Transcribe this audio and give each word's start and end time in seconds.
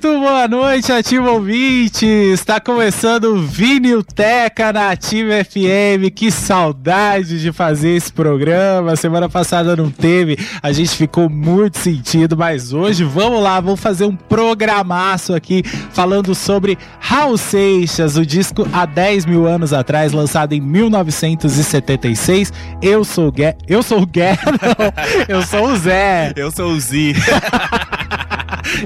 Muito 0.00 0.20
boa 0.20 0.46
noite, 0.46 0.92
ativo 0.92 1.28
ouvinte! 1.28 2.06
Está 2.06 2.60
começando 2.60 3.34
o 3.34 3.42
Vinilteca 3.42 4.72
na 4.72 4.92
Ativa 4.92 5.44
FM. 5.44 6.14
Que 6.14 6.30
saudade 6.30 7.40
de 7.40 7.50
fazer 7.50 7.96
esse 7.96 8.12
programa. 8.12 8.94
Semana 8.94 9.28
passada 9.28 9.74
não 9.74 9.90
teve, 9.90 10.38
a 10.62 10.70
gente 10.70 10.90
ficou 10.90 11.28
muito 11.28 11.78
sentido, 11.78 12.36
mas 12.36 12.72
hoje 12.72 13.02
vamos 13.02 13.42
lá, 13.42 13.58
vamos 13.58 13.80
fazer 13.80 14.04
um 14.04 14.14
programaço 14.14 15.34
aqui 15.34 15.64
falando 15.90 16.32
sobre 16.32 16.78
Raul 17.00 17.36
Seixas, 17.36 18.16
o 18.16 18.24
disco 18.24 18.68
há 18.72 18.86
10 18.86 19.26
mil 19.26 19.48
anos 19.48 19.72
atrás, 19.72 20.12
lançado 20.12 20.52
em 20.52 20.60
1976. 20.60 22.52
Eu 22.80 23.04
sou 23.04 23.26
o 23.26 23.32
Gué, 23.32 23.56
eu 23.66 23.82
sou 23.82 24.02
o 24.02 24.06
Gué, 24.06 24.38
não, 24.62 25.36
eu 25.36 25.42
sou 25.42 25.72
o 25.72 25.76
Zé. 25.76 26.32
Eu 26.36 26.52
sou 26.52 26.70
o 26.70 26.78
Zi. 26.78 27.16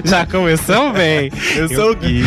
Já 0.03 0.25
começamos 0.25 0.93
bem. 0.93 1.31
Eu 1.55 1.69
sou 1.69 1.91
o 1.91 1.95
Gui. 1.95 2.23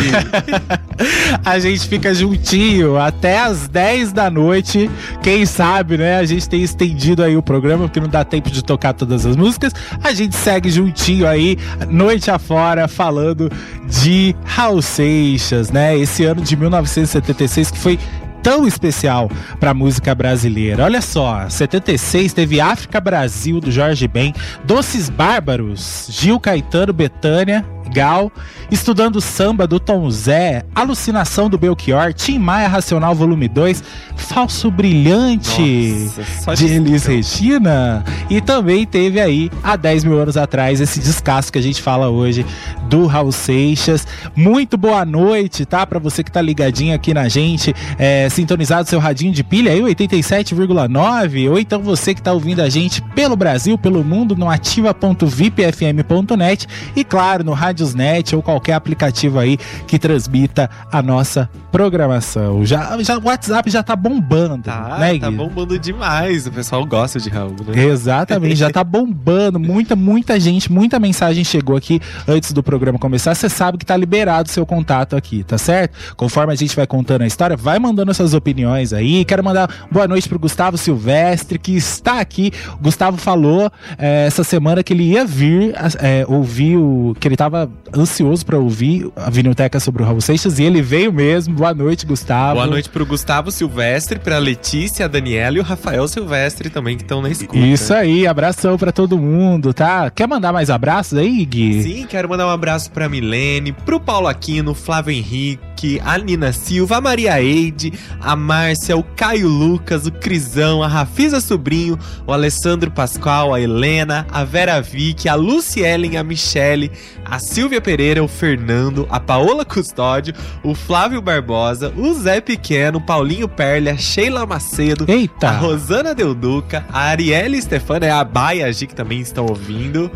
a 1.43 1.59
gente 1.59 1.87
fica 1.87 2.13
juntinho 2.13 2.97
até 2.97 3.39
as 3.39 3.67
10 3.67 4.13
da 4.13 4.29
noite. 4.29 4.89
Quem 5.21 5.45
sabe, 5.45 5.97
né? 5.97 6.17
A 6.17 6.25
gente 6.25 6.47
tem 6.47 6.61
estendido 6.61 7.23
aí 7.23 7.35
o 7.35 7.41
programa, 7.41 7.85
porque 7.85 7.99
não 7.99 8.09
dá 8.09 8.23
tempo 8.23 8.49
de 8.49 8.63
tocar 8.63 8.93
todas 8.93 9.25
as 9.25 9.35
músicas. 9.35 9.73
A 10.03 10.13
gente 10.13 10.35
segue 10.35 10.69
juntinho 10.69 11.27
aí, 11.27 11.57
noite 11.89 12.31
afora, 12.31 12.87
falando 12.87 13.51
de 13.87 14.35
Raul 14.45 14.81
Seixas, 14.81 15.71
né? 15.71 15.97
Esse 15.97 16.23
ano 16.23 16.41
de 16.41 16.55
1976 16.55 17.71
que 17.71 17.77
foi 17.77 17.99
tão 18.47 18.65
especial 18.65 19.29
para 19.59 19.71
a 19.71 19.73
música 19.73 20.15
brasileira. 20.15 20.85
Olha 20.85 21.01
só, 21.01 21.49
76 21.49 22.31
teve 22.31 22.61
África 22.61 23.01
Brasil 23.01 23.59
do 23.59 23.69
Jorge 23.69 24.07
Ben, 24.07 24.33
Doces 24.63 25.09
Bárbaros, 25.09 26.07
Gil 26.09 26.39
Caetano, 26.39 26.93
Betânia, 26.93 27.65
Gal, 27.87 28.31
Estudando 28.69 29.21
Samba 29.21 29.65
do 29.65 29.79
Tom 29.79 30.09
Zé, 30.09 30.65
Alucinação 30.75 31.49
do 31.49 31.57
Belchior, 31.57 32.13
Tim 32.13 32.37
Maia 32.37 32.67
Racional 32.67 33.15
Volume 33.15 33.47
2, 33.47 33.81
Falso 34.15 34.69
Brilhante 34.69 36.09
Nossa, 36.45 36.55
de 36.55 36.65
Elis 36.65 37.05
Regina. 37.05 38.03
E 38.29 38.41
também 38.41 38.85
teve 38.85 39.21
aí, 39.21 39.49
há 39.63 39.77
10 39.77 40.03
mil 40.03 40.19
anos 40.19 40.35
atrás, 40.35 40.81
esse 40.81 40.99
descasso 40.99 41.51
que 41.51 41.57
a 41.57 41.61
gente 41.61 41.81
fala 41.81 42.09
hoje 42.09 42.45
do 42.89 43.05
Raul 43.05 43.31
Seixas. 43.31 44.05
Muito 44.35 44.77
boa 44.77 45.05
noite, 45.05 45.65
tá? 45.65 45.85
Para 45.85 45.99
você 45.99 46.21
que 46.23 46.31
tá 46.31 46.41
ligadinho 46.41 46.93
aqui 46.93 47.13
na 47.13 47.29
gente, 47.29 47.73
é, 47.97 48.27
sintonizado 48.29 48.89
seu 48.89 48.99
radinho 48.99 49.31
de 49.31 49.43
pilha 49.43 49.71
aí, 49.71 49.81
87,9, 49.81 51.49
ou 51.49 51.57
então 51.57 51.81
você 51.81 52.13
que 52.13 52.21
tá 52.21 52.33
ouvindo 52.33 52.61
a 52.61 52.67
gente 52.69 53.01
pelo 53.15 53.37
Brasil, 53.37 53.77
pelo 53.77 54.03
mundo, 54.03 54.35
no 54.35 54.49
ativa.vipfm.net 54.49 56.67
e 56.95 57.03
claro, 57.03 57.43
no 57.43 57.53
Rádio 57.53 57.76
Rádiosnet 57.77 58.35
ou 58.35 58.41
qualquer 58.41 58.73
aplicativo 58.73 59.37
aí 59.37 59.57
que 59.85 59.99
transmita 59.99 60.69
a 60.91 61.01
nossa 61.01 61.49
programação. 61.71 62.65
Já, 62.65 62.97
já, 63.03 63.17
o 63.17 63.25
WhatsApp 63.25 63.69
já 63.69 63.83
tá 63.83 63.95
bombando, 63.95 64.63
tá, 64.63 64.97
né, 64.99 65.19
Tá 65.19 65.29
bombando 65.29 65.77
demais. 65.77 66.47
O 66.47 66.51
pessoal 66.51 66.83
gosta 66.85 67.19
de 67.19 67.29
Raul, 67.29 67.55
né? 67.67 67.83
Exatamente, 67.83 68.55
já 68.55 68.71
tá 68.71 68.83
bombando. 68.83 69.59
Muita, 69.59 69.95
muita 69.95 70.39
gente, 70.39 70.71
muita 70.71 70.99
mensagem 70.99 71.43
chegou 71.43 71.75
aqui 71.75 72.01
antes 72.27 72.51
do 72.51 72.63
programa 72.63 72.97
começar. 72.97 73.35
Você 73.35 73.49
sabe 73.49 73.77
que 73.77 73.85
tá 73.85 73.95
liberado 73.95 74.49
o 74.49 74.51
seu 74.51 74.65
contato 74.65 75.15
aqui, 75.15 75.43
tá 75.43 75.57
certo? 75.57 76.15
Conforme 76.15 76.53
a 76.53 76.55
gente 76.55 76.75
vai 76.75 76.87
contando 76.87 77.21
a 77.21 77.27
história, 77.27 77.55
vai 77.55 77.77
mandando 77.77 78.13
suas 78.13 78.33
opiniões 78.33 78.93
aí. 78.93 79.23
Quero 79.25 79.43
mandar 79.43 79.69
boa 79.91 80.07
noite 80.07 80.27
pro 80.27 80.39
Gustavo 80.39 80.77
Silvestre, 80.77 81.59
que 81.59 81.75
está 81.75 82.19
aqui. 82.19 82.51
O 82.79 82.83
Gustavo 82.83 83.17
falou 83.17 83.71
é, 83.97 84.25
essa 84.25 84.43
semana 84.43 84.81
que 84.81 84.93
ele 84.93 85.03
ia 85.03 85.25
vir 85.25 85.75
é, 85.99 86.25
ouvir 86.27 86.77
o. 86.77 87.15
que 87.19 87.27
ele 87.27 87.35
tava 87.35 87.66
ansioso 87.95 88.45
para 88.45 88.57
ouvir 88.57 89.09
a 89.15 89.29
Vinilteca 89.29 89.79
sobre 89.79 90.03
o 90.03 90.05
Raul 90.05 90.21
Seixas 90.21 90.59
e 90.59 90.63
ele 90.63 90.81
veio 90.81 91.11
mesmo. 91.11 91.55
Boa 91.55 91.73
noite, 91.73 92.05
Gustavo. 92.05 92.55
Boa 92.55 92.67
noite 92.67 92.89
pro 92.89 93.05
Gustavo 93.05 93.51
Silvestre, 93.51 94.19
pra 94.19 94.37
Letícia, 94.37 95.05
a 95.05 95.07
Daniela 95.07 95.57
e 95.57 95.59
o 95.59 95.63
Rafael 95.63 96.07
Silvestre 96.07 96.69
também 96.69 96.97
que 96.97 97.03
estão 97.03 97.21
na 97.21 97.29
escuta. 97.29 97.57
Isso 97.57 97.93
aí, 97.93 98.25
abração 98.25 98.77
para 98.77 98.91
todo 98.91 99.17
mundo, 99.17 99.73
tá? 99.73 100.09
Quer 100.09 100.27
mandar 100.27 100.51
mais 100.51 100.69
abraços 100.69 101.17
aí, 101.17 101.45
Gui? 101.45 101.83
Sim, 101.83 102.05
quero 102.07 102.29
mandar 102.29 102.47
um 102.47 102.51
abraço 102.51 102.91
pra 102.91 103.07
Milene, 103.09 103.71
pro 103.71 103.99
Paulo 103.99 104.27
Aquino, 104.27 104.73
Flávio 104.73 105.11
Henrique, 105.11 105.76
a 106.03 106.17
Nina 106.17 106.51
Silva, 106.51 106.97
a 106.97 107.01
Maria 107.01 107.41
Eide, 107.41 107.93
a 108.19 108.35
Márcia, 108.35 108.97
o 108.97 109.03
Caio 109.03 109.47
Lucas, 109.47 110.07
o 110.07 110.11
Crisão, 110.11 110.81
a 110.81 110.87
Rafisa 110.87 111.39
Sobrinho, 111.39 111.99
o 112.25 112.33
Alessandro 112.33 112.89
Pascoal, 112.89 113.53
a 113.53 113.61
Helena, 113.61 114.25
a 114.31 114.43
Vera 114.43 114.81
Vick, 114.81 115.29
a 115.29 115.35
Lucielen, 115.35 116.17
a 116.17 116.23
Michele, 116.23 116.91
a 117.23 117.37
Silvia 117.39 117.79
Pereira, 117.79 118.23
o 118.23 118.27
Fernando, 118.27 119.05
a 119.09 119.19
Paola 119.19 119.63
Custódio, 119.63 120.33
o 120.63 120.73
Flávio 120.73 121.21
Barbosa, 121.21 121.93
o 121.95 122.13
Zé 122.13 122.41
Pequeno, 122.41 122.99
Paulinho 122.99 123.47
Perlia, 123.47 123.97
Sheila 123.97 124.45
Macedo, 124.45 125.05
Eita. 125.07 125.49
a 125.49 125.57
Rosana 125.57 126.15
Delduca, 126.15 126.85
a 126.91 127.01
Arielle 127.01 127.61
Stefana, 127.61 128.19
a 128.19 128.23
Baia 128.23 128.71
G 128.73 128.87
que 128.87 128.95
também 128.95 129.19
estão 129.19 129.45
ouvindo, 129.45 130.09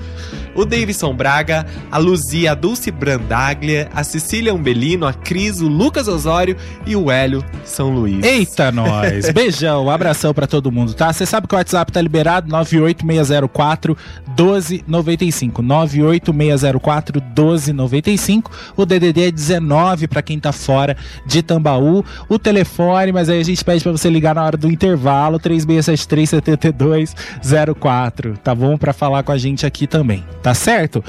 o 0.56 0.66
Davidson 0.66 1.14
Braga, 1.14 1.66
a 1.92 1.98
Luzia, 1.98 2.52
a 2.52 2.56
Dulce 2.56 2.92
Brandaglia, 2.92 3.90
a 3.94 4.04
Cecília 4.04 4.54
Umbelino, 4.54 5.06
a 5.06 5.14
Cris, 5.14 5.50
o 5.59 5.67
Lucas 5.67 6.07
Osório 6.07 6.56
e 6.85 6.95
o 6.95 7.12
Hélio 7.12 7.44
São 7.66 7.89
Luís. 7.89 8.23
Eita, 8.23 8.72
nós! 8.72 9.29
Beijão, 9.34 9.89
abração 9.89 10.34
para 10.34 10.47
todo 10.47 10.72
mundo, 10.72 10.94
tá? 10.94 11.12
Você 11.12 11.25
sabe 11.25 11.47
que 11.47 11.56
o 11.56 11.57
WhatsApp 11.57 11.91
tá 11.91 12.01
liberado, 12.01 12.50
98604 12.50 13.97
1295. 14.28 15.62
98604 15.62 17.22
1295. 17.22 18.51
O 18.78 18.85
DDD 18.85 19.28
é 19.28 19.31
19 19.31 20.07
para 20.07 20.22
quem 20.22 20.39
tá 20.39 20.51
fora 20.51 20.95
de 21.25 21.41
Tambaú. 21.41 22.06
O 22.29 22.38
telefone, 22.38 23.12
mas 23.12 23.29
aí 23.29 23.39
a 23.39 23.44
gente 23.44 23.63
pede 23.66 23.83
para 23.83 23.91
você 23.91 24.09
ligar 24.09 24.35
na 24.35 24.44
hora 24.44 24.57
do 24.57 24.69
intervalo, 24.69 25.39
3673 25.39 26.29
7204, 26.29 28.38
tá 28.38 28.53
bom? 28.53 28.78
Para 28.78 28.94
falar 28.94 29.23
com 29.23 29.31
a 29.31 29.38
gente 29.38 29.66
aqui 29.66 29.88
também, 29.88 30.23
tá 30.41 30.53
certo? 30.53 31.03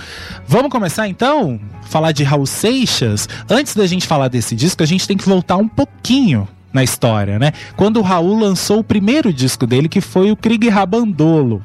Vamos 0.46 0.70
começar 0.70 1.08
então? 1.08 1.60
Falar 1.82 2.12
de 2.12 2.24
Raul 2.24 2.46
Seixas? 2.46 3.28
Antes 3.50 3.74
da 3.74 3.86
gente 3.86 4.06
falar 4.06 4.28
desse 4.32 4.56
disco, 4.56 4.82
a 4.82 4.86
gente 4.86 5.06
tem 5.06 5.16
que 5.16 5.28
voltar 5.28 5.56
um 5.56 5.68
pouquinho 5.68 6.48
na 6.72 6.82
história, 6.82 7.38
né? 7.38 7.52
Quando 7.76 7.98
o 7.98 8.02
Raul 8.02 8.38
lançou 8.38 8.80
o 8.80 8.84
primeiro 8.84 9.32
disco 9.32 9.66
dele, 9.66 9.88
que 9.88 10.00
foi 10.00 10.32
o 10.32 10.36
Krieg 10.36 10.68
Rabandolo. 10.68 11.62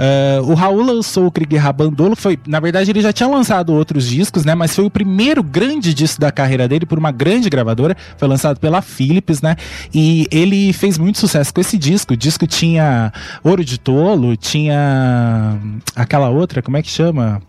Uh, 0.00 0.50
o 0.50 0.54
Raul 0.54 0.82
lançou 0.82 1.26
o 1.26 1.30
Krieg 1.30 1.56
Rabandolo, 1.56 2.16
foi, 2.16 2.38
na 2.46 2.58
verdade 2.58 2.90
ele 2.90 3.00
já 3.00 3.12
tinha 3.12 3.28
lançado 3.28 3.72
outros 3.72 4.08
discos, 4.08 4.44
né, 4.44 4.54
mas 4.54 4.74
foi 4.74 4.84
o 4.84 4.90
primeiro 4.90 5.42
grande 5.42 5.92
disco 5.92 6.20
da 6.20 6.32
carreira 6.32 6.66
dele 6.66 6.86
por 6.86 6.98
uma 6.98 7.10
grande 7.10 7.50
gravadora, 7.50 7.96
foi 8.16 8.26
lançado 8.26 8.58
pela 8.58 8.80
Philips, 8.80 9.42
né, 9.42 9.56
e 9.92 10.26
ele 10.30 10.72
fez 10.72 10.96
muito 10.96 11.18
sucesso 11.18 11.52
com 11.52 11.60
esse 11.60 11.76
disco, 11.76 12.14
o 12.14 12.16
disco 12.16 12.46
tinha 12.46 13.12
Ouro 13.44 13.64
de 13.64 13.78
Tolo, 13.78 14.36
tinha 14.36 15.58
aquela 15.94 16.30
outra, 16.30 16.62
como 16.62 16.76
é 16.76 16.82
que 16.82 16.90
chama? 16.90 17.42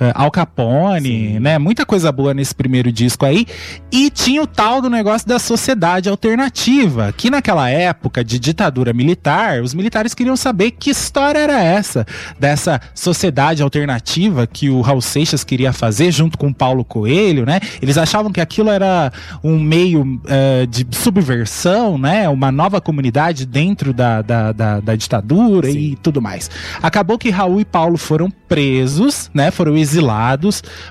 Uh, 0.00 0.12
Al 0.14 0.30
Capone, 0.30 1.08
Sim. 1.08 1.38
né? 1.40 1.58
Muita 1.58 1.84
coisa 1.84 2.10
boa 2.10 2.32
nesse 2.32 2.54
primeiro 2.54 2.90
disco 2.90 3.24
aí. 3.24 3.46
E 3.90 4.10
tinha 4.10 4.42
o 4.42 4.46
tal 4.46 4.80
do 4.80 4.88
negócio 4.88 5.26
da 5.26 5.38
sociedade 5.38 6.08
alternativa, 6.08 7.12
que 7.16 7.30
naquela 7.30 7.68
época 7.68 8.24
de 8.24 8.38
ditadura 8.38 8.92
militar, 8.92 9.60
os 9.62 9.74
militares 9.74 10.14
queriam 10.14 10.36
saber 10.36 10.72
que 10.72 10.90
história 10.90 11.38
era 11.38 11.62
essa 11.62 12.06
dessa 12.38 12.80
sociedade 12.94 13.62
alternativa 13.62 14.46
que 14.46 14.70
o 14.70 14.80
Raul 14.80 15.00
Seixas 15.00 15.44
queria 15.44 15.72
fazer 15.72 16.10
junto 16.10 16.38
com 16.38 16.48
o 16.48 16.54
Paulo 16.54 16.84
Coelho, 16.84 17.44
né? 17.44 17.60
Eles 17.82 17.98
achavam 17.98 18.32
que 18.32 18.40
aquilo 18.40 18.70
era 18.70 19.12
um 19.42 19.58
meio 19.58 20.02
uh, 20.02 20.66
de 20.66 20.86
subversão, 20.92 21.98
né? 21.98 22.28
Uma 22.28 22.52
nova 22.52 22.80
comunidade 22.80 23.46
dentro 23.46 23.92
da, 23.92 24.22
da, 24.22 24.52
da, 24.52 24.80
da 24.80 24.94
ditadura 24.94 25.70
Sim. 25.70 25.78
e 25.78 25.96
tudo 25.96 26.20
mais. 26.22 26.50
Acabou 26.82 27.18
que 27.18 27.30
Raul 27.30 27.60
e 27.60 27.64
Paulo 27.64 27.96
foram 27.96 28.30
presos, 28.30 29.30
né? 29.34 29.50
Foram 29.50 29.76
exilados 29.76 29.87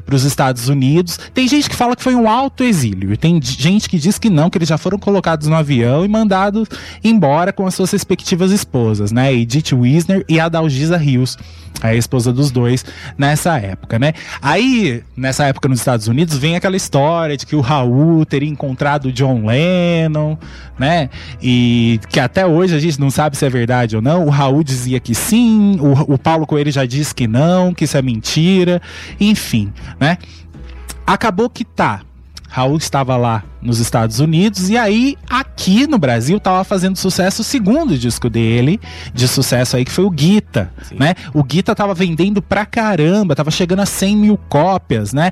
para 0.05 0.15
os 0.15 0.23
Estados 0.23 0.69
Unidos. 0.69 1.19
Tem 1.33 1.47
gente 1.47 1.69
que 1.69 1.75
fala 1.75 1.95
que 1.95 2.03
foi 2.03 2.15
um 2.15 2.29
alto 2.29 2.63
exílio, 2.63 3.17
tem 3.17 3.39
gente 3.41 3.89
que 3.89 3.97
diz 3.97 4.17
que 4.17 4.29
não, 4.29 4.49
que 4.49 4.57
eles 4.57 4.69
já 4.69 4.77
foram 4.77 4.97
colocados 4.97 5.47
no 5.47 5.55
avião 5.55 6.03
e 6.03 6.07
mandados 6.07 6.67
embora 7.03 7.53
com 7.53 7.65
as 7.65 7.75
suas 7.75 7.91
respectivas 7.91 8.51
esposas, 8.51 9.11
né? 9.11 9.33
Edith 9.33 9.73
Wisner 9.73 10.25
e 10.27 10.39
Adalgisa 10.39 10.97
Rios 10.97 11.37
a 11.81 11.95
esposa 11.95 12.33
dos 12.33 12.51
dois 12.51 12.85
nessa 13.17 13.57
época, 13.59 13.99
né? 13.99 14.13
Aí, 14.41 15.03
nessa 15.15 15.45
época 15.45 15.67
nos 15.67 15.79
Estados 15.79 16.07
Unidos, 16.07 16.37
vem 16.37 16.55
aquela 16.55 16.75
história 16.75 17.37
de 17.37 17.45
que 17.45 17.55
o 17.55 17.61
Raul 17.61 18.25
teria 18.25 18.49
encontrado 18.49 19.05
o 19.05 19.11
John 19.11 19.45
Lennon, 19.45 20.37
né? 20.77 21.09
E 21.41 21.99
que 22.09 22.19
até 22.19 22.45
hoje 22.45 22.75
a 22.75 22.79
gente 22.79 22.99
não 22.99 23.09
sabe 23.09 23.37
se 23.37 23.45
é 23.45 23.49
verdade 23.49 23.95
ou 23.95 24.01
não. 24.01 24.25
O 24.25 24.29
Raul 24.29 24.63
dizia 24.63 24.99
que 24.99 25.13
sim, 25.13 25.77
o, 25.79 26.13
o 26.13 26.17
Paulo 26.17 26.45
Coelho 26.45 26.71
já 26.71 26.85
disse 26.85 27.13
que 27.13 27.27
não, 27.27 27.73
que 27.73 27.83
isso 27.85 27.97
é 27.97 28.01
mentira, 28.01 28.81
enfim, 29.19 29.71
né? 29.99 30.17
Acabou 31.05 31.49
que 31.49 31.63
tá. 31.63 32.01
Raul 32.49 32.77
estava 32.77 33.17
lá 33.17 33.43
nos 33.67 33.79
Estados 33.79 34.21
Unidos 34.21 34.69
e 34.69 34.77
aí 34.77 35.17
aqui 35.29 35.85
no 35.85 35.97
Brasil 35.97 36.39
tava 36.39 36.63
fazendo 36.63 36.95
sucesso 36.95 37.41
o 37.41 37.45
segundo 37.45 37.97
disco 37.97 38.29
dele, 38.29 38.79
de 39.13 39.27
sucesso 39.27 39.75
aí 39.75 39.83
que 39.83 39.91
foi 39.91 40.05
o 40.05 40.09
Guita, 40.09 40.71
Sim. 40.83 40.95
né? 40.97 41.13
O 41.33 41.43
Guita 41.43 41.75
tava 41.75 41.93
vendendo 41.93 42.41
pra 42.41 42.65
caramba, 42.65 43.35
tava 43.35 43.51
chegando 43.51 43.81
a 43.81 43.85
100 43.85 44.15
mil 44.15 44.37
cópias, 44.37 45.11
né? 45.11 45.31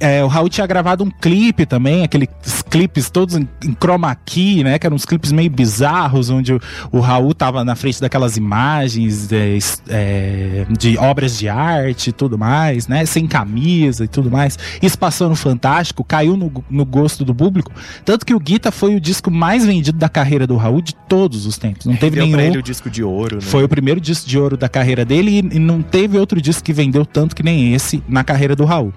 É, 0.00 0.24
o 0.24 0.26
Raul 0.26 0.48
tinha 0.48 0.66
gravado 0.66 1.04
um 1.04 1.10
clipe 1.10 1.66
também, 1.66 2.02
aqueles 2.02 2.28
clipes 2.70 3.10
todos 3.10 3.36
em, 3.36 3.46
em 3.62 3.74
chroma 3.74 4.14
key, 4.14 4.64
né? 4.64 4.78
Que 4.78 4.86
eram 4.86 4.96
uns 4.96 5.04
clipes 5.04 5.30
meio 5.30 5.50
bizarros, 5.50 6.30
onde 6.30 6.54
o, 6.54 6.60
o 6.90 7.00
Raul 7.00 7.34
tava 7.34 7.62
na 7.62 7.76
frente 7.76 8.00
daquelas 8.00 8.38
imagens 8.38 9.30
é, 9.30 9.58
é, 9.90 10.66
de 10.70 10.96
obras 10.96 11.38
de 11.38 11.46
arte 11.46 12.08
e 12.08 12.12
tudo 12.12 12.38
mais, 12.38 12.88
né? 12.88 13.04
Sem 13.04 13.26
camisa 13.26 14.04
e 14.04 14.08
tudo 14.08 14.30
mais. 14.30 14.58
Isso 14.80 14.98
passou 14.98 15.28
no 15.28 15.36
Fantástico, 15.36 16.02
caiu 16.02 16.36
no, 16.36 16.50
no 16.70 16.84
gosto 16.84 17.22
do 17.22 17.34
público 17.34 17.65
público. 17.66 17.72
Tanto 18.04 18.24
que 18.24 18.34
o 18.34 18.40
Guita 18.40 18.70
foi 18.70 18.94
o 18.94 19.00
disco 19.00 19.30
mais 19.30 19.64
vendido 19.64 19.98
da 19.98 20.08
carreira 20.08 20.46
do 20.46 20.56
Raul 20.56 20.80
de 20.80 20.94
todos 20.94 21.46
os 21.46 21.58
tempos. 21.58 21.86
Não 21.86 21.96
teve 21.96 22.16
Deu 22.16 22.26
nenhum. 22.26 22.40
Ele 22.40 22.58
o 22.58 22.62
disco 22.62 22.88
de 22.88 23.02
ouro, 23.02 23.36
né? 23.36 23.42
Foi 23.42 23.64
o 23.64 23.68
primeiro 23.68 24.00
disco 24.00 24.28
de 24.28 24.38
ouro 24.38 24.56
da 24.56 24.68
carreira 24.68 25.04
dele 25.04 25.38
e, 25.52 25.58
não 25.58 25.82
teve 25.82 26.18
outro 26.18 26.40
disco 26.40 26.62
que 26.62 26.72
vendeu 26.72 27.04
tanto 27.04 27.34
que 27.34 27.42
nem 27.42 27.74
esse 27.74 28.02
na 28.08 28.22
carreira 28.22 28.54
do 28.54 28.64
Raul 28.64 28.92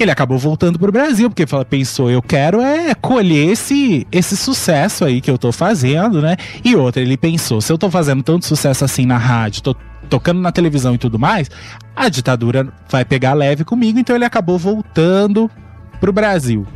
ele 0.00 0.10
acabou 0.10 0.38
voltando 0.38 0.78
pro 0.80 0.90
Brasil, 0.90 1.30
porque 1.30 1.44
pensou, 1.68 2.10
eu 2.10 2.20
quero 2.20 2.60
é 2.60 2.92
colher 2.94 3.50
esse, 3.50 4.04
esse 4.10 4.36
sucesso 4.36 5.04
aí 5.04 5.20
que 5.20 5.30
eu 5.30 5.38
tô 5.38 5.52
fazendo, 5.52 6.20
né? 6.20 6.36
E 6.64 6.74
outra, 6.74 7.00
ele 7.00 7.16
pensou, 7.16 7.60
se 7.60 7.72
eu 7.72 7.78
tô 7.78 7.88
fazendo 7.88 8.22
tanto 8.22 8.46
sucesso 8.46 8.84
assim 8.84 9.06
na 9.06 9.18
rádio, 9.18 9.62
tô 9.62 9.76
tocando 10.08 10.40
na 10.40 10.50
televisão 10.50 10.94
e 10.94 10.98
tudo 10.98 11.18
mais, 11.18 11.48
a 11.94 12.08
ditadura 12.08 12.66
vai 12.90 13.04
pegar 13.04 13.34
leve 13.34 13.64
comigo, 13.64 13.98
então 13.98 14.16
ele 14.16 14.24
acabou 14.24 14.58
voltando 14.58 15.48
pro 16.02 16.12
Brasil. 16.12 16.66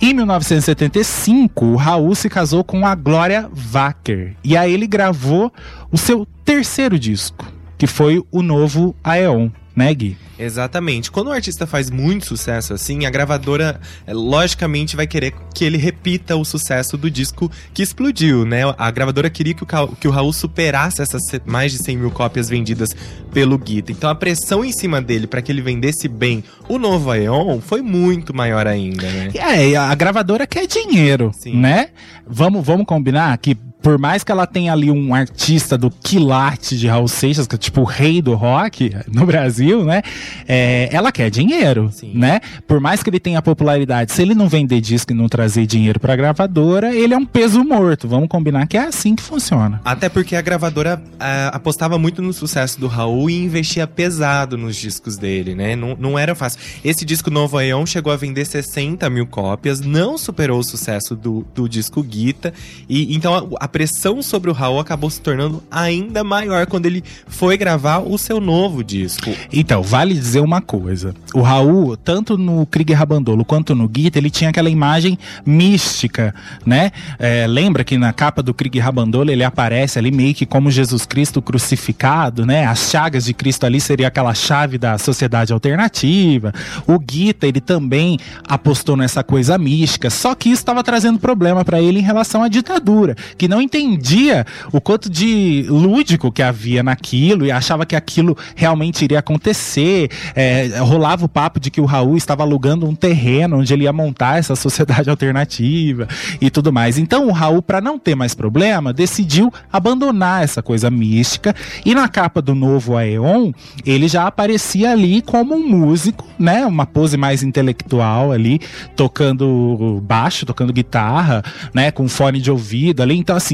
Em 0.00 0.14
1975, 0.14 1.64
o 1.64 1.74
Raul 1.74 2.14
se 2.14 2.28
casou 2.28 2.62
com 2.62 2.86
a 2.86 2.94
Glória 2.94 3.50
Wacker. 3.52 4.36
E 4.44 4.56
aí 4.56 4.72
ele 4.72 4.86
gravou 4.86 5.52
o 5.90 5.98
seu 5.98 6.24
terceiro 6.44 6.96
disco, 6.96 7.44
que 7.76 7.88
foi 7.88 8.24
o 8.30 8.40
novo 8.40 8.94
Aeon 9.02 9.50
né, 9.74 9.92
Gui? 9.92 10.16
Exatamente. 10.38 11.10
Quando 11.10 11.28
o 11.28 11.32
artista 11.32 11.66
faz 11.66 11.90
muito 11.90 12.26
sucesso 12.26 12.72
assim, 12.72 13.04
a 13.04 13.10
gravadora 13.10 13.80
é, 14.06 14.14
logicamente 14.14 14.94
vai 14.94 15.06
querer 15.06 15.34
que 15.54 15.64
ele 15.64 15.76
repita 15.76 16.36
o 16.36 16.44
sucesso 16.44 16.96
do 16.96 17.10
disco 17.10 17.50
que 17.74 17.82
explodiu, 17.82 18.44
né? 18.44 18.62
A 18.78 18.90
gravadora 18.90 19.28
queria 19.28 19.54
que 19.54 19.64
o, 19.64 19.66
que 19.66 20.06
o 20.06 20.10
Raul 20.10 20.32
superasse 20.32 21.02
essas 21.02 21.22
mais 21.44 21.72
de 21.72 21.78
100 21.78 21.96
mil 21.96 22.10
cópias 22.10 22.48
vendidas 22.48 22.90
pelo 23.32 23.58
Guita. 23.58 23.90
Então 23.90 24.08
a 24.08 24.14
pressão 24.14 24.64
em 24.64 24.72
cima 24.72 25.02
dele 25.02 25.26
para 25.26 25.42
que 25.42 25.50
ele 25.50 25.60
vendesse 25.60 26.08
bem 26.08 26.44
o 26.68 26.78
novo 26.78 27.10
Aeon 27.10 27.60
foi 27.60 27.82
muito 27.82 28.34
maior 28.34 28.66
ainda, 28.66 29.10
né? 29.10 29.30
É, 29.34 29.76
a 29.76 29.94
gravadora 29.94 30.46
quer 30.46 30.66
dinheiro, 30.66 31.32
Sim. 31.34 31.56
né? 31.56 31.88
Vamos, 32.26 32.64
vamos 32.64 32.86
combinar 32.86 33.36
que 33.38 33.56
por 33.80 33.98
mais 33.98 34.24
que 34.24 34.32
ela 34.32 34.46
tenha 34.46 34.72
ali 34.72 34.90
um 34.90 35.14
artista 35.14 35.78
do 35.78 35.90
quilate 35.90 36.76
de 36.76 36.88
Raul 36.88 37.08
Seixas, 37.08 37.46
que 37.46 37.54
é 37.54 37.58
tipo 37.58 37.82
o 37.82 37.84
rei 37.84 38.20
do 38.20 38.34
rock 38.34 38.94
no 39.06 39.24
Brasil, 39.24 39.84
né? 39.84 40.02
É, 40.46 40.88
ela 40.92 41.12
quer 41.12 41.30
dinheiro, 41.30 41.90
Sim. 41.92 42.12
né? 42.14 42.40
Por 42.66 42.80
mais 42.80 43.02
que 43.02 43.10
ele 43.10 43.20
tenha 43.20 43.40
popularidade, 43.40 44.12
se 44.12 44.22
ele 44.22 44.34
não 44.34 44.48
vender 44.48 44.80
disco 44.80 45.12
e 45.12 45.14
não 45.14 45.28
trazer 45.28 45.66
dinheiro 45.66 46.00
pra 46.00 46.16
gravadora, 46.16 46.94
ele 46.94 47.14
é 47.14 47.16
um 47.16 47.24
peso 47.24 47.62
morto. 47.62 48.08
Vamos 48.08 48.28
combinar 48.28 48.66
que 48.66 48.76
é 48.76 48.86
assim 48.86 49.14
que 49.14 49.22
funciona. 49.22 49.80
Até 49.84 50.08
porque 50.08 50.34
a 50.34 50.42
gravadora 50.42 51.00
a, 51.18 51.48
apostava 51.48 51.98
muito 51.98 52.20
no 52.20 52.32
sucesso 52.32 52.80
do 52.80 52.88
Raul 52.88 53.30
e 53.30 53.44
investia 53.44 53.86
pesado 53.86 54.58
nos 54.58 54.76
discos 54.76 55.16
dele, 55.16 55.54
né? 55.54 55.76
Não, 55.76 55.96
não 55.98 56.18
era 56.18 56.34
fácil. 56.34 56.58
Esse 56.84 57.04
disco 57.04 57.30
Novo 57.30 57.56
Aeon 57.56 57.86
chegou 57.86 58.12
a 58.12 58.16
vender 58.16 58.44
60 58.44 59.08
mil 59.08 59.26
cópias, 59.26 59.80
não 59.80 60.18
superou 60.18 60.58
o 60.58 60.64
sucesso 60.64 61.14
do, 61.14 61.46
do 61.54 61.68
disco 61.68 62.02
Guita. 62.02 62.52
E 62.88 63.14
então 63.14 63.56
a, 63.60 63.67
a 63.68 63.70
pressão 63.70 64.22
sobre 64.22 64.50
o 64.50 64.54
Raul 64.54 64.80
acabou 64.80 65.10
se 65.10 65.20
tornando 65.20 65.62
ainda 65.70 66.24
maior 66.24 66.64
quando 66.66 66.86
ele 66.86 67.04
foi 67.26 67.54
gravar 67.58 67.98
o 67.98 68.16
seu 68.16 68.40
novo 68.40 68.82
disco. 68.82 69.30
Então, 69.52 69.82
vale 69.82 70.14
dizer 70.14 70.40
uma 70.40 70.62
coisa. 70.62 71.14
O 71.34 71.42
Raul, 71.42 71.94
tanto 71.94 72.38
no 72.38 72.64
Krieg 72.64 72.94
Rabandolo 72.94 73.44
quanto 73.44 73.74
no 73.74 73.86
Guita, 73.86 74.16
ele 74.18 74.30
tinha 74.30 74.48
aquela 74.48 74.70
imagem 74.70 75.18
mística, 75.44 76.34
né? 76.64 76.92
É, 77.18 77.46
lembra 77.46 77.84
que 77.84 77.98
na 77.98 78.10
capa 78.10 78.42
do 78.42 78.54
Krieg 78.54 78.78
Rabandolo 78.78 79.30
ele 79.30 79.44
aparece 79.44 79.98
ali 79.98 80.10
meio 80.10 80.34
que 80.34 80.46
como 80.46 80.70
Jesus 80.70 81.04
Cristo 81.04 81.42
crucificado, 81.42 82.46
né? 82.46 82.64
As 82.64 82.90
chagas 82.90 83.26
de 83.26 83.34
Cristo 83.34 83.66
ali 83.66 83.82
seria 83.82 84.08
aquela 84.08 84.32
chave 84.32 84.78
da 84.78 84.96
sociedade 84.96 85.52
alternativa. 85.52 86.54
O 86.86 86.98
Guita, 86.98 87.46
ele 87.46 87.60
também 87.60 88.18
apostou 88.48 88.96
nessa 88.96 89.22
coisa 89.22 89.58
mística, 89.58 90.08
só 90.08 90.34
que 90.34 90.48
isso 90.48 90.62
estava 90.62 90.82
trazendo 90.82 91.18
problema 91.18 91.66
para 91.66 91.82
ele 91.82 91.98
em 91.98 92.02
relação 92.02 92.42
à 92.42 92.48
ditadura, 92.48 93.14
que 93.36 93.46
não 93.46 93.57
entendia 93.60 94.46
o 94.72 94.80
quanto 94.80 95.10
de 95.10 95.66
lúdico 95.68 96.30
que 96.30 96.42
havia 96.42 96.82
naquilo 96.82 97.46
e 97.46 97.52
achava 97.52 97.84
que 97.86 97.96
aquilo 97.96 98.36
realmente 98.54 99.04
iria 99.04 99.18
acontecer. 99.18 100.10
É, 100.34 100.78
rolava 100.78 101.24
o 101.24 101.28
papo 101.28 101.60
de 101.60 101.70
que 101.70 101.80
o 101.80 101.84
Raul 101.84 102.16
estava 102.16 102.42
alugando 102.42 102.86
um 102.86 102.94
terreno 102.94 103.58
onde 103.58 103.72
ele 103.72 103.84
ia 103.84 103.92
montar 103.92 104.38
essa 104.38 104.54
sociedade 104.56 105.08
alternativa 105.10 106.08
e 106.40 106.50
tudo 106.50 106.72
mais. 106.72 106.98
Então 106.98 107.28
o 107.28 107.32
Raul, 107.32 107.62
para 107.62 107.80
não 107.80 107.98
ter 107.98 108.14
mais 108.14 108.34
problema, 108.34 108.92
decidiu 108.92 109.52
abandonar 109.72 110.42
essa 110.42 110.62
coisa 110.62 110.90
mística 110.90 111.54
e 111.84 111.94
na 111.94 112.08
capa 112.08 112.40
do 112.42 112.54
novo 112.54 112.96
Aeon 112.96 113.52
ele 113.84 114.08
já 114.08 114.26
aparecia 114.26 114.92
ali 114.92 115.22
como 115.22 115.54
um 115.54 115.66
músico, 115.68 116.26
né? 116.38 116.66
Uma 116.66 116.86
pose 116.86 117.16
mais 117.16 117.42
intelectual 117.42 118.32
ali, 118.32 118.60
tocando 118.96 120.02
baixo, 120.02 120.46
tocando 120.46 120.72
guitarra, 120.72 121.42
né? 121.72 121.90
Com 121.90 122.08
fone 122.08 122.40
de 122.40 122.50
ouvido 122.50 123.02
ali. 123.02 123.16
Então, 123.16 123.36
assim, 123.36 123.47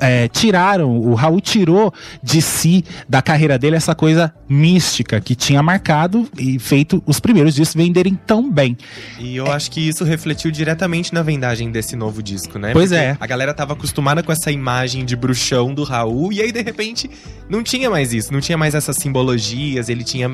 é, 0.00 0.28
tiraram, 0.28 0.98
o 0.98 1.14
Raul 1.14 1.40
tirou 1.40 1.92
de 2.22 2.40
si, 2.40 2.84
da 3.08 3.22
carreira 3.22 3.58
dele, 3.58 3.76
essa 3.76 3.94
coisa 3.94 4.32
mística 4.48 5.20
que 5.20 5.34
tinha 5.34 5.62
marcado 5.62 6.28
e 6.38 6.58
feito 6.58 7.02
os 7.06 7.20
primeiros 7.20 7.54
discos 7.54 7.74
venderem 7.74 8.14
tão 8.26 8.50
bem. 8.50 8.76
E 9.18 9.36
eu 9.36 9.46
é. 9.46 9.50
acho 9.50 9.70
que 9.70 9.80
isso 9.80 10.04
refletiu 10.04 10.50
diretamente 10.50 11.14
na 11.14 11.22
vendagem 11.22 11.70
desse 11.70 11.96
novo 11.96 12.22
disco, 12.22 12.58
né? 12.58 12.72
Pois 12.72 12.90
Porque 12.90 13.04
é. 13.04 13.16
A 13.18 13.26
galera 13.26 13.54
tava 13.54 13.72
acostumada 13.74 14.22
com 14.22 14.32
essa 14.32 14.50
imagem 14.50 15.04
de 15.04 15.14
bruxão 15.14 15.72
do 15.74 15.84
Raul, 15.84 16.32
e 16.32 16.40
aí, 16.40 16.52
de 16.52 16.62
repente, 16.62 17.10
não 17.48 17.62
tinha 17.62 17.90
mais 17.90 18.12
isso, 18.12 18.32
não 18.32 18.40
tinha 18.40 18.58
mais 18.58 18.74
essas 18.74 18.96
simbologias, 18.96 19.88
ele 19.88 20.04
tinha 20.04 20.30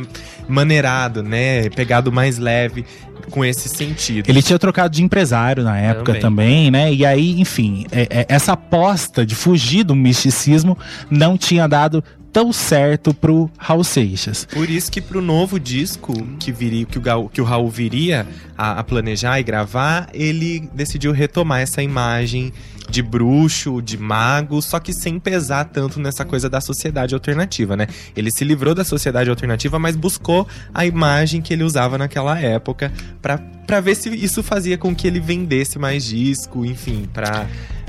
maneirado, 0.49 1.23
né? 1.23 1.69
Pegado 1.71 2.11
mais 2.13 2.39
leve 2.39 2.85
com 3.31 3.45
esse 3.45 3.69
sentido. 3.69 4.29
Ele 4.29 4.43
tinha 4.43 4.59
trocado 4.59 4.95
de 4.95 5.03
empresário 5.03 5.63
na 5.63 5.79
época 5.79 6.15
também, 6.15 6.67
também 6.67 6.71
né? 6.71 6.93
E 6.93 7.05
aí, 7.05 7.41
enfim, 7.41 7.87
é, 7.91 8.03
é, 8.11 8.27
essa 8.29 8.53
aposta 8.53 9.25
de 9.25 9.35
fugir 9.35 9.85
do 9.85 9.95
misticismo 9.95 10.77
não 11.11 11.37
tinha 11.37 11.67
dado 11.67 12.03
tão 12.37 12.53
certo 12.53 13.15
pro 13.15 13.51
Raul 13.57 13.83
Seixas. 13.83 14.47
Por 14.53 14.69
isso 14.69 14.93
que 14.93 15.01
pro 15.01 15.23
novo 15.23 15.59
disco 15.59 16.13
que, 16.39 16.53
viria, 16.53 16.85
que, 16.85 16.99
o, 16.99 17.29
que 17.31 17.41
o 17.41 17.45
Raul 17.45 17.71
viria 17.71 18.27
a, 18.59 18.81
a 18.81 18.85
planejar 18.85 19.41
e 19.41 19.43
gravar, 19.43 20.11
ele 20.13 20.69
decidiu 20.75 21.13
retomar 21.13 21.63
essa 21.63 21.83
imagem 21.83 22.53
de 22.89 23.03
bruxo, 23.03 23.81
de 23.83 23.99
mago, 23.99 24.61
só 24.63 24.79
que 24.79 24.93
sem 24.93 25.19
pesar 25.19 25.65
tanto 25.65 26.01
nessa 26.01 26.25
coisa 26.25 26.49
da 26.49 26.61
sociedade 26.61 27.15
alternativa, 27.15 27.77
né? 27.77 27.87
Ele 28.17 28.31
se 28.31 28.45
livrou 28.45 28.75
da 28.75 28.85
sociedade 28.85 29.31
alternativa, 29.31 29.79
mas 29.79 29.97
buscou 29.97 30.47
a 30.73 30.87
imagem 30.87 31.41
que 31.41 31.53
ele 31.53 31.65
usava 31.65 31.99
naquela 31.99 32.39
época 32.39 32.93
para 33.21 33.81
ver 33.81 33.95
se 33.95 34.09
isso 34.11 34.43
fazia 34.43 34.79
com 34.79 34.95
que 34.95 35.07
ele 35.07 35.21
vendesse 35.21 35.79
mais 35.79 36.05
disco, 36.05 36.65
enfim, 36.65 37.09
para 37.13 37.47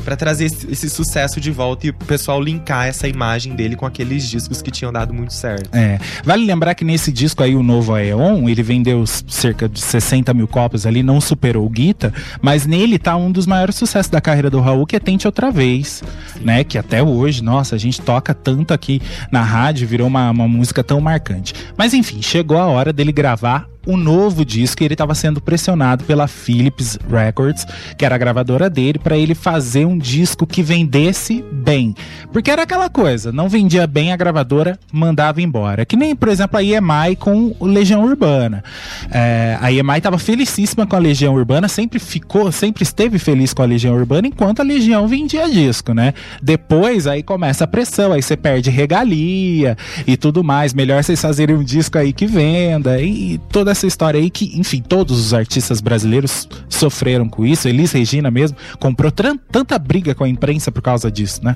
para 0.07 0.15
trazer 0.15 0.45
esse, 0.45 0.71
esse, 0.71 0.89
sucesso 0.89 1.37
de 1.41 1.51
volta 1.51 1.85
e 1.85 1.89
o 1.89 1.93
pessoal 1.93 2.41
linkar 2.41 2.87
essa 2.87 3.09
imagem 3.09 3.53
dele 3.53 3.75
com 3.75 3.85
aqueles 3.85 4.23
discos 4.29 4.61
que 4.61 4.71
tinham 4.71 4.89
dado 4.89 5.13
muito 5.13 5.33
certo. 5.33 5.69
É. 5.75 5.99
Vale 6.23 6.45
lembrar 6.45 6.75
que 6.75 6.85
nesse 6.85 7.11
disco 7.11 7.43
aí, 7.43 7.53
o 7.57 7.61
novo 7.61 7.93
Aeon, 7.93 8.47
ele 8.47 8.63
vendeu 8.63 9.05
cerca 9.05 9.67
de 9.67 9.81
60 9.81 10.33
mil 10.33 10.47
cópias 10.47 10.85
ali, 10.85 11.03
não 11.03 11.19
superou 11.19 11.65
o 11.65 11.69
Guita, 11.69 12.13
mas 12.41 12.65
nele 12.65 12.97
tá 12.97 13.17
um 13.17 13.29
dos 13.29 13.45
maiores 13.45 13.75
sucessos 13.75 14.09
da 14.09 14.21
carreira 14.21 14.49
do 14.49 14.61
Raul, 14.61 14.85
que 14.85 14.95
é 14.95 14.99
Tente 14.99 15.27
Outra 15.27 15.51
Vez, 15.51 16.01
Sim. 16.31 16.39
né? 16.39 16.63
Que 16.63 16.77
até 16.77 17.03
hoje, 17.03 17.43
nossa, 17.43 17.75
a 17.75 17.77
gente 17.77 17.99
toca 17.99 18.33
tanto 18.33 18.73
aqui 18.73 19.01
na 19.29 19.41
rádio, 19.41 19.85
virou 19.85 20.07
uma, 20.07 20.31
uma 20.31 20.47
música 20.47 20.85
tão 20.85 21.01
marcante. 21.01 21.53
Mas 21.75 21.93
enfim, 21.93 22.21
chegou 22.21 22.57
a 22.57 22.65
hora 22.67 22.93
dele 22.93 23.11
gravar 23.11 23.67
um 23.87 23.97
novo 23.97 24.45
disco 24.45 24.83
e 24.83 24.85
ele 24.85 24.93
estava 24.93 25.15
sendo 25.15 25.41
pressionado 25.41 26.03
pela 26.03 26.27
Philips 26.27 26.99
Records, 27.09 27.65
que 27.97 28.05
era 28.05 28.15
a 28.15 28.17
gravadora 28.17 28.69
dele, 28.69 28.99
para 28.99 29.17
ele 29.17 29.33
fazer 29.33 29.85
um 29.85 29.97
disco 29.97 30.45
que 30.45 30.61
vendesse 30.61 31.43
bem. 31.51 31.95
Porque 32.31 32.51
era 32.51 32.63
aquela 32.63 32.89
coisa, 32.89 33.31
não 33.31 33.49
vendia 33.49 33.87
bem, 33.87 34.11
a 34.11 34.17
gravadora 34.17 34.77
mandava 34.91 35.41
embora. 35.41 35.85
Que 35.85 35.95
nem, 35.95 36.15
por 36.15 36.29
exemplo, 36.29 36.57
a 36.57 36.63
EMI 36.63 37.15
com 37.17 37.55
o 37.59 37.65
Legião 37.65 38.03
Urbana. 38.03 38.63
É, 39.09 39.57
a 39.61 39.71
EMI 39.71 39.97
estava 39.97 40.17
felicíssima 40.17 40.85
com 40.85 40.95
a 40.95 40.99
Legião 40.99 41.33
Urbana, 41.33 41.67
sempre 41.67 41.99
ficou, 41.99 42.51
sempre 42.51 42.83
esteve 42.83 43.17
feliz 43.17 43.53
com 43.53 43.61
a 43.61 43.65
Legião 43.65 43.95
Urbana, 43.95 44.27
enquanto 44.27 44.59
a 44.59 44.63
Legião 44.63 45.07
vendia 45.07 45.49
disco, 45.49 45.93
né? 45.93 46.13
Depois 46.41 47.07
aí 47.07 47.23
começa 47.23 47.63
a 47.63 47.67
pressão, 47.67 48.11
aí 48.11 48.21
você 48.21 48.35
perde 48.35 48.69
regalia 48.69 49.77
e 50.05 50.17
tudo 50.17 50.43
mais. 50.43 50.73
Melhor 50.73 51.03
vocês 51.03 51.21
fazerem 51.21 51.55
um 51.55 51.63
disco 51.63 51.97
aí 51.97 52.13
que 52.13 52.25
venda 52.25 53.01
e 53.01 53.39
toda 53.49 53.73
essa 53.77 53.87
história 53.87 54.19
aí 54.19 54.29
que, 54.29 54.57
enfim, 54.59 54.81
todos 54.81 55.19
os 55.19 55.33
artistas 55.33 55.79
brasileiros 55.79 56.47
sofreram 56.67 57.29
com 57.29 57.45
isso. 57.45 57.67
Elis 57.67 57.91
Regina 57.91 58.31
mesmo 58.31 58.57
comprou 58.79 59.11
tanta 59.11 59.77
briga 59.79 60.15
com 60.15 60.23
a 60.23 60.29
imprensa 60.29 60.71
por 60.71 60.81
causa 60.81 61.11
disso, 61.11 61.43
né? 61.43 61.55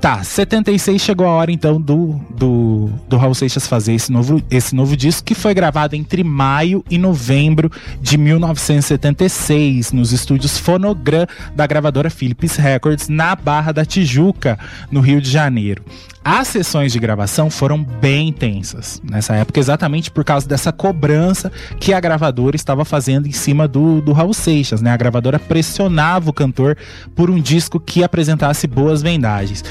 Tá, 0.00 0.22
76 0.22 1.00
chegou 1.00 1.26
a 1.26 1.30
hora 1.30 1.50
então 1.50 1.80
do, 1.80 2.20
do, 2.28 2.90
do 3.08 3.16
Raul 3.16 3.34
Seixas 3.34 3.66
fazer 3.66 3.94
esse 3.94 4.12
novo, 4.12 4.42
esse 4.50 4.74
novo 4.74 4.94
disco 4.94 5.24
que 5.24 5.34
foi 5.34 5.54
gravado 5.54 5.96
entre 5.96 6.22
maio 6.22 6.84
e 6.90 6.98
novembro 6.98 7.72
de 8.02 8.18
1976 8.18 9.92
nos 9.92 10.12
estúdios 10.12 10.58
Fonogram 10.58 11.26
da 11.56 11.66
gravadora 11.66 12.10
Philips 12.10 12.56
Records 12.56 13.08
na 13.08 13.34
Barra 13.34 13.72
da 13.72 13.82
Tijuca, 13.86 14.58
no 14.90 15.00
Rio 15.00 15.22
de 15.22 15.30
Janeiro. 15.30 15.82
As 16.24 16.48
sessões 16.48 16.90
de 16.90 16.98
gravação 16.98 17.50
foram 17.50 17.84
bem 17.84 18.28
intensas 18.28 19.00
nessa 19.04 19.34
época, 19.34 19.60
exatamente 19.60 20.10
por 20.10 20.24
causa 20.24 20.48
dessa 20.48 20.72
cobrança 20.72 21.52
que 21.78 21.92
a 21.92 22.00
gravadora 22.00 22.56
estava 22.56 22.82
fazendo 22.82 23.28
em 23.28 23.32
cima 23.32 23.68
do, 23.68 24.00
do 24.00 24.12
Raul 24.12 24.32
Seixas. 24.32 24.80
Né? 24.80 24.90
A 24.90 24.96
gravadora 24.96 25.38
pressionava 25.38 26.30
o 26.30 26.32
cantor 26.32 26.78
por 27.14 27.30
um 27.30 27.38
disco 27.38 27.78
que 27.78 28.02
apresentasse 28.02 28.66
boas 28.66 29.02
vendagens. 29.02 29.62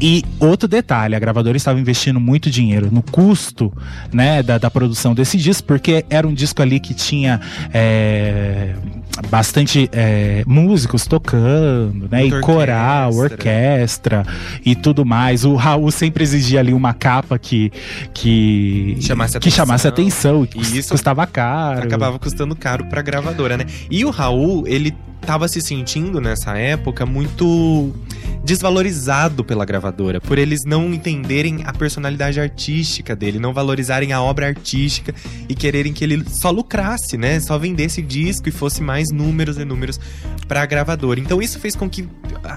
E 0.00 0.24
outro 0.40 0.66
detalhe, 0.66 1.14
a 1.14 1.18
gravadora 1.20 1.56
estava 1.56 1.78
investindo 1.78 2.18
muito 2.18 2.50
dinheiro 2.50 2.88
no 2.90 3.02
custo 3.02 3.72
né, 4.12 4.42
da, 4.42 4.58
da 4.58 4.70
produção 4.70 5.14
desse 5.14 5.38
disco, 5.38 5.68
porque 5.68 6.04
era 6.10 6.26
um 6.26 6.34
disco 6.34 6.60
ali 6.60 6.80
que 6.80 6.92
tinha. 6.92 7.40
É, 7.72 8.74
bastante 9.28 9.88
é, 9.92 10.42
músicos 10.46 11.06
tocando, 11.06 12.08
né? 12.10 12.20
Muito 12.20 12.36
e 12.36 12.40
coral, 12.40 13.12
orquestra. 13.12 14.20
orquestra 14.20 14.26
e 14.64 14.74
tudo 14.74 15.04
mais. 15.04 15.44
O 15.44 15.54
Raul 15.56 15.90
sempre 16.00 16.24
exigia 16.24 16.60
ali 16.60 16.72
uma 16.72 16.94
capa 16.94 17.38
que 17.38 17.70
que 18.14 18.96
chamasse 19.00 19.36
atenção, 19.36 19.40
que 19.40 19.50
chamasse 19.50 19.86
atenção 19.86 20.48
e 20.56 20.78
isso 20.78 20.90
custava 20.90 21.26
caro. 21.26 21.82
Acabava 21.82 22.18
custando 22.18 22.56
caro 22.56 22.86
para 22.86 23.02
gravadora, 23.02 23.58
né? 23.58 23.66
E 23.90 24.04
o 24.04 24.10
Raul, 24.10 24.66
ele 24.66 24.96
tava 25.20 25.46
se 25.46 25.60
sentindo 25.60 26.20
nessa 26.20 26.56
época 26.56 27.04
muito 27.04 27.92
desvalorizado 28.42 29.44
pela 29.44 29.66
gravadora, 29.66 30.20
por 30.20 30.38
eles 30.38 30.60
não 30.64 30.92
entenderem 30.94 31.60
a 31.66 31.72
personalidade 31.72 32.40
artística 32.40 33.14
dele, 33.14 33.38
não 33.38 33.52
valorizarem 33.52 34.12
a 34.12 34.22
obra 34.22 34.46
artística 34.46 35.14
e 35.48 35.54
quererem 35.54 35.92
que 35.92 36.02
ele 36.02 36.24
só 36.26 36.50
lucrasse, 36.50 37.18
né? 37.18 37.38
Só 37.40 37.58
vendesse 37.58 38.00
disco 38.00 38.48
e 38.48 38.52
fosse 38.52 38.82
mais 38.82 39.08
números 39.12 39.58
e 39.58 39.64
números 39.64 40.00
para 40.48 40.62
a 40.62 40.66
gravadora. 40.66 41.20
Então 41.20 41.42
isso 41.42 41.58
fez 41.58 41.76
com 41.76 41.88
que 41.88 42.08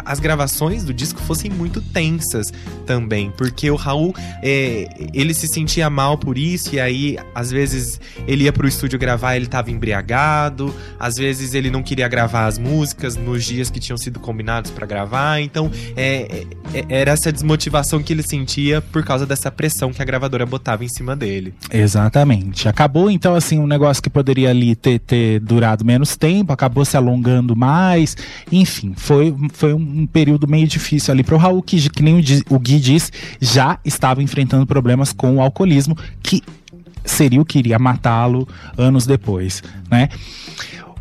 as 0.05 0.19
gravações 0.19 0.83
do 0.83 0.93
disco 0.93 1.21
fossem 1.21 1.51
muito 1.51 1.81
tensas 1.81 2.47
também, 2.85 3.31
porque 3.37 3.69
o 3.69 3.75
Raul 3.75 4.13
é, 4.41 4.87
ele 5.13 5.33
se 5.33 5.47
sentia 5.47 5.89
mal 5.89 6.17
por 6.17 6.37
isso 6.37 6.75
e 6.75 6.79
aí 6.79 7.17
às 7.33 7.51
vezes 7.51 7.99
ele 8.27 8.45
ia 8.45 8.53
pro 8.53 8.67
estúdio 8.67 8.97
gravar, 8.99 9.35
ele 9.35 9.47
tava 9.47 9.71
embriagado, 9.71 10.73
às 10.99 11.15
vezes 11.15 11.53
ele 11.53 11.69
não 11.69 11.83
queria 11.83 12.07
gravar 12.07 12.45
as 12.45 12.57
músicas 12.57 13.15
nos 13.15 13.43
dias 13.43 13.69
que 13.69 13.79
tinham 13.79 13.97
sido 13.97 14.19
combinados 14.19 14.71
para 14.71 14.85
gravar, 14.85 15.39
então 15.39 15.71
é, 15.95 16.45
é, 16.73 16.85
era 16.89 17.11
essa 17.11 17.31
desmotivação 17.31 18.01
que 18.01 18.13
ele 18.13 18.23
sentia 18.23 18.81
por 18.81 19.03
causa 19.03 19.25
dessa 19.25 19.51
pressão 19.51 19.91
que 19.91 20.01
a 20.01 20.05
gravadora 20.05 20.45
botava 20.45 20.83
em 20.83 20.89
cima 20.89 21.15
dele. 21.15 21.53
Exatamente. 21.71 22.67
Acabou 22.67 23.09
então 23.09 23.35
assim 23.35 23.59
um 23.59 23.67
negócio 23.67 24.01
que 24.01 24.09
poderia 24.09 24.49
ali 24.49 24.75
ter, 24.75 24.99
ter 24.99 25.39
durado 25.39 25.85
menos 25.85 26.15
tempo, 26.15 26.53
acabou 26.53 26.85
se 26.85 26.95
alongando 26.97 27.55
mais, 27.55 28.15
enfim, 28.51 28.93
foi, 28.95 29.35
foi 29.53 29.73
um 29.73 30.05
período 30.05 30.47
meio 30.47 30.67
difícil 30.67 31.11
ali 31.11 31.23
para 31.23 31.35
o 31.35 31.37
Raul, 31.37 31.61
que, 31.61 31.89
que 31.89 32.03
nem 32.03 32.19
o, 32.19 32.55
o 32.55 32.59
Gui 32.59 32.79
disse, 32.79 33.11
já 33.39 33.79
estava 33.83 34.21
enfrentando 34.21 34.65
problemas 34.65 35.13
com 35.13 35.37
o 35.37 35.41
alcoolismo, 35.41 35.97
que 36.21 36.41
seria 37.05 37.41
o 37.41 37.45
que 37.45 37.59
iria 37.59 37.77
matá-lo 37.77 38.47
anos 38.77 39.05
depois, 39.05 39.61
né? 39.89 40.09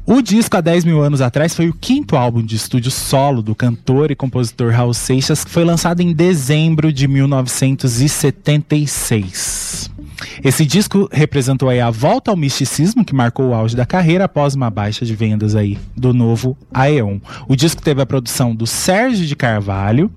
O 0.04 0.20
disco 0.20 0.56
há 0.56 0.60
10 0.60 0.84
mil 0.84 1.00
anos 1.00 1.20
atrás 1.20 1.54
foi 1.54 1.68
o 1.68 1.72
quinto 1.72 2.16
álbum 2.16 2.42
de 2.42 2.56
estúdio 2.56 2.90
solo 2.90 3.40
do 3.40 3.54
cantor 3.54 4.10
e 4.10 4.16
compositor 4.16 4.72
Raul 4.72 4.92
Seixas, 4.92 5.44
que 5.44 5.50
foi 5.50 5.64
lançado 5.64 6.00
em 6.00 6.12
dezembro 6.12 6.92
de 6.92 7.06
1976. 7.06 9.92
Esse 10.42 10.66
disco 10.66 11.08
representou 11.12 11.68
aí 11.68 11.80
a 11.80 11.90
volta 11.90 12.32
ao 12.32 12.36
misticismo 12.36 13.04
que 13.04 13.14
marcou 13.14 13.50
o 13.50 13.54
auge 13.54 13.76
da 13.76 13.86
carreira 13.86 14.24
após 14.24 14.56
uma 14.56 14.70
baixa 14.70 15.04
de 15.04 15.14
vendas 15.14 15.54
aí 15.54 15.78
do 15.96 16.12
novo 16.12 16.56
Aeon. 16.74 17.20
O 17.46 17.54
disco 17.54 17.80
teve 17.80 18.02
a 18.02 18.06
produção 18.06 18.52
do 18.54 18.66
Sérgio 18.66 19.24
de 19.24 19.36
Carvalho. 19.36 20.10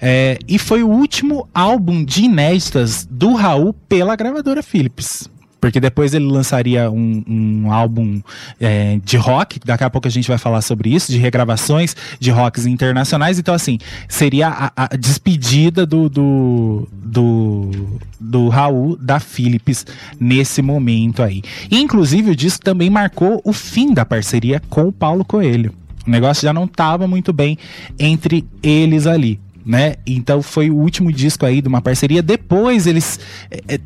É, 0.00 0.38
e 0.46 0.58
foi 0.58 0.82
o 0.82 0.88
último 0.88 1.48
álbum 1.54 2.04
de 2.04 2.24
inéditas 2.24 3.06
do 3.10 3.34
Raul 3.34 3.72
pela 3.88 4.14
gravadora 4.16 4.62
Philips 4.62 5.28
porque 5.64 5.80
depois 5.80 6.12
ele 6.12 6.26
lançaria 6.26 6.90
um, 6.90 7.24
um 7.26 7.72
álbum 7.72 8.20
é, 8.60 9.00
de 9.02 9.16
rock, 9.16 9.58
daqui 9.64 9.82
a 9.82 9.88
pouco 9.88 10.06
a 10.06 10.10
gente 10.10 10.28
vai 10.28 10.36
falar 10.36 10.60
sobre 10.60 10.94
isso, 10.94 11.10
de 11.10 11.16
regravações 11.16 11.96
de 12.20 12.30
rocks 12.30 12.66
internacionais. 12.66 13.38
Então, 13.38 13.54
assim, 13.54 13.78
seria 14.06 14.48
a, 14.48 14.72
a 14.76 14.88
despedida 14.94 15.86
do, 15.86 16.10
do, 16.10 16.86
do, 16.92 17.98
do 18.20 18.48
Raul 18.50 18.98
da 18.98 19.18
Philips 19.18 19.86
nesse 20.20 20.60
momento 20.60 21.22
aí. 21.22 21.40
E, 21.70 21.80
inclusive, 21.80 22.32
o 22.32 22.36
disco 22.36 22.62
também 22.62 22.90
marcou 22.90 23.40
o 23.42 23.54
fim 23.54 23.94
da 23.94 24.04
parceria 24.04 24.60
com 24.68 24.88
o 24.88 24.92
Paulo 24.92 25.24
Coelho. 25.24 25.72
O 26.06 26.10
negócio 26.10 26.42
já 26.42 26.52
não 26.52 26.64
estava 26.64 27.06
muito 27.06 27.32
bem 27.32 27.58
entre 27.98 28.46
eles 28.62 29.06
ali 29.06 29.40
né? 29.64 29.94
Então 30.06 30.42
foi 30.42 30.68
o 30.68 30.76
último 30.76 31.10
disco 31.10 31.46
aí 31.46 31.62
de 31.62 31.68
uma 31.68 31.80
parceria. 31.80 32.22
Depois 32.22 32.86
eles 32.86 33.18
é, 33.50 33.78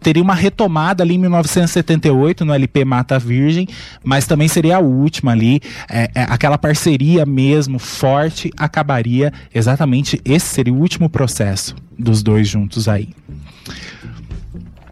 teriam 0.00 0.24
uma 0.24 0.34
retomada 0.34 1.02
ali 1.02 1.14
em 1.14 1.18
1978 1.18 2.44
no 2.44 2.54
LP 2.54 2.84
Mata 2.84 3.18
Virgem, 3.18 3.68
mas 4.02 4.26
também 4.26 4.48
seria 4.48 4.78
a 4.78 4.80
última 4.80 5.32
ali. 5.32 5.60
É, 5.88 6.10
é, 6.14 6.22
aquela 6.22 6.56
parceria 6.56 7.26
mesmo 7.26 7.78
forte 7.78 8.50
acabaria 8.56 9.32
exatamente. 9.54 10.20
Esse 10.24 10.46
seria 10.46 10.72
o 10.72 10.78
último 10.78 11.10
processo 11.10 11.76
dos 11.98 12.22
dois 12.22 12.48
juntos 12.48 12.88
aí. 12.88 13.10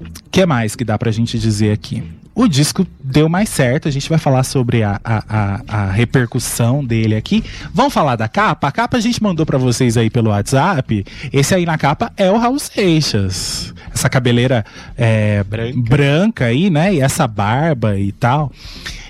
O 0.01 0.31
que 0.31 0.45
mais 0.45 0.77
que 0.77 0.85
dá 0.85 0.99
pra 0.99 1.11
gente 1.11 1.39
dizer 1.39 1.73
aqui? 1.73 2.03
O 2.37 2.47
disco 2.47 2.87
deu 3.03 3.31
mais 3.31 3.49
certo. 3.49 3.89
A 3.89 3.91
gente 3.91 4.11
vai 4.11 4.19
falar 4.19 4.43
sobre 4.45 4.83
a, 4.83 5.01
a, 5.03 5.25
a, 5.27 5.63
a 5.67 5.91
repercussão 5.91 6.85
dele 6.85 7.17
aqui. 7.17 7.43
Vamos 7.73 7.95
falar 7.95 8.15
da 8.15 8.29
capa? 8.29 8.69
A 8.69 8.73
capa 8.73 8.99
a 8.99 9.01
gente 9.01 9.23
mandou 9.23 9.47
para 9.47 9.57
vocês 9.57 9.97
aí 9.97 10.11
pelo 10.11 10.29
WhatsApp. 10.29 11.03
Esse 11.33 11.55
aí 11.55 11.65
na 11.65 11.79
capa 11.79 12.13
é 12.15 12.31
o 12.31 12.37
Raul 12.37 12.59
Seixas. 12.59 13.73
Essa 13.93 14.11
cabeleira 14.11 14.67
é, 14.99 15.43
branca. 15.45 15.81
branca 15.81 16.45
aí, 16.45 16.69
né? 16.69 16.93
E 16.93 17.01
essa 17.01 17.27
barba 17.27 17.99
e 17.99 18.13
tal. 18.13 18.53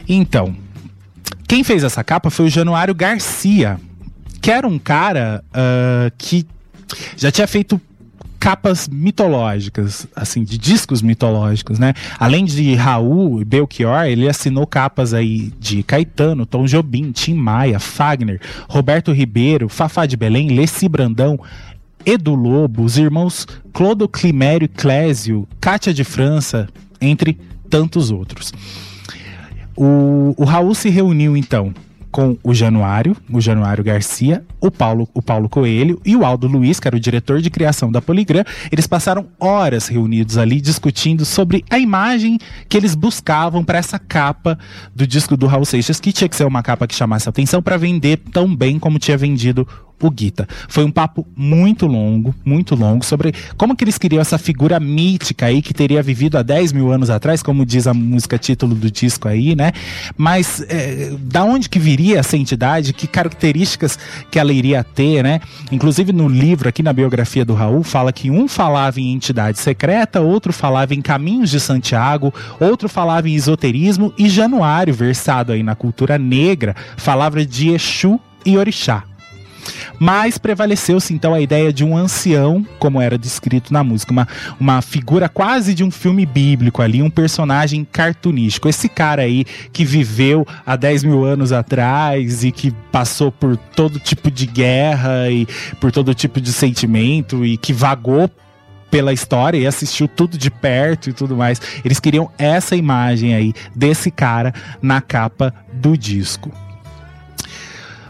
Então, 0.08 0.54
quem 1.48 1.64
fez 1.64 1.82
essa 1.82 2.04
capa 2.04 2.30
foi 2.30 2.46
o 2.46 2.48
Januário 2.50 2.94
Garcia, 2.94 3.80
que 4.40 4.52
era 4.52 4.68
um 4.68 4.78
cara 4.78 5.42
uh, 5.48 6.12
que 6.16 6.46
já 7.16 7.32
tinha 7.32 7.48
feito 7.48 7.80
capas 8.38 8.88
mitológicas, 8.88 10.06
assim, 10.14 10.44
de 10.44 10.56
discos 10.58 11.02
mitológicos, 11.02 11.78
né? 11.78 11.94
Além 12.18 12.44
de 12.44 12.74
Raul 12.74 13.40
e 13.40 13.44
Belchior, 13.44 14.04
ele 14.04 14.28
assinou 14.28 14.66
capas 14.66 15.12
aí 15.14 15.52
de 15.58 15.82
Caetano, 15.82 16.46
Tom 16.46 16.64
Jobim, 16.66 17.12
Tim 17.12 17.34
Maia, 17.34 17.78
Fagner, 17.78 18.40
Roberto 18.68 19.12
Ribeiro, 19.12 19.68
Fafá 19.68 20.06
de 20.06 20.16
Belém, 20.16 20.48
Leci 20.48 20.88
Brandão, 20.88 21.38
Edu 22.04 22.34
Lobo, 22.34 22.84
os 22.84 22.96
irmãos 22.96 23.46
Clodo 23.72 24.08
Climério 24.08 24.66
e 24.66 24.68
Clésio, 24.68 25.46
Cátia 25.60 25.92
de 25.92 26.04
França, 26.04 26.68
entre 27.00 27.38
tantos 27.68 28.10
outros. 28.10 28.52
O, 29.76 30.34
o 30.36 30.44
Raul 30.44 30.74
se 30.74 30.88
reuniu 30.88 31.36
então 31.36 31.74
com 32.16 32.34
o 32.42 32.54
Januário, 32.54 33.14
o 33.30 33.42
Januário 33.42 33.84
Garcia, 33.84 34.42
o 34.58 34.70
Paulo, 34.70 35.06
o 35.12 35.20
Paulo 35.20 35.50
Coelho 35.50 36.00
e 36.02 36.16
o 36.16 36.24
Aldo 36.24 36.46
Luiz, 36.46 36.80
que 36.80 36.88
era 36.88 36.96
o 36.96 37.00
diretor 37.00 37.42
de 37.42 37.50
criação 37.50 37.92
da 37.92 38.00
Poligram. 38.00 38.42
Eles 38.72 38.86
passaram 38.86 39.26
horas 39.38 39.86
reunidos 39.86 40.38
ali 40.38 40.58
discutindo 40.58 41.26
sobre 41.26 41.62
a 41.68 41.78
imagem 41.78 42.38
que 42.70 42.76
eles 42.78 42.94
buscavam 42.94 43.62
para 43.62 43.76
essa 43.76 43.98
capa 43.98 44.58
do 44.94 45.06
disco 45.06 45.36
do 45.36 45.46
Raul 45.46 45.66
Seixas, 45.66 46.00
que 46.00 46.10
tinha 46.10 46.26
que 46.26 46.36
ser 46.36 46.46
uma 46.46 46.62
capa 46.62 46.86
que 46.86 46.94
chamasse 46.94 47.28
atenção 47.28 47.62
para 47.62 47.76
vender 47.76 48.16
tão 48.32 48.56
bem 48.56 48.78
como 48.78 48.98
tinha 48.98 49.18
vendido 49.18 49.68
o 50.00 50.10
Guita. 50.10 50.46
Foi 50.68 50.84
um 50.84 50.90
papo 50.90 51.26
muito 51.34 51.86
longo, 51.86 52.34
muito 52.44 52.74
longo, 52.74 53.04
sobre 53.04 53.32
como 53.56 53.74
que 53.74 53.84
eles 53.84 53.98
queriam 53.98 54.20
essa 54.20 54.38
figura 54.38 54.78
mítica 54.78 55.46
aí 55.46 55.62
que 55.62 55.72
teria 55.72 56.02
vivido 56.02 56.36
há 56.36 56.42
10 56.42 56.72
mil 56.72 56.92
anos 56.92 57.10
atrás, 57.10 57.42
como 57.42 57.64
diz 57.64 57.86
a 57.86 57.94
música 57.94 58.38
título 58.38 58.74
do 58.74 58.90
disco 58.90 59.28
aí, 59.28 59.54
né? 59.54 59.72
Mas 60.16 60.64
é, 60.68 61.14
da 61.20 61.44
onde 61.44 61.68
que 61.68 61.78
viria 61.78 62.18
essa 62.18 62.36
entidade, 62.36 62.92
que 62.92 63.06
características 63.06 63.98
que 64.30 64.38
ela 64.38 64.52
iria 64.52 64.84
ter, 64.84 65.22
né? 65.22 65.40
Inclusive 65.72 66.12
no 66.12 66.28
livro, 66.28 66.68
aqui 66.68 66.82
na 66.82 66.92
biografia 66.92 67.44
do 67.44 67.54
Raul, 67.54 67.82
fala 67.82 68.12
que 68.12 68.30
um 68.30 68.46
falava 68.46 69.00
em 69.00 69.12
entidade 69.12 69.58
secreta, 69.58 70.20
outro 70.20 70.52
falava 70.52 70.94
em 70.94 71.00
caminhos 71.00 71.50
de 71.50 71.60
Santiago, 71.60 72.32
outro 72.60 72.88
falava 72.88 73.28
em 73.28 73.34
esoterismo 73.34 74.12
e 74.18 74.28
Januário, 74.28 74.94
versado 74.94 75.52
aí 75.52 75.62
na 75.62 75.74
cultura 75.74 76.18
negra, 76.18 76.74
falava 76.96 77.44
de 77.44 77.70
Exu 77.70 78.20
e 78.44 78.56
Orixá. 78.56 79.04
Mas 79.98 80.38
prevaleceu-se 80.38 81.12
então 81.12 81.34
a 81.34 81.40
ideia 81.40 81.72
de 81.72 81.84
um 81.84 81.96
ancião, 81.96 82.66
como 82.78 83.00
era 83.00 83.18
descrito 83.18 83.72
na 83.72 83.82
música, 83.82 84.12
uma, 84.12 84.28
uma 84.58 84.82
figura 84.82 85.28
quase 85.28 85.74
de 85.74 85.82
um 85.84 85.90
filme 85.90 86.26
bíblico 86.26 86.82
ali, 86.82 87.02
um 87.02 87.10
personagem 87.10 87.84
cartunístico. 87.84 88.68
Esse 88.68 88.88
cara 88.88 89.22
aí 89.22 89.44
que 89.72 89.84
viveu 89.84 90.46
há 90.64 90.76
10 90.76 91.04
mil 91.04 91.24
anos 91.24 91.52
atrás 91.52 92.44
e 92.44 92.52
que 92.52 92.72
passou 92.90 93.30
por 93.30 93.56
todo 93.56 93.98
tipo 93.98 94.30
de 94.30 94.46
guerra 94.46 95.30
e 95.30 95.46
por 95.80 95.92
todo 95.92 96.14
tipo 96.14 96.40
de 96.40 96.52
sentimento 96.52 97.44
e 97.44 97.56
que 97.56 97.72
vagou 97.72 98.30
pela 98.90 99.12
história 99.12 99.58
e 99.58 99.66
assistiu 99.66 100.08
tudo 100.08 100.38
de 100.38 100.50
perto 100.50 101.10
e 101.10 101.12
tudo 101.12 101.36
mais. 101.36 101.60
Eles 101.84 102.00
queriam 102.00 102.30
essa 102.38 102.76
imagem 102.76 103.34
aí 103.34 103.52
desse 103.74 104.10
cara 104.10 104.52
na 104.80 105.00
capa 105.00 105.52
do 105.72 105.96
disco. 105.96 106.50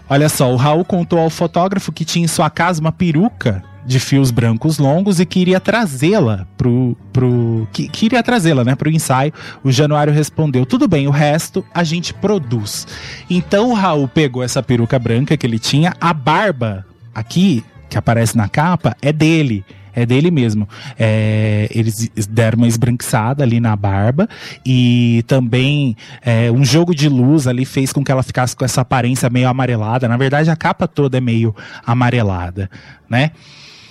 Olha 0.08 0.28
só, 0.28 0.52
o 0.52 0.56
Raul 0.56 0.84
contou 0.84 1.18
ao 1.18 1.30
fotógrafo 1.30 1.92
que 1.92 2.04
tinha 2.04 2.24
em 2.24 2.28
sua 2.28 2.48
casa 2.48 2.80
uma 2.80 2.92
peruca 2.92 3.62
de 3.84 4.00
fios 4.00 4.30
brancos 4.30 4.78
longos 4.78 5.20
e 5.20 5.26
queria 5.26 5.60
trazê-la 5.60 6.46
pro, 6.56 6.96
pro 7.12 7.68
que, 7.72 7.88
queria 7.88 8.22
trazê-la, 8.22 8.64
né, 8.64 8.74
pro 8.74 8.90
ensaio. 8.90 9.32
O 9.62 9.70
Januário 9.70 10.12
respondeu: 10.12 10.66
"Tudo 10.66 10.88
bem, 10.88 11.06
o 11.06 11.10
resto 11.10 11.64
a 11.72 11.84
gente 11.84 12.12
produz". 12.12 12.86
Então 13.30 13.70
o 13.70 13.74
Raul 13.74 14.08
pegou 14.08 14.42
essa 14.42 14.62
peruca 14.62 14.98
branca 14.98 15.36
que 15.36 15.46
ele 15.46 15.58
tinha, 15.58 15.94
a 16.00 16.12
barba 16.12 16.84
aqui 17.14 17.64
que 17.88 17.96
aparece 17.96 18.36
na 18.36 18.48
capa 18.48 18.96
é 19.00 19.12
dele 19.12 19.64
é 19.96 20.04
dele 20.04 20.30
mesmo. 20.30 20.68
É, 20.98 21.68
eles 21.70 22.10
deram 22.28 22.58
uma 22.58 22.68
esbranquiçada 22.68 23.42
ali 23.42 23.58
na 23.58 23.74
barba 23.74 24.28
e 24.64 25.24
também 25.26 25.96
é, 26.20 26.52
um 26.52 26.62
jogo 26.62 26.94
de 26.94 27.08
luz 27.08 27.46
ali 27.46 27.64
fez 27.64 27.92
com 27.92 28.04
que 28.04 28.12
ela 28.12 28.22
ficasse 28.22 28.54
com 28.54 28.64
essa 28.64 28.82
aparência 28.82 29.30
meio 29.30 29.48
amarelada. 29.48 30.06
Na 30.06 30.18
verdade, 30.18 30.50
a 30.50 30.56
capa 30.56 30.86
toda 30.86 31.16
é 31.16 31.20
meio 31.20 31.56
amarelada, 31.84 32.70
né? 33.08 33.30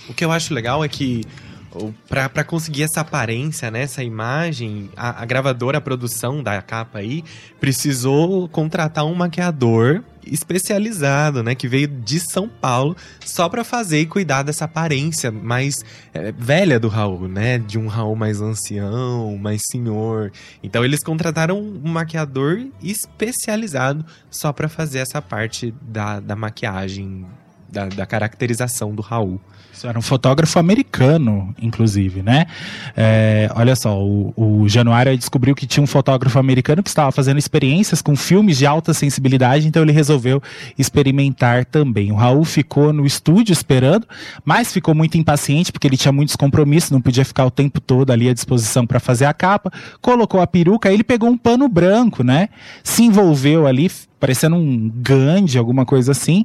O 0.07 0.13
que 0.13 0.23
eu 0.23 0.31
acho 0.31 0.53
legal 0.53 0.85
é 0.85 0.87
que 0.87 1.23
para 2.07 2.43
conseguir 2.43 2.83
essa 2.83 3.01
aparência, 3.01 3.69
né, 3.69 3.81
essa 3.81 4.03
imagem, 4.03 4.89
a, 4.95 5.21
a, 5.21 5.25
gravadora, 5.25 5.77
a 5.77 5.81
produção 5.81 6.41
da 6.41 6.61
capa 6.61 6.99
aí, 6.99 7.23
precisou 7.59 8.47
contratar 8.49 9.05
um 9.05 9.13
maquiador 9.13 10.03
especializado, 10.25 11.43
né, 11.43 11.53
que 11.53 11.67
veio 11.67 11.87
de 11.87 12.19
São 12.19 12.49
Paulo 12.49 12.95
só 13.23 13.47
para 13.47 13.63
fazer 13.63 13.99
e 13.99 14.05
cuidar 14.05 14.43
dessa 14.43 14.65
aparência 14.65 15.31
mais 15.31 15.75
é, 16.13 16.31
velha 16.31 16.79
do 16.79 16.87
Raul, 16.87 17.27
né, 17.27 17.57
de 17.59 17.77
um 17.77 17.87
Raul 17.87 18.15
mais 18.15 18.41
ancião, 18.41 19.37
mais 19.37 19.61
senhor. 19.69 20.31
Então 20.63 20.83
eles 20.83 21.03
contrataram 21.03 21.59
um 21.59 21.89
maquiador 21.89 22.65
especializado 22.81 24.05
só 24.29 24.51
para 24.51 24.67
fazer 24.67 24.99
essa 24.99 25.21
parte 25.21 25.73
da, 25.81 26.19
da 26.19 26.35
maquiagem, 26.35 27.25
da, 27.69 27.85
da 27.87 28.05
caracterização 28.05 28.95
do 28.95 29.01
Raul. 29.01 29.39
Isso 29.75 29.87
era 29.87 29.99
um 29.99 30.01
fotógrafo 30.01 30.57
americano, 30.57 31.53
inclusive, 31.61 32.21
né? 32.21 32.45
É, 32.95 33.51
olha 33.53 33.75
só, 33.75 34.01
o, 34.01 34.33
o 34.37 34.69
Januário 34.69 35.17
descobriu 35.17 35.53
que 35.53 35.67
tinha 35.67 35.83
um 35.83 35.87
fotógrafo 35.87 36.39
americano 36.39 36.81
que 36.81 36.87
estava 36.87 37.11
fazendo 37.11 37.37
experiências 37.37 38.01
com 38.01 38.15
filmes 38.15 38.57
de 38.57 38.65
alta 38.65 38.93
sensibilidade, 38.93 39.67
então 39.67 39.83
ele 39.83 39.91
resolveu 39.91 40.41
experimentar 40.77 41.65
também. 41.65 42.09
O 42.09 42.15
Raul 42.15 42.45
ficou 42.45 42.93
no 42.93 43.05
estúdio 43.05 43.51
esperando, 43.51 44.07
mas 44.45 44.71
ficou 44.71 44.95
muito 44.95 45.17
impaciente 45.17 45.73
porque 45.73 45.87
ele 45.87 45.97
tinha 45.97 46.11
muitos 46.13 46.37
compromissos, 46.37 46.91
não 46.91 47.01
podia 47.01 47.25
ficar 47.25 47.45
o 47.45 47.51
tempo 47.51 47.81
todo 47.81 48.11
ali 48.11 48.29
à 48.29 48.33
disposição 48.33 48.87
para 48.87 49.01
fazer 49.01 49.25
a 49.25 49.33
capa. 49.33 49.73
Colocou 50.01 50.39
a 50.39 50.47
peruca, 50.47 50.89
ele 50.89 51.03
pegou 51.03 51.29
um 51.29 51.37
pano 51.37 51.67
branco, 51.67 52.23
né? 52.23 52.47
Se 52.81 53.03
envolveu 53.03 53.67
ali, 53.67 53.91
parecendo 54.25 54.55
um 54.55 54.91
Gandhi, 54.95 55.59
alguma 55.59 55.85
coisa 55.85 56.11
assim. 56.11 56.43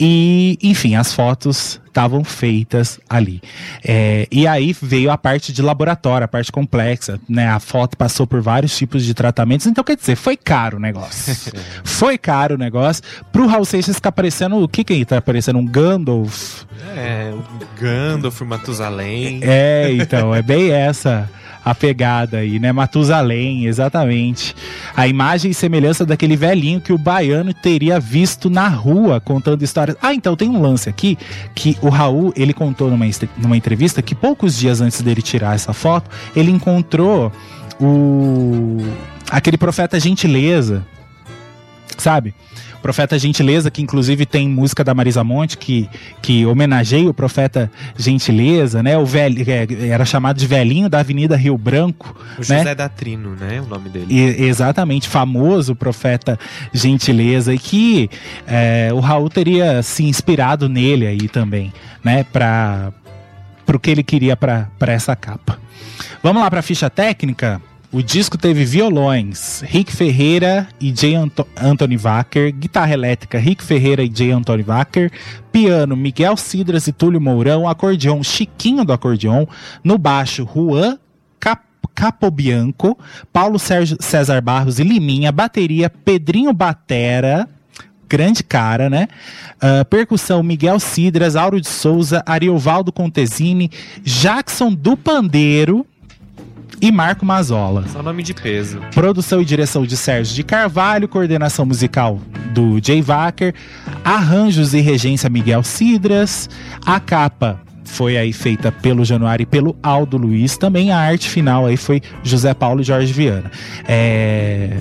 E, 0.00 0.58
enfim, 0.60 0.96
as 0.96 1.12
fotos 1.12 1.80
estavam 1.86 2.24
feitas 2.24 2.98
ali. 3.08 3.40
É, 3.84 4.26
e 4.32 4.48
aí 4.48 4.74
veio 4.82 5.12
a 5.12 5.16
parte 5.16 5.52
de 5.52 5.62
laboratório, 5.62 6.24
a 6.24 6.28
parte 6.28 6.50
complexa, 6.50 7.20
né? 7.28 7.48
A 7.48 7.60
foto 7.60 7.96
passou 7.96 8.26
por 8.26 8.40
vários 8.40 8.76
tipos 8.76 9.04
de 9.04 9.14
tratamentos, 9.14 9.68
então 9.68 9.84
quer 9.84 9.96
dizer, 9.96 10.16
foi 10.16 10.36
caro 10.36 10.78
o 10.78 10.80
negócio. 10.80 11.36
foi 11.84 12.18
caro 12.18 12.56
o 12.56 12.58
negócio. 12.58 13.04
Pro 13.30 13.46
Raul 13.46 13.64
Seixas 13.64 13.94
ficar 13.94 14.10
parecendo, 14.10 14.56
o 14.60 14.66
que 14.66 14.82
que 14.82 15.04
tá 15.04 15.20
parecendo? 15.20 15.60
Um 15.60 15.66
Gandalf? 15.66 16.64
É, 16.96 17.32
um 17.32 17.80
Gandalf, 17.80 18.40
Matusalém. 18.40 19.38
É, 19.42 19.92
então, 19.92 20.34
é 20.34 20.42
bem 20.42 20.72
essa 20.72 21.30
a 21.64 21.74
pegada 21.74 22.38
aí, 22.38 22.58
né? 22.58 22.72
Matusalém, 22.72 23.66
exatamente. 23.66 24.54
A 24.96 25.06
imagem 25.06 25.50
e 25.50 25.54
semelhança 25.54 26.06
daquele 26.06 26.36
velhinho 26.36 26.80
que 26.80 26.92
o 26.92 26.98
baiano 26.98 27.52
teria 27.52 28.00
visto 28.00 28.48
na 28.48 28.68
rua 28.68 29.20
contando 29.20 29.62
histórias. 29.62 29.96
Ah, 30.00 30.14
então 30.14 30.34
tem 30.36 30.48
um 30.48 30.60
lance 30.60 30.88
aqui 30.88 31.18
que 31.54 31.76
o 31.82 31.88
Raul, 31.88 32.32
ele 32.36 32.52
contou 32.52 32.90
numa, 32.90 33.06
numa 33.36 33.56
entrevista 33.56 34.00
que 34.00 34.14
poucos 34.14 34.58
dias 34.58 34.80
antes 34.80 35.02
dele 35.02 35.22
tirar 35.22 35.54
essa 35.54 35.72
foto, 35.72 36.10
ele 36.34 36.50
encontrou 36.50 37.32
o 37.80 38.78
aquele 39.30 39.56
profeta 39.56 39.98
gentileza, 40.00 40.84
sabe? 41.96 42.34
Profeta 42.82 43.18
Gentileza, 43.18 43.70
que 43.70 43.82
inclusive 43.82 44.24
tem 44.24 44.48
música 44.48 44.82
da 44.82 44.94
Marisa 44.94 45.22
Monte 45.22 45.58
que, 45.58 45.88
que 46.22 46.46
homenageia 46.46 47.08
o 47.08 47.14
Profeta 47.14 47.70
Gentileza, 47.96 48.82
né? 48.82 48.96
O 48.96 49.04
velho, 49.04 49.44
é, 49.48 49.88
era 49.88 50.04
chamado 50.04 50.38
de 50.38 50.46
velhinho 50.46 50.88
da 50.88 51.00
Avenida 51.00 51.36
Rio 51.36 51.56
Branco. 51.58 52.16
O 52.36 52.40
né? 52.40 52.58
José 52.58 52.74
da 52.74 52.88
Trino, 52.88 53.36
né? 53.36 53.60
O 53.60 53.66
nome 53.66 53.88
dele. 53.88 54.06
E, 54.08 54.44
exatamente, 54.44 55.08
famoso 55.08 55.76
Profeta 55.76 56.38
Gentileza, 56.72 57.54
e 57.54 57.58
que 57.58 58.10
é, 58.46 58.90
o 58.92 59.00
Raul 59.00 59.28
teria 59.28 59.82
se 59.82 60.04
inspirado 60.04 60.68
nele 60.68 61.06
aí 61.06 61.28
também, 61.28 61.72
né? 62.02 62.24
Para 62.24 62.92
o 63.72 63.78
que 63.78 63.90
ele 63.90 64.02
queria 64.02 64.36
para 64.36 64.68
essa 64.80 65.14
capa. 65.14 65.58
Vamos 66.22 66.42
lá 66.42 66.50
para 66.50 66.60
a 66.60 66.62
ficha 66.62 66.90
técnica? 66.90 67.60
O 67.92 68.04
disco 68.04 68.38
teve 68.38 68.64
violões, 68.64 69.62
Rick 69.66 69.90
Ferreira 69.90 70.68
e 70.80 70.92
J. 70.92 71.16
Anto 71.16 71.44
Anthony 71.60 71.96
Wacker, 71.96 72.52
guitarra 72.52 72.92
elétrica, 72.92 73.36
Rick 73.36 73.64
Ferreira 73.64 74.00
e 74.00 74.08
J. 74.08 74.30
Anthony 74.30 74.62
Wacker, 74.62 75.10
piano, 75.50 75.96
Miguel 75.96 76.36
Cidras 76.36 76.86
e 76.86 76.92
Túlio 76.92 77.20
Mourão, 77.20 77.68
acordeon, 77.68 78.22
Chiquinho 78.22 78.84
do 78.84 78.92
acordeon, 78.92 79.44
no 79.82 79.98
baixo, 79.98 80.48
Juan 80.54 81.00
Cap 81.40 81.64
Capobianco, 81.92 82.96
Paulo 83.32 83.58
Sérgio 83.58 83.96
César 83.98 84.40
Barros 84.40 84.78
e 84.78 84.84
Liminha, 84.84 85.32
bateria, 85.32 85.90
Pedrinho 85.90 86.52
Batera, 86.52 87.48
grande 88.08 88.44
cara, 88.44 88.88
né? 88.88 89.08
Uh, 89.56 89.84
percussão, 89.84 90.44
Miguel 90.44 90.78
Cidras, 90.78 91.34
Auro 91.34 91.60
de 91.60 91.68
Souza, 91.68 92.22
Ariovaldo 92.24 92.92
Contesini, 92.92 93.68
Jackson 94.04 94.72
do 94.72 94.96
Pandeiro, 94.96 95.84
e 96.80 96.90
Marco 96.90 97.24
Mazola. 97.24 97.84
Só 97.88 98.02
nome 98.02 98.22
de 98.22 98.34
peso. 98.34 98.80
Produção 98.94 99.40
e 99.40 99.44
direção 99.44 99.84
de 99.84 99.96
Sérgio 99.96 100.34
de 100.34 100.42
Carvalho, 100.42 101.08
coordenação 101.08 101.66
musical 101.66 102.20
do 102.52 102.80
Jay 102.82 103.02
Wacker, 103.02 103.54
arranjos 104.04 104.74
e 104.74 104.80
regência 104.80 105.28
Miguel 105.30 105.62
Cidras, 105.62 106.48
a 106.84 106.98
capa 106.98 107.60
foi 107.84 108.16
aí 108.16 108.32
feita 108.32 108.70
pelo 108.70 109.04
Januário 109.04 109.42
e 109.42 109.46
pelo 109.46 109.76
Aldo 109.82 110.16
Luiz. 110.16 110.56
Também 110.56 110.92
a 110.92 110.98
arte 110.98 111.28
final 111.28 111.66
aí 111.66 111.76
foi 111.76 112.00
José 112.22 112.54
Paulo 112.54 112.80
e 112.80 112.84
Jorge 112.84 113.12
Viana. 113.12 113.50
É, 113.86 114.76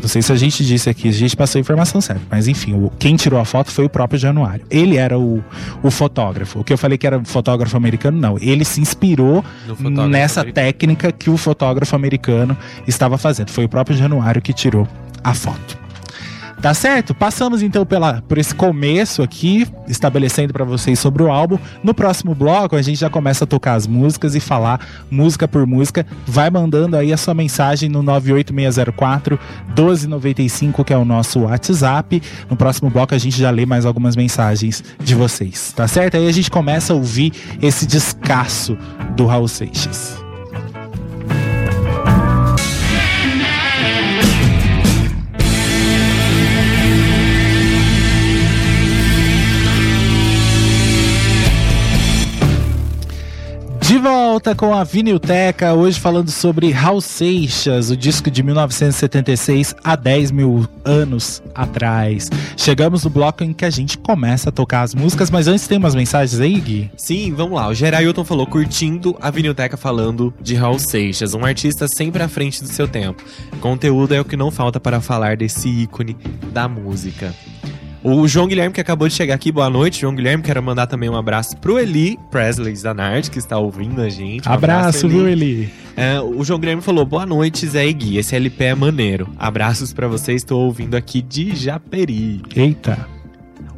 não 0.00 0.08
sei 0.08 0.22
se 0.22 0.32
a 0.32 0.36
gente 0.36 0.64
disse 0.64 0.88
aqui, 0.88 1.08
a 1.08 1.12
gente 1.12 1.36
passou 1.36 1.58
a 1.58 1.60
informação 1.60 2.00
certa, 2.00 2.22
mas 2.30 2.48
enfim, 2.48 2.74
o, 2.74 2.90
quem 2.98 3.16
tirou 3.16 3.40
a 3.40 3.44
foto 3.44 3.70
foi 3.70 3.84
o 3.84 3.88
próprio 3.88 4.18
Januário. 4.18 4.64
Ele 4.70 4.96
era 4.96 5.18
o, 5.18 5.42
o 5.82 5.90
fotógrafo. 5.90 6.60
O 6.60 6.64
que 6.64 6.72
eu 6.72 6.78
falei 6.78 6.98
que 6.98 7.06
era 7.06 7.22
fotógrafo 7.24 7.76
americano, 7.76 8.18
não. 8.18 8.38
Ele 8.40 8.64
se 8.64 8.80
inspirou 8.80 9.44
nessa 10.08 10.40
americano. 10.40 10.66
técnica 10.66 11.12
que 11.12 11.30
o 11.30 11.36
fotógrafo 11.36 11.94
americano 11.94 12.56
estava 12.86 13.18
fazendo. 13.18 13.50
Foi 13.50 13.64
o 13.64 13.68
próprio 13.68 13.96
Januário 13.96 14.40
que 14.40 14.52
tirou 14.52 14.86
a 15.22 15.34
foto. 15.34 15.87
Tá 16.60 16.74
certo? 16.74 17.14
Passamos 17.14 17.62
então 17.62 17.86
pela, 17.86 18.20
por 18.22 18.36
esse 18.36 18.52
começo 18.52 19.22
aqui, 19.22 19.66
estabelecendo 19.86 20.52
para 20.52 20.64
vocês 20.64 20.98
sobre 20.98 21.22
o 21.22 21.30
álbum. 21.30 21.56
No 21.84 21.94
próximo 21.94 22.34
bloco, 22.34 22.74
a 22.74 22.82
gente 22.82 22.98
já 22.98 23.08
começa 23.08 23.44
a 23.44 23.46
tocar 23.46 23.74
as 23.74 23.86
músicas 23.86 24.34
e 24.34 24.40
falar 24.40 24.80
música 25.08 25.46
por 25.46 25.64
música. 25.66 26.04
Vai 26.26 26.50
mandando 26.50 26.96
aí 26.96 27.12
a 27.12 27.16
sua 27.16 27.32
mensagem 27.32 27.88
no 27.88 28.02
98604 28.02 29.38
1295, 29.68 30.84
que 30.84 30.92
é 30.92 30.96
o 30.96 31.04
nosso 31.04 31.40
WhatsApp. 31.40 32.20
No 32.50 32.56
próximo 32.56 32.90
bloco, 32.90 33.14
a 33.14 33.18
gente 33.18 33.38
já 33.38 33.50
lê 33.50 33.64
mais 33.64 33.86
algumas 33.86 34.16
mensagens 34.16 34.82
de 34.98 35.14
vocês. 35.14 35.72
Tá 35.76 35.86
certo? 35.86 36.16
Aí 36.16 36.26
a 36.26 36.32
gente 36.32 36.50
começa 36.50 36.92
a 36.92 36.96
ouvir 36.96 37.32
esse 37.62 37.86
descasso 37.86 38.76
do 39.16 39.26
Raul 39.26 39.46
Seixas. 39.46 40.27
De 53.88 53.96
volta 53.96 54.54
com 54.54 54.74
a 54.74 54.84
Vinilteca, 54.84 55.72
hoje 55.72 55.98
falando 55.98 56.30
sobre 56.30 56.70
Raul 56.70 57.00
Seixas, 57.00 57.88
o 57.88 57.96
disco 57.96 58.30
de 58.30 58.42
1976 58.42 59.74
há 59.82 59.96
10 59.96 60.30
mil 60.30 60.68
anos 60.84 61.42
atrás. 61.54 62.28
Chegamos 62.54 63.04
no 63.04 63.08
bloco 63.08 63.42
em 63.42 63.54
que 63.54 63.64
a 63.64 63.70
gente 63.70 63.96
começa 63.96 64.50
a 64.50 64.52
tocar 64.52 64.82
as 64.82 64.94
músicas, 64.94 65.30
mas 65.30 65.48
antes 65.48 65.66
tem 65.66 65.78
umas 65.78 65.94
mensagens 65.94 66.38
aí, 66.38 66.60
Gui? 66.60 66.90
Sim, 66.98 67.32
vamos 67.32 67.56
lá. 67.56 67.66
O 67.66 67.74
Gerailton 67.74 68.24
falou 68.24 68.46
curtindo 68.46 69.16
a 69.22 69.30
Vinilteca 69.30 69.78
falando 69.78 70.34
de 70.38 70.54
Raul 70.54 70.78
Seixas, 70.78 71.32
um 71.32 71.42
artista 71.42 71.88
sempre 71.88 72.22
à 72.22 72.28
frente 72.28 72.62
do 72.62 72.68
seu 72.68 72.86
tempo. 72.86 73.24
Conteúdo 73.58 74.14
é 74.14 74.20
o 74.20 74.24
que 74.24 74.36
não 74.36 74.50
falta 74.50 74.78
para 74.78 75.00
falar 75.00 75.38
desse 75.38 75.66
ícone 75.66 76.14
da 76.52 76.68
música. 76.68 77.34
O 78.02 78.28
João 78.28 78.46
Guilherme, 78.46 78.72
que 78.72 78.80
acabou 78.80 79.08
de 79.08 79.14
chegar 79.14 79.34
aqui, 79.34 79.50
boa 79.50 79.68
noite. 79.68 80.00
João 80.00 80.14
Guilherme, 80.14 80.42
quero 80.42 80.62
mandar 80.62 80.86
também 80.86 81.08
um 81.08 81.16
abraço 81.16 81.56
pro 81.56 81.78
Eli 81.78 82.16
Presley 82.30 82.74
Zanart, 82.76 83.28
que 83.28 83.38
está 83.38 83.58
ouvindo 83.58 84.00
a 84.00 84.08
gente. 84.08 84.48
Um 84.48 84.52
abraço, 84.52 85.06
abraço, 85.06 85.08
viu, 85.08 85.28
Eli? 85.28 85.72
É, 85.96 86.20
o 86.20 86.44
João 86.44 86.60
Guilherme 86.60 86.80
falou: 86.80 87.04
boa 87.04 87.26
noite, 87.26 87.66
Zé 87.66 87.86
e 87.88 87.92
Gui. 87.92 88.16
Esse 88.18 88.36
LP 88.36 88.64
é 88.64 88.74
maneiro. 88.74 89.28
Abraços 89.36 89.92
para 89.92 90.06
vocês, 90.06 90.42
estou 90.42 90.64
ouvindo 90.64 90.96
aqui 90.96 91.20
de 91.20 91.56
Japeri. 91.56 92.40
Eita. 92.54 93.08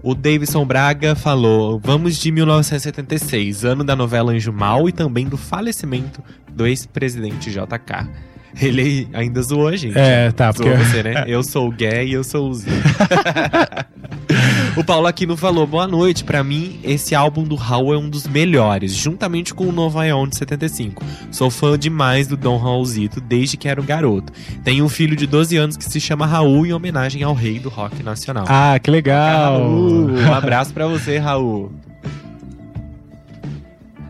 O 0.03 0.15
Davidson 0.15 0.67
Braga 0.67 1.15
falou: 1.15 1.81
Vamos 1.83 2.19
de 2.19 2.31
1976, 2.31 3.65
ano 3.65 3.83
da 3.83 3.97
novela 3.97 4.33
Anjo 4.33 4.53
Mal 4.53 4.87
e 4.87 4.93
também 4.93 5.27
do 5.27 5.39
falecimento 5.39 6.23
do 6.53 6.67
ex-presidente 6.67 7.51
JK. 7.51 8.07
Ele 8.61 9.09
ainda 9.13 9.43
zoou 9.43 9.69
a 9.69 9.77
gente. 9.77 9.99
É, 9.99 10.31
tá. 10.33 10.53
Zoou 10.53 10.69
porque... 10.69 10.85
você, 10.85 11.03
né? 11.03 11.25
Eu 11.27 11.43
sou 11.43 11.69
o 11.69 11.73
gay 11.73 12.09
e 12.09 12.13
eu 12.13 12.25
sou 12.25 12.49
o 12.49 12.55
Z. 12.55 12.69
o 14.77 14.85
Paulo 14.85 15.07
Aquino 15.07 15.37
falou: 15.37 15.67
boa 15.67 15.87
noite. 15.87 16.25
Para 16.25 16.43
mim, 16.43 16.81
esse 16.83 17.15
álbum 17.15 17.45
do 17.45 17.55
Raul 17.55 17.95
é 17.95 17.99
um 17.99 18.09
dos 18.09 18.27
melhores, 18.27 18.95
juntamente 18.95 19.55
com 19.55 19.67
o 19.67 19.73
Nova 19.73 20.07
Ion 20.07 20.27
de 20.27 20.37
75. 20.37 21.03
Sou 21.31 21.51
fã 21.51 21.79
demais 21.79 22.27
do 22.27 22.37
Dom 22.37 22.57
Raulzito 22.57 23.21
desde 23.21 23.57
que 23.57 23.69
era 23.69 23.81
um 23.81 23.85
garoto. 23.85 24.33
Tenho 24.65 24.85
um 24.85 24.89
filho 24.89 25.15
de 25.15 25.27
12 25.27 25.57
anos 25.57 25.77
que 25.77 25.85
se 25.85 26.01
chama 26.01 26.27
Raul 26.27 26.67
em 26.67 26.73
homenagem 26.73 27.23
ao 27.23 27.35
rei 27.35 27.59
do 27.59 27.69
rock 27.69 28.03
nacional. 28.03 28.45
Ah, 28.49 28.79
que 28.79 28.91
legal! 28.91 29.59
Raul, 29.59 30.11
um 30.11 30.35
abraço 30.35 30.73
para 30.73 30.87
você, 30.87 31.19
Raul. 31.19 31.73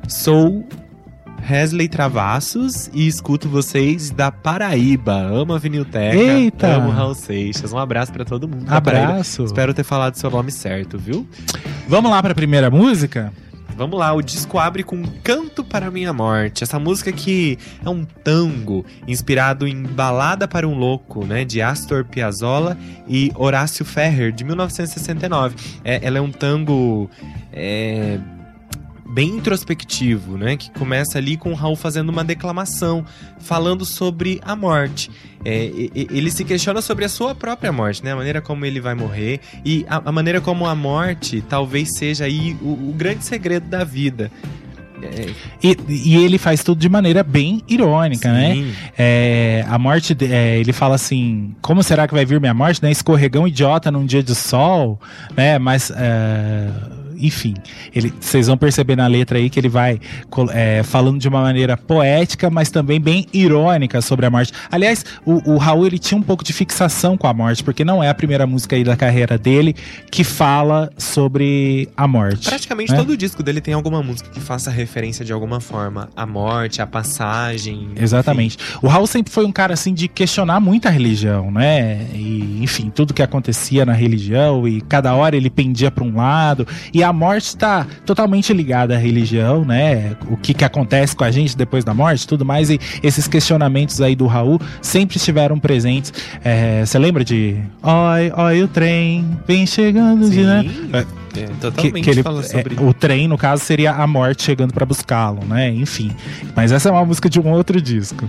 Sou 0.09 0.67
Hesley 1.51 1.89
Travassos 1.89 2.89
e 2.95 3.09
escuto 3.09 3.49
vocês 3.49 4.11
da 4.11 4.31
Paraíba. 4.31 5.15
Amo 5.15 5.53
a 5.53 5.59
Vinilteca. 5.59 6.17
Eita! 6.17 6.77
Amo 6.77 6.91
Raul 6.91 7.15
Seixas. 7.15 7.73
Um 7.73 7.79
abraço 7.79 8.13
para 8.13 8.25
todo 8.25 8.47
mundo. 8.47 8.71
Abraço. 8.71 9.43
Espero 9.43 9.75
ter 9.75 9.83
falado 9.83 10.15
seu 10.15 10.31
nome 10.31 10.53
certo, 10.53 10.97
viu? 10.97 11.27
Vamos 11.89 12.09
lá 12.09 12.23
para 12.23 12.31
a 12.31 12.35
primeira 12.37 12.71
música? 12.71 13.33
Vamos 13.77 13.99
lá, 13.99 14.13
o 14.13 14.21
disco 14.21 14.59
abre 14.59 14.85
com 14.85 15.03
Canto 15.25 15.65
para 15.65 15.91
Minha 15.91 16.13
Morte. 16.13 16.63
Essa 16.63 16.79
música 16.79 17.11
que 17.11 17.59
é 17.85 17.89
um 17.89 18.05
tango 18.05 18.85
inspirado 19.09 19.67
em 19.67 19.83
Balada 19.83 20.47
para 20.47 20.69
um 20.69 20.75
Louco, 20.75 21.25
né, 21.25 21.45
de 21.45 21.63
Astor 21.63 22.05
Piazzolla 22.05 22.77
e 23.09 23.33
Horácio 23.35 23.85
Ferrer, 23.85 24.33
de 24.33 24.45
1969. 24.45 25.57
É, 25.83 25.99
ela 26.07 26.19
é 26.19 26.21
um 26.21 26.31
tango 26.31 27.11
é, 27.53 28.21
bem 29.11 29.37
introspectivo, 29.37 30.37
né? 30.37 30.57
Que 30.57 30.71
começa 30.71 31.19
ali 31.19 31.37
com 31.37 31.53
o 31.53 31.55
Raul 31.55 31.77
fazendo 31.77 32.09
uma 32.09 32.25
declamação, 32.25 33.05
falando 33.41 33.85
sobre 33.85 34.41
a 34.45 34.55
morte. 34.55 35.11
É, 35.45 35.71
ele 35.95 36.31
se 36.31 36.45
questiona 36.45 36.83
sobre 36.83 37.05
a 37.05 37.09
sua 37.09 37.35
própria 37.35 37.73
morte, 37.73 38.05
né? 38.05 38.13
A 38.13 38.17
maneira 38.17 38.41
como 38.41 38.65
ele 38.65 38.81
vai 38.81 38.95
morrer 38.95 39.41
e 39.65 39.85
a, 39.89 40.03
a 40.05 40.13
maneira 40.13 40.41
como 40.41 40.67
a 40.67 40.75
morte 40.75 41.43
talvez 41.49 41.97
seja 41.97 42.25
aí 42.25 42.57
o, 42.61 42.91
o 42.91 42.95
grande 42.97 43.25
segredo 43.25 43.69
da 43.69 43.85
vida. 43.85 44.31
É... 45.03 45.31
E, 45.63 45.77
e, 45.89 46.17
ele 46.17 46.37
faz 46.37 46.63
tudo 46.63 46.79
de 46.79 46.89
maneira 46.89 47.23
bem 47.23 47.63
irônica, 47.67 48.31
né? 48.31 48.55
Sim. 48.55 48.63
né? 48.65 48.75
É, 48.99 49.65
a 49.67 49.79
morte, 49.79 50.17
é, 50.21 50.59
ele 50.59 50.73
fala 50.73 50.95
assim: 50.95 51.55
como 51.63 51.83
será 51.83 52.07
que 52.07 52.15
vai 52.15 52.25
vir 52.25 52.39
minha 52.39 52.53
morte? 52.53 52.83
Né? 52.83 52.91
Escorregão 52.91 53.49
idiota 53.49 53.91
num 53.91 54.05
dia 54.05 54.23
de 54.23 54.35
sol, 54.35 55.01
né? 55.37 55.59
Mas. 55.59 55.91
É, 55.97 56.69
enfim, 57.21 57.55
ele, 57.95 58.13
vocês 58.21 58.47
vão 58.47 58.57
perceber 58.57 58.97
na 58.97 59.07
letra 59.07 59.39
aí 59.39 59.51
que 59.51 59.59
ele 59.59 59.69
vai 59.69 60.01
é, 60.53 60.83
falando 60.83 61.19
de 61.19 61.29
uma 61.29 61.43
maneira 61.43 61.77
poética, 61.77 62.51
mas 62.51 62.71
também 62.71 63.01
bem 63.01 63.27
irônica 63.33 64.01
sobre 64.01 64.27
a 64.27 64.31
morte. 64.31 64.53
Aliás, 64.71 65.05
o, 65.25 65.53
o, 65.53 65.57
Raul 65.57 65.87
ele 65.87 65.99
tinha 65.99 66.19
um 66.19 66.23
pouco 66.23 66.45
de 66.45 66.53
fixação 66.53 67.17
com 67.17 67.27
a 67.27 67.35
morte, 67.35 67.63
porque 67.63 67.85
não 67.85 68.03
é 68.03 68.09
a 68.09 68.15
primeira 68.15 68.47
música 68.47 68.77
aí 68.77 68.85
da 68.85 68.97
carreira 68.97 69.37
dele 69.37 69.75
que 70.11 70.25
fala 70.25 70.91
sobre 70.97 71.89
a 71.97 72.07
morte. 72.07 72.49
Praticamente 72.49 72.93
né? 72.93 72.99
todo 72.99 73.11
o 73.11 73.17
disco 73.17 73.43
dele 73.43 73.61
tem 73.61 73.75
alguma 73.75 74.03
música 74.03 74.31
que 74.31 74.41
faça 74.41 74.71
referência 74.71 75.25
de 75.25 75.33
alguma 75.33 75.61
forma 75.61 76.09
à 76.17 76.27
morte, 76.27 76.83
à 76.83 76.87
passagem. 76.87 77.91
Exatamente. 77.97 78.57
Enfim. 78.61 78.79
O 78.83 78.89
Raul 78.89 79.07
sempre 79.07 79.33
foi 79.33 79.45
um 79.45 79.53
cara 79.53 79.75
assim 79.75 79.93
de 79.93 80.09
questionar 80.09 80.61
muito 80.61 80.87
a 80.87 80.91
religião, 80.91 81.51
né? 81.51 82.07
E, 82.15 82.61
enfim, 82.63 82.91
tudo 82.91 83.15
que 83.15 83.23
acontecia 83.23 83.85
na 83.85 83.93
religião 83.93 84.67
e 84.67 84.81
cada 84.81 85.15
hora 85.15 85.37
ele 85.37 85.51
pendia 85.51 85.91
para 85.91 86.05
um 86.05 86.17
lado 86.17 86.67
e 86.93 87.03
a 87.03 87.10
a 87.11 87.13
morte 87.13 87.47
está 87.47 87.87
totalmente 88.07 88.53
ligada 88.53 88.95
à 88.95 88.99
religião, 88.99 89.65
né? 89.65 90.17
O 90.29 90.37
que, 90.37 90.55
que 90.55 90.65
acontece 90.65 91.15
com 91.15 91.25
a 91.25 91.31
gente 91.31 91.57
depois 91.57 91.85
da 91.85 91.93
morte, 91.93 92.27
tudo 92.27 92.45
mais. 92.45 92.71
E 92.71 92.81
esses 93.03 93.27
questionamentos 93.27 94.01
aí 94.01 94.15
do 94.15 94.27
Raul 94.27 94.61
sempre 94.81 95.17
estiveram 95.17 95.59
presentes. 95.59 96.13
É, 96.45 96.87
você 96.87 96.97
é, 96.97 97.01
lembra 97.01 97.25
de 97.25 97.57
Oi, 97.83 98.33
oi, 98.37 98.63
o 98.63 98.69
trem 98.69 99.39
vem 99.47 99.67
chegando 99.67 100.25
Sim. 100.27 100.31
de. 100.31 100.45
Né? 100.45 100.65
É, 101.37 101.47
totalmente 101.61 101.95
que, 101.95 102.01
que 102.01 102.11
ele, 102.11 102.23
sobre... 102.23 102.77
é, 102.77 102.81
o 102.81 102.95
trem, 102.95 103.29
no 103.29 103.37
caso, 103.37 103.65
seria 103.65 103.93
a 103.93 104.07
morte 104.07 104.43
chegando 104.43 104.73
para 104.73 104.87
buscá-lo, 104.87 105.45
né? 105.45 105.69
Enfim. 105.71 106.11
Mas 106.55 106.73
essa 106.73 106.89
é 106.89 106.93
uma 106.93 107.05
música 107.05 107.29
de 107.29 107.41
um 107.41 107.51
outro 107.51 107.81
disco. 107.81 108.29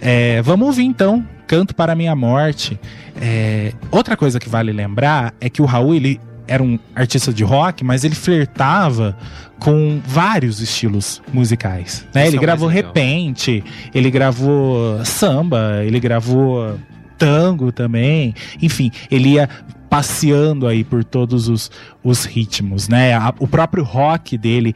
É, 0.00 0.42
vamos 0.42 0.66
ouvir 0.66 0.84
então 0.84 1.24
Canto 1.46 1.74
para 1.74 1.94
Minha 1.94 2.16
Morte. 2.16 2.78
É, 3.20 3.72
outra 3.90 4.16
coisa 4.16 4.40
que 4.40 4.48
vale 4.48 4.72
lembrar 4.72 5.34
é 5.40 5.50
que 5.50 5.60
o 5.60 5.64
Raul 5.64 5.94
ele 5.94 6.20
era 6.50 6.60
um 6.60 6.76
artista 6.96 7.32
de 7.32 7.44
rock, 7.44 7.84
mas 7.84 8.02
ele 8.02 8.16
flertava 8.16 9.16
com 9.60 10.00
vários 10.04 10.60
estilos 10.60 11.22
musicais. 11.32 12.04
Né? 12.12 12.26
Ele 12.26 12.38
gravou 12.38 12.68
repente, 12.68 13.62
ele 13.94 14.10
gravou 14.10 15.04
samba, 15.04 15.84
ele 15.84 16.00
gravou 16.00 16.76
tango 17.16 17.70
também. 17.70 18.34
Enfim, 18.60 18.90
ele 19.08 19.34
ia 19.34 19.48
passeando 19.88 20.66
aí 20.66 20.82
por 20.82 21.04
todos 21.04 21.48
os, 21.48 21.70
os 22.02 22.24
ritmos, 22.24 22.88
né? 22.88 23.12
O 23.38 23.46
próprio 23.46 23.84
rock 23.84 24.36
dele 24.36 24.74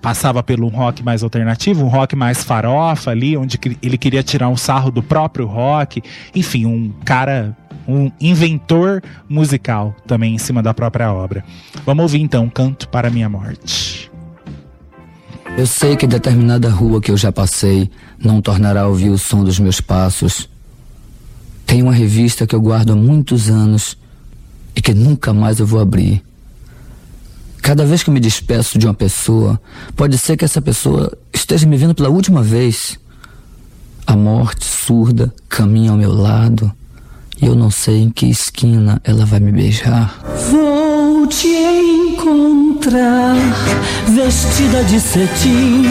passava 0.00 0.42
pelo 0.42 0.66
um 0.66 0.70
rock 0.70 1.04
mais 1.04 1.22
alternativo, 1.22 1.84
um 1.84 1.88
rock 1.88 2.16
mais 2.16 2.42
farofa 2.42 3.12
ali, 3.12 3.36
onde 3.36 3.56
ele 3.80 3.96
queria 3.96 4.22
tirar 4.24 4.48
um 4.48 4.56
sarro 4.56 4.90
do 4.90 5.02
próprio 5.02 5.46
rock. 5.46 6.02
Enfim, 6.34 6.66
um 6.66 6.92
cara 7.04 7.56
um 7.86 8.10
inventor 8.20 9.02
musical 9.28 9.94
também 10.06 10.34
em 10.34 10.38
cima 10.38 10.62
da 10.62 10.72
própria 10.72 11.12
obra. 11.12 11.44
Vamos 11.84 12.02
ouvir 12.02 12.20
então 12.20 12.48
Canto 12.48 12.88
para 12.88 13.10
Minha 13.10 13.28
Morte. 13.28 14.10
Eu 15.56 15.66
sei 15.66 15.96
que 15.96 16.06
determinada 16.06 16.70
rua 16.70 17.00
que 17.00 17.10
eu 17.10 17.16
já 17.16 17.30
passei 17.30 17.90
não 18.18 18.40
tornará 18.40 18.82
a 18.82 18.88
ouvir 18.88 19.10
o 19.10 19.18
som 19.18 19.44
dos 19.44 19.58
meus 19.58 19.80
passos. 19.80 20.48
Tem 21.66 21.82
uma 21.82 21.92
revista 21.92 22.46
que 22.46 22.54
eu 22.54 22.60
guardo 22.60 22.92
há 22.92 22.96
muitos 22.96 23.50
anos 23.50 23.96
e 24.74 24.80
que 24.80 24.94
nunca 24.94 25.32
mais 25.32 25.58
eu 25.58 25.66
vou 25.66 25.80
abrir. 25.80 26.22
Cada 27.60 27.84
vez 27.84 28.02
que 28.02 28.10
eu 28.10 28.14
me 28.14 28.18
despeço 28.18 28.78
de 28.78 28.86
uma 28.86 28.94
pessoa, 28.94 29.60
pode 29.94 30.16
ser 30.18 30.36
que 30.36 30.44
essa 30.44 30.60
pessoa 30.60 31.16
esteja 31.32 31.66
me 31.66 31.76
vendo 31.76 31.94
pela 31.94 32.08
última 32.08 32.42
vez. 32.42 32.98
A 34.06 34.16
morte 34.16 34.64
surda 34.64 35.32
caminha 35.48 35.90
ao 35.90 35.96
meu 35.96 36.12
lado 36.12 36.72
e 37.42 37.46
eu 37.46 37.56
não 37.56 37.70
sei 37.70 38.02
em 38.02 38.10
que 38.10 38.26
esquina 38.26 39.00
ela 39.02 39.26
vai 39.26 39.40
me 39.40 39.50
beijar. 39.50 40.14
Vou 40.48 41.26
te 41.26 41.48
encontrar 41.48 43.34
vestida 44.08 44.84
de 44.84 45.00
cetim, 45.00 45.82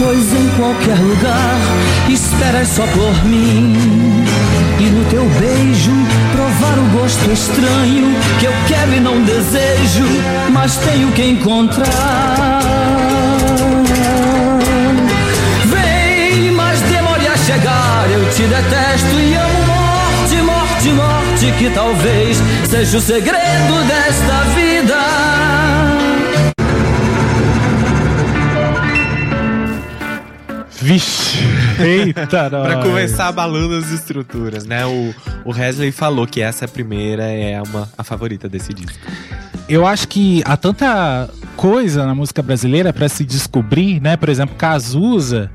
pois 0.00 0.32
em 0.32 0.48
qualquer 0.56 0.98
lugar 0.98 1.58
esperas 2.10 2.68
só 2.68 2.84
por 2.88 3.24
mim. 3.24 3.76
E 4.80 4.84
no 4.84 5.04
teu 5.08 5.24
beijo 5.38 5.92
provar 6.32 6.76
o 6.78 7.00
gosto 7.00 7.30
estranho 7.30 8.14
que 8.40 8.46
eu 8.46 8.52
quero 8.66 8.94
e 8.94 9.00
não 9.00 9.22
desejo, 9.22 10.04
mas 10.52 10.76
tenho 10.78 11.12
que 11.12 11.22
encontrar. 11.22 13.05
Morte, 21.36 21.52
que 21.58 21.70
talvez 21.70 22.38
seja 22.68 22.96
o 22.96 23.00
segredo 23.00 23.84
desta 23.86 24.44
vida. 24.54 24.96
Vixe, 30.80 31.38
eita, 31.80 32.26
Pra 32.48 32.76
nós. 32.76 32.84
começar 32.84 33.28
abalando 33.28 33.74
as 33.74 33.90
estruturas, 33.90 34.64
né? 34.64 34.86
O, 34.86 35.14
o 35.44 35.52
Wesley 35.52 35.90
falou 35.92 36.26
que 36.26 36.40
essa 36.40 36.66
primeira 36.66 37.24
é 37.24 37.60
uma, 37.60 37.88
a 37.98 38.04
favorita 38.04 38.48
desse 38.48 38.72
disco. 38.72 38.98
Eu 39.68 39.86
acho 39.86 40.06
que 40.08 40.42
há 40.44 40.56
tanta 40.56 41.28
coisa 41.56 42.06
na 42.06 42.14
música 42.14 42.40
brasileira 42.42 42.92
pra 42.92 43.08
se 43.08 43.24
descobrir, 43.24 44.00
né? 44.00 44.16
Por 44.16 44.28
exemplo, 44.28 44.54
Cazuza, 44.54 45.50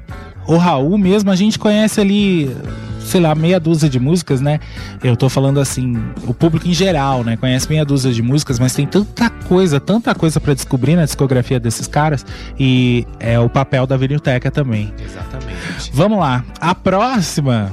o 0.45 0.57
Raul 0.57 0.97
mesmo, 0.97 1.31
a 1.31 1.35
gente 1.35 1.57
conhece 1.57 2.01
ali, 2.01 2.53
sei 3.03 3.21
lá, 3.21 3.33
meia 3.35 3.59
dúzia 3.59 3.89
de 3.89 3.99
músicas, 3.99 4.41
né? 4.41 4.59
Eu 5.03 5.15
tô 5.15 5.29
falando 5.29 5.59
assim, 5.59 5.97
o 6.25 6.33
público 6.33 6.67
em 6.67 6.73
geral, 6.73 7.23
né? 7.23 7.37
Conhece 7.37 7.69
meia 7.69 7.85
dúzia 7.85 8.11
de 8.11 8.21
músicas, 8.21 8.59
mas 8.59 8.73
tem 8.73 8.85
tanta 8.85 9.29
coisa, 9.29 9.79
tanta 9.79 10.13
coisa 10.15 10.39
pra 10.39 10.53
descobrir 10.53 10.95
na 10.95 11.05
discografia 11.05 11.59
desses 11.59 11.87
caras 11.87 12.25
e 12.59 13.05
é 13.19 13.39
o 13.39 13.49
papel 13.49 13.85
da 13.85 13.97
Vinilteca 13.97 14.49
também. 14.49 14.93
Exatamente. 15.03 15.91
Vamos 15.93 16.19
lá. 16.19 16.43
A 16.59 16.73
próxima. 16.73 17.71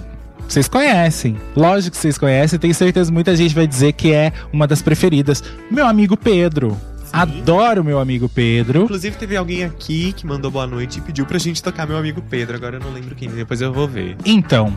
Vocês 0.48 0.66
conhecem. 0.66 1.36
Lógico 1.54 1.94
que 1.94 2.00
vocês 2.00 2.16
conhecem. 2.16 2.58
Tenho 2.58 2.74
certeza 2.74 3.10
que 3.10 3.14
muita 3.14 3.36
gente 3.36 3.54
vai 3.54 3.66
dizer 3.66 3.92
que 3.92 4.12
é 4.12 4.32
uma 4.50 4.66
das 4.66 4.80
preferidas. 4.80 5.44
Meu 5.70 5.86
amigo 5.86 6.16
Pedro. 6.16 6.76
Adoro 7.12 7.82
meu 7.82 7.98
amigo 7.98 8.28
Pedro. 8.28 8.84
Inclusive, 8.84 9.16
teve 9.16 9.36
alguém 9.36 9.64
aqui 9.64 10.12
que 10.12 10.26
mandou 10.26 10.50
boa 10.50 10.66
noite 10.66 10.98
e 10.98 11.00
pediu 11.00 11.24
pra 11.24 11.38
gente 11.38 11.62
tocar 11.62 11.86
meu 11.86 11.96
amigo 11.96 12.22
Pedro. 12.22 12.56
Agora 12.56 12.76
eu 12.76 12.80
não 12.80 12.92
lembro 12.92 13.14
quem, 13.14 13.28
depois 13.28 13.60
eu 13.60 13.72
vou 13.72 13.88
ver. 13.88 14.16
Então, 14.24 14.74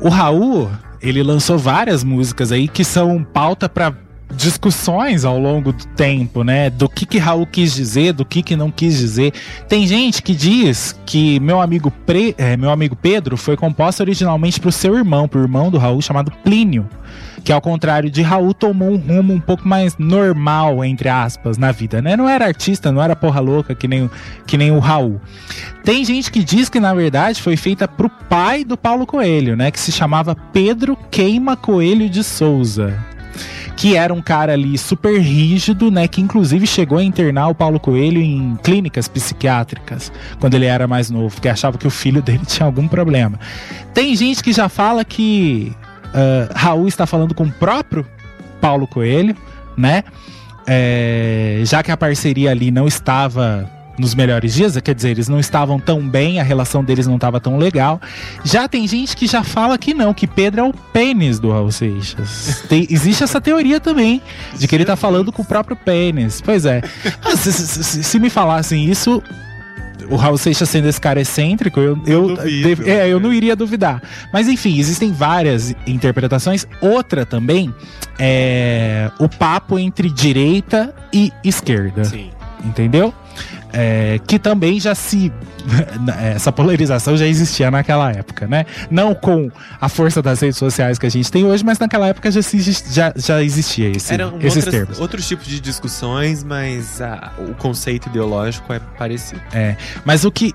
o 0.00 0.08
Raul, 0.08 0.70
ele 1.00 1.22
lançou 1.22 1.58
várias 1.58 2.04
músicas 2.04 2.52
aí 2.52 2.68
que 2.68 2.84
são 2.84 3.22
pauta 3.22 3.68
pra 3.68 3.94
discussões 4.34 5.24
ao 5.24 5.38
longo 5.38 5.72
do 5.72 5.86
tempo, 5.88 6.42
né? 6.42 6.68
Do 6.68 6.88
que 6.88 7.06
que 7.06 7.18
Raul 7.18 7.46
quis 7.46 7.74
dizer, 7.74 8.12
do 8.12 8.24
que 8.24 8.42
que 8.42 8.56
não 8.56 8.70
quis 8.70 8.98
dizer. 8.98 9.32
Tem 9.68 9.86
gente 9.86 10.22
que 10.22 10.34
diz 10.34 10.98
que 11.06 11.40
meu 11.40 11.60
amigo, 11.60 11.90
Pre, 11.90 12.34
é, 12.36 12.56
meu 12.56 12.70
amigo 12.70 12.96
Pedro 12.96 13.36
foi 13.36 13.56
composta 13.56 14.02
originalmente 14.02 14.60
pro 14.60 14.72
seu 14.72 14.96
irmão, 14.96 15.28
pro 15.28 15.40
irmão 15.40 15.70
do 15.70 15.78
Raul, 15.78 16.02
chamado 16.02 16.32
Plínio. 16.44 16.88
Que 17.46 17.52
ao 17.52 17.60
contrário 17.60 18.10
de 18.10 18.22
Raul, 18.22 18.52
tomou 18.52 18.90
um 18.90 18.96
rumo 18.96 19.32
um 19.32 19.38
pouco 19.38 19.68
mais 19.68 19.96
normal, 19.96 20.84
entre 20.84 21.08
aspas, 21.08 21.56
na 21.56 21.70
vida, 21.70 22.02
né? 22.02 22.16
Não 22.16 22.28
era 22.28 22.44
artista, 22.44 22.90
não 22.90 23.00
era 23.00 23.14
porra 23.14 23.38
louca 23.38 23.72
que 23.72 23.86
nem, 23.86 24.10
que 24.48 24.58
nem 24.58 24.72
o 24.72 24.80
Raul. 24.80 25.20
Tem 25.84 26.04
gente 26.04 26.28
que 26.28 26.42
diz 26.42 26.68
que, 26.68 26.80
na 26.80 26.92
verdade, 26.92 27.40
foi 27.40 27.56
feita 27.56 27.86
pro 27.86 28.10
pai 28.10 28.64
do 28.64 28.76
Paulo 28.76 29.06
Coelho, 29.06 29.56
né? 29.56 29.70
Que 29.70 29.78
se 29.78 29.92
chamava 29.92 30.34
Pedro 30.34 30.98
Queima 31.08 31.56
Coelho 31.56 32.10
de 32.10 32.24
Souza. 32.24 32.98
Que 33.76 33.94
era 33.94 34.12
um 34.12 34.20
cara 34.20 34.54
ali 34.54 34.76
super 34.76 35.16
rígido, 35.16 35.88
né? 35.88 36.08
Que 36.08 36.20
inclusive 36.20 36.66
chegou 36.66 36.98
a 36.98 37.04
internar 37.04 37.46
o 37.46 37.54
Paulo 37.54 37.78
Coelho 37.78 38.20
em 38.20 38.58
clínicas 38.60 39.06
psiquiátricas 39.06 40.10
quando 40.40 40.54
ele 40.54 40.66
era 40.66 40.88
mais 40.88 41.10
novo, 41.10 41.32
porque 41.32 41.48
achava 41.48 41.78
que 41.78 41.86
o 41.86 41.90
filho 41.90 42.20
dele 42.20 42.42
tinha 42.48 42.66
algum 42.66 42.88
problema. 42.88 43.38
Tem 43.94 44.16
gente 44.16 44.42
que 44.42 44.52
já 44.52 44.68
fala 44.68 45.04
que 45.04 45.72
ah, 46.16 46.48
Raul 46.54 46.88
está 46.88 47.06
falando 47.06 47.34
com 47.34 47.44
o 47.44 47.52
próprio 47.52 48.04
Paulo 48.60 48.86
Coelho, 48.88 49.36
né? 49.76 50.02
É, 50.66 51.60
já 51.64 51.82
que 51.82 51.92
a 51.92 51.96
parceria 51.96 52.50
ali 52.50 52.70
não 52.72 52.88
estava 52.88 53.70
nos 53.98 54.14
melhores 54.14 54.52
dias, 54.52 54.76
quer 54.78 54.94
dizer, 54.94 55.10
eles 55.10 55.26
não 55.28 55.40
estavam 55.40 55.78
tão 55.80 56.06
bem, 56.06 56.38
a 56.38 56.42
relação 56.42 56.84
deles 56.84 57.06
não 57.06 57.14
estava 57.14 57.40
tão 57.40 57.56
legal. 57.56 57.98
Já 58.44 58.68
tem 58.68 58.86
gente 58.86 59.16
que 59.16 59.26
já 59.26 59.42
fala 59.42 59.78
que 59.78 59.94
não, 59.94 60.12
que 60.12 60.26
Pedro 60.26 60.60
é 60.60 60.64
o 60.64 60.72
pênis 60.92 61.38
do 61.38 61.50
Raul 61.50 61.70
Seixas. 61.72 62.62
Tem- 62.68 62.86
existe 62.90 63.24
essa 63.24 63.40
teoria 63.40 63.80
também, 63.80 64.20
de 64.58 64.68
que 64.68 64.74
ele 64.74 64.84
tá 64.84 64.96
falando 64.96 65.32
com 65.32 65.40
o 65.40 65.44
próprio 65.46 65.76
pênis. 65.76 66.42
Pois 66.42 66.66
é. 66.66 66.82
Ah, 67.24 67.36
se- 67.36 67.52
se- 67.52 68.02
se 68.02 68.18
me 68.18 68.28
falassem 68.28 68.84
isso, 68.84 69.22
o 70.10 70.16
Raul 70.16 70.38
Seixas 70.38 70.68
sendo 70.68 70.88
esse 70.88 71.00
cara 71.00 71.20
excêntrico, 71.20 71.80
eu, 71.80 71.98
eu, 72.06 72.36
duvido. 72.36 72.88
é, 72.88 73.08
eu 73.08 73.20
não 73.20 73.32
iria 73.32 73.56
duvidar. 73.56 74.02
Mas 74.32 74.48
enfim, 74.48 74.78
existem 74.78 75.12
várias 75.12 75.74
interpretações. 75.86 76.66
Outra 76.80 77.24
também 77.26 77.74
é 78.18 79.10
o 79.18 79.28
papo 79.28 79.78
entre 79.78 80.10
direita 80.10 80.94
e 81.12 81.32
esquerda 81.44 82.04
Sim. 82.04 82.30
entendeu? 82.64 83.12
É, 83.78 84.18
que 84.26 84.38
também 84.38 84.80
já 84.80 84.94
se. 84.94 85.30
Essa 86.34 86.50
polarização 86.50 87.16
já 87.16 87.26
existia 87.26 87.70
naquela 87.70 88.10
época, 88.10 88.46
né? 88.46 88.64
Não 88.90 89.14
com 89.14 89.50
a 89.80 89.88
força 89.88 90.22
das 90.22 90.40
redes 90.40 90.56
sociais 90.56 90.98
que 90.98 91.04
a 91.06 91.10
gente 91.10 91.30
tem 91.30 91.44
hoje, 91.44 91.62
mas 91.64 91.78
naquela 91.78 92.06
época 92.08 92.30
já, 92.30 92.40
se 92.40 92.58
já, 92.90 93.12
já 93.14 93.42
existia 93.42 93.90
esse, 93.90 94.14
Eram 94.14 94.38
esses 94.40 94.56
outras- 94.56 94.74
termos. 94.74 95.00
outros 95.00 95.28
tipos 95.28 95.46
de 95.46 95.60
discussões, 95.60 96.42
mas 96.42 97.00
ah, 97.02 97.32
o 97.38 97.54
conceito 97.54 98.08
ideológico 98.08 98.72
é 98.72 98.78
parecido. 98.96 99.42
Mas 100.04 100.24
o 100.24 100.30
que 100.32 100.54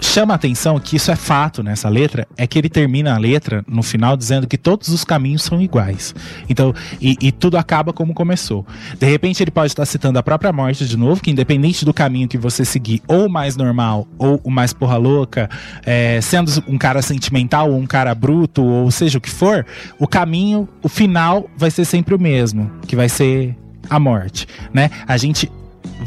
chama 0.00 0.34
a 0.34 0.36
atenção, 0.36 0.78
que 0.78 0.96
isso 0.96 1.10
é 1.10 1.16
fato 1.16 1.62
nessa 1.62 1.88
letra, 1.88 2.26
é 2.36 2.46
que 2.46 2.58
ele 2.58 2.68
termina 2.68 3.14
a 3.14 3.18
letra 3.18 3.64
no 3.68 3.82
final 3.82 4.16
dizendo 4.16 4.46
que 4.46 4.58
todos 4.58 4.88
os 4.88 5.04
caminhos 5.04 5.42
são 5.42 5.60
iguais. 5.60 6.14
Então, 6.48 6.74
e, 7.00 7.16
e 7.20 7.32
tudo 7.32 7.56
acaba 7.56 7.92
como 7.92 8.14
começou. 8.14 8.66
De 8.98 9.06
repente 9.06 9.42
ele 9.42 9.50
pode 9.50 9.72
estar 9.72 9.86
citando 9.86 10.18
a 10.18 10.22
própria 10.22 10.52
morte 10.52 10.86
de 10.86 10.96
novo, 10.96 11.22
que 11.22 11.30
independente 11.30 11.84
do 11.84 11.92
caminho 11.92 12.28
que 12.28 12.38
você 12.38 12.64
seguir, 12.64 13.02
ou 13.06 13.26
o 13.26 13.30
mais 13.30 13.56
normal, 13.56 14.06
ou 14.18 14.40
o 14.44 14.50
mais 14.50 14.72
porra 14.72 14.96
louca, 14.96 15.48
é, 15.84 16.20
sendo 16.20 16.50
um 16.68 16.78
cara 16.78 17.02
sentimental 17.02 17.70
ou 17.70 17.78
um 17.78 17.86
cara 17.86 18.14
bruto, 18.14 18.64
ou 18.64 18.90
seja 18.90 19.18
o 19.18 19.20
que 19.20 19.30
for, 19.30 19.66
o 19.98 20.06
caminho, 20.06 20.68
o 20.82 20.88
final 20.88 21.48
vai 21.56 21.70
ser 21.70 21.84
sempre 21.84 22.14
o 22.14 22.18
mesmo, 22.18 22.70
que 22.86 22.96
vai 22.96 23.08
ser 23.08 23.56
a 23.88 23.98
morte, 23.98 24.46
né? 24.72 24.90
A 25.06 25.16
gente 25.16 25.50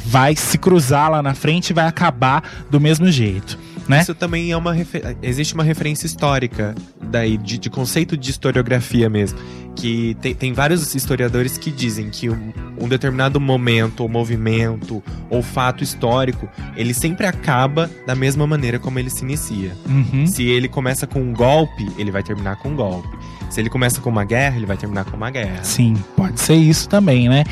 vai 0.06 0.36
se 0.36 0.58
cruzar 0.58 1.12
lá 1.12 1.22
na 1.22 1.34
frente 1.34 1.70
e 1.70 1.74
vai 1.74 1.86
acabar 1.86 2.44
do 2.70 2.80
mesmo 2.80 3.12
jeito, 3.12 3.58
né? 3.90 4.02
Isso 4.02 4.14
também 4.14 4.52
é 4.52 4.58
uma 4.58 4.72
refer... 4.72 5.18
existe 5.22 5.54
uma 5.54 5.64
referência 5.64 6.06
histórica 6.06 6.76
daí 7.02 7.38
de, 7.38 7.58
de 7.58 7.70
conceito 7.70 8.16
de 8.16 8.30
historiografia 8.30 9.10
mesmo, 9.10 9.40
que 9.76 10.16
tem, 10.22 10.36
tem 10.36 10.54
vários 10.54 10.94
historiadores 10.94 11.58
que 11.58 11.72
dizem 11.72 12.10
que 12.10 12.30
um, 12.30 12.54
um 12.80 12.88
determinado 12.88 13.40
momento 13.40 14.02
ou 14.02 14.10
movimento 14.10 15.04
ou 15.30 15.42
fato 15.42 15.84
histórico, 15.84 16.48
ele 16.76 16.94
sempre 16.94 17.26
acaba 17.26 17.90
da 18.06 18.14
mesma 18.14 18.46
maneira 18.46 18.78
como 18.78 19.00
ele 19.00 19.10
se 19.10 19.24
inicia. 19.24 19.72
Uhum. 19.88 20.28
Se 20.28 20.44
ele 20.44 20.68
começa 20.68 21.08
com 21.08 21.20
um 21.20 21.34
golpe, 21.34 21.90
ele 21.98 22.12
vai 22.12 22.22
terminar 22.22 22.58
com 22.58 22.70
um 22.70 22.76
golpe. 22.76 23.10
Se 23.50 23.60
ele 23.60 23.70
começa 23.70 24.00
com 24.00 24.10
uma 24.10 24.24
guerra, 24.24 24.58
ele 24.58 24.68
vai 24.68 24.78
terminar 24.78 25.06
com 25.06 25.18
uma 25.18 25.32
guerra. 25.32 25.64
Sim, 25.64 25.96
pode 26.16 26.40
ser 26.40 26.56
isso 26.56 26.88
também, 26.88 27.28
né? 27.28 27.44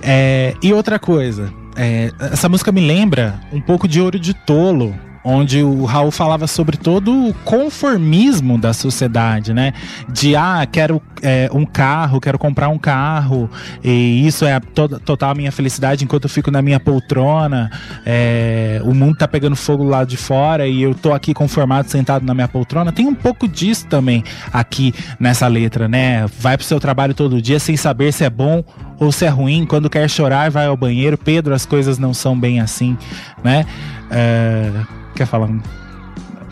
É, 0.00 0.54
e 0.62 0.72
outra 0.72 1.00
coisa, 1.00 1.52
é, 1.74 2.12
essa 2.32 2.48
música 2.48 2.70
me 2.70 2.80
lembra 2.80 3.40
um 3.52 3.60
pouco 3.60 3.88
de 3.88 4.00
Ouro 4.00 4.20
de 4.20 4.32
Tolo, 4.32 4.94
onde 5.28 5.60
o 5.60 5.84
Raul 5.84 6.12
falava 6.12 6.46
sobre 6.46 6.76
todo 6.76 7.28
o 7.28 7.34
conformismo 7.44 8.56
da 8.56 8.72
sociedade, 8.72 9.52
né? 9.52 9.72
De 10.08 10.36
ah, 10.36 10.64
quero 10.70 11.02
é, 11.20 11.50
um 11.52 11.66
carro, 11.66 12.20
quero 12.20 12.38
comprar 12.38 12.68
um 12.68 12.78
carro, 12.78 13.50
e 13.82 14.24
isso 14.24 14.44
é 14.44 14.60
toda, 14.60 15.00
total 15.00 15.30
a 15.30 15.34
minha 15.34 15.50
felicidade 15.50 16.04
enquanto 16.04 16.24
eu 16.24 16.30
fico 16.30 16.48
na 16.50 16.62
minha 16.62 16.78
poltrona. 16.78 17.68
é, 18.04 18.80
o 18.84 18.94
mundo 18.94 19.16
tá 19.16 19.26
pegando 19.26 19.56
fogo 19.56 19.82
lá 19.82 20.04
de 20.04 20.16
fora 20.16 20.68
e 20.68 20.80
eu 20.80 20.94
tô 20.94 21.12
aqui 21.12 21.34
conformado, 21.34 21.90
sentado 21.90 22.24
na 22.24 22.32
minha 22.32 22.46
poltrona. 22.46 22.92
Tem 22.92 23.06
um 23.06 23.14
pouco 23.14 23.48
disso 23.48 23.86
também 23.88 24.22
aqui 24.52 24.94
nessa 25.18 25.48
letra, 25.48 25.88
né? 25.88 26.26
Vai 26.38 26.56
pro 26.56 26.64
seu 26.64 26.78
trabalho 26.78 27.14
todo 27.14 27.42
dia 27.42 27.58
sem 27.58 27.76
saber 27.76 28.12
se 28.12 28.22
é 28.22 28.30
bom 28.30 28.62
ou 29.00 29.10
se 29.10 29.24
é 29.24 29.28
ruim. 29.28 29.66
Quando 29.66 29.90
quer 29.90 30.08
chorar, 30.08 30.50
vai 30.52 30.66
ao 30.66 30.76
banheiro. 30.76 31.18
Pedro, 31.18 31.52
as 31.52 31.66
coisas 31.66 31.98
não 31.98 32.14
são 32.14 32.38
bem 32.38 32.60
assim, 32.60 32.96
né? 33.42 33.66
É, 34.10 34.70
Quer 35.16 35.26
falar? 35.26 35.48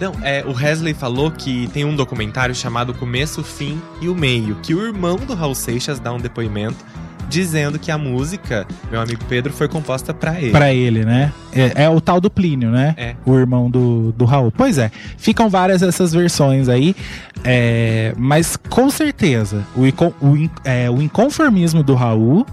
Não, 0.01 0.13
é, 0.23 0.43
o 0.45 0.53
Wesley 0.53 0.95
falou 0.95 1.31
que 1.31 1.69
tem 1.69 1.85
um 1.85 1.95
documentário 1.95 2.55
chamado 2.55 2.95
Começo, 2.95 3.45
Fim 3.45 3.81
e 4.01 4.09
o 4.09 4.15
Meio, 4.15 4.57
que 4.57 4.75
o 4.75 4.85
irmão 4.85 5.17
do 5.17 5.35
Raul 5.35 5.55
Seixas 5.55 6.01
dá 6.01 6.13
um 6.13 6.19
depoimento 6.19 6.85
dizendo 7.29 7.79
que 7.79 7.91
a 7.91 7.99
música, 7.99 8.67
meu 8.91 9.01
amigo 9.01 9.23
Pedro, 9.29 9.53
foi 9.53 9.69
composta 9.69 10.13
pra 10.13 10.41
ele. 10.41 10.51
Pra 10.51 10.73
ele, 10.73 11.05
né? 11.05 11.33
É, 11.53 11.85
é 11.85 11.91
o 11.91 12.01
tal 12.01 12.21
do 12.21 12.31
Plínio, 12.31 12.71
né? 12.71 12.95
É. 12.97 13.15
O 13.25 13.37
irmão 13.37 13.71
do, 13.71 14.13
do 14.13 14.25
Raul. 14.25 14.53
Pois 14.53 14.79
é, 14.79 14.91
ficam 15.17 15.49
várias 15.49 15.83
essas 15.83 16.13
versões 16.13 16.69
aí, 16.69 16.95
é, 17.43 18.15
mas 18.17 18.57
com 18.57 18.91
certeza 18.91 19.65
o, 19.75 19.83
o, 19.83 20.51
é, 20.65 20.91
o 20.91 21.01
inconformismo 21.01 21.83
do 21.83 21.95
Raul, 21.95 22.47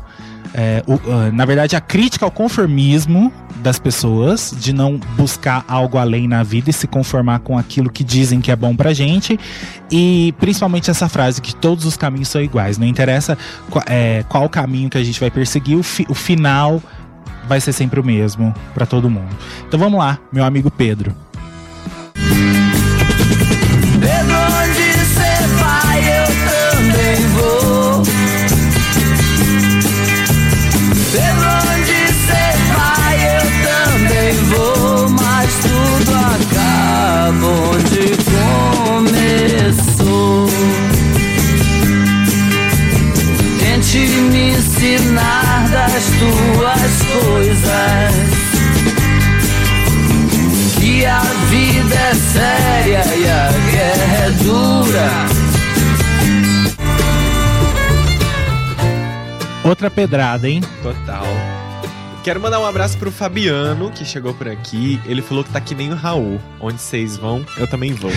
é, 0.53 0.83
o- 0.87 0.99
ah, 1.11 1.31
na 1.31 1.45
verdade 1.45 1.75
a 1.75 1.81
crítica 1.81 2.25
ao 2.25 2.31
conformismo 2.31 3.31
das 3.57 3.77
pessoas, 3.77 4.55
de 4.59 4.73
não 4.73 4.97
buscar 5.15 5.63
algo 5.67 5.97
além 5.97 6.27
na 6.27 6.41
vida 6.41 6.69
e 6.71 6.73
se 6.73 6.87
conformar 6.87 7.39
com 7.39 7.57
aquilo 7.57 7.91
que 7.91 8.03
dizem 8.03 8.41
que 8.41 8.51
é 8.51 8.55
bom 8.55 8.75
pra 8.75 8.91
gente, 8.93 9.39
e 9.91 10.33
principalmente 10.39 10.89
essa 10.89 11.07
frase 11.07 11.41
que 11.41 11.53
todos 11.55 11.85
os 11.85 11.95
caminhos 11.95 12.27
são 12.29 12.41
iguais, 12.41 12.77
não 12.79 12.87
interessa 12.87 13.37
qua- 13.69 13.83
é, 13.85 14.23
qual 14.27 14.49
caminho 14.49 14.89
que 14.89 14.97
a 14.97 15.03
gente 15.03 15.19
vai 15.19 15.29
perseguir, 15.29 15.77
o, 15.77 15.83
fi- 15.83 16.07
o 16.09 16.15
final 16.15 16.81
vai 17.47 17.59
ser 17.61 17.71
sempre 17.73 17.99
o 17.99 18.03
mesmo 18.03 18.53
pra 18.73 18.85
todo 18.85 19.09
mundo. 19.09 19.29
Então 19.67 19.79
vamos 19.79 19.99
lá, 19.99 20.17
meu 20.33 20.43
amigo 20.43 20.71
Pedro. 20.71 21.13
Pedro, 23.99 24.35
que 50.79 51.05
a 51.05 51.19
vida 51.19 51.95
é 51.95 52.13
séria 52.13 53.03
e 53.15 53.29
a 53.29 53.51
guerra 53.71 54.25
é 54.25 54.31
dura. 54.43 55.09
Outra 59.63 59.91
pedrada, 59.91 60.49
hein? 60.49 60.61
Total. 60.81 61.25
Quero 62.23 62.39
mandar 62.39 62.59
um 62.59 62.65
abraço 62.67 62.95
pro 62.99 63.11
Fabiano, 63.11 63.89
que 63.89 64.05
chegou 64.05 64.31
por 64.31 64.47
aqui. 64.47 64.99
Ele 65.07 65.23
falou 65.23 65.43
que 65.43 65.49
tá 65.49 65.59
que 65.59 65.73
nem 65.73 65.91
o 65.91 65.95
Raul. 65.95 66.39
Onde 66.59 66.79
vocês 66.79 67.17
vão, 67.17 67.43
eu 67.57 67.65
também 67.67 67.93
vou. 67.93 68.11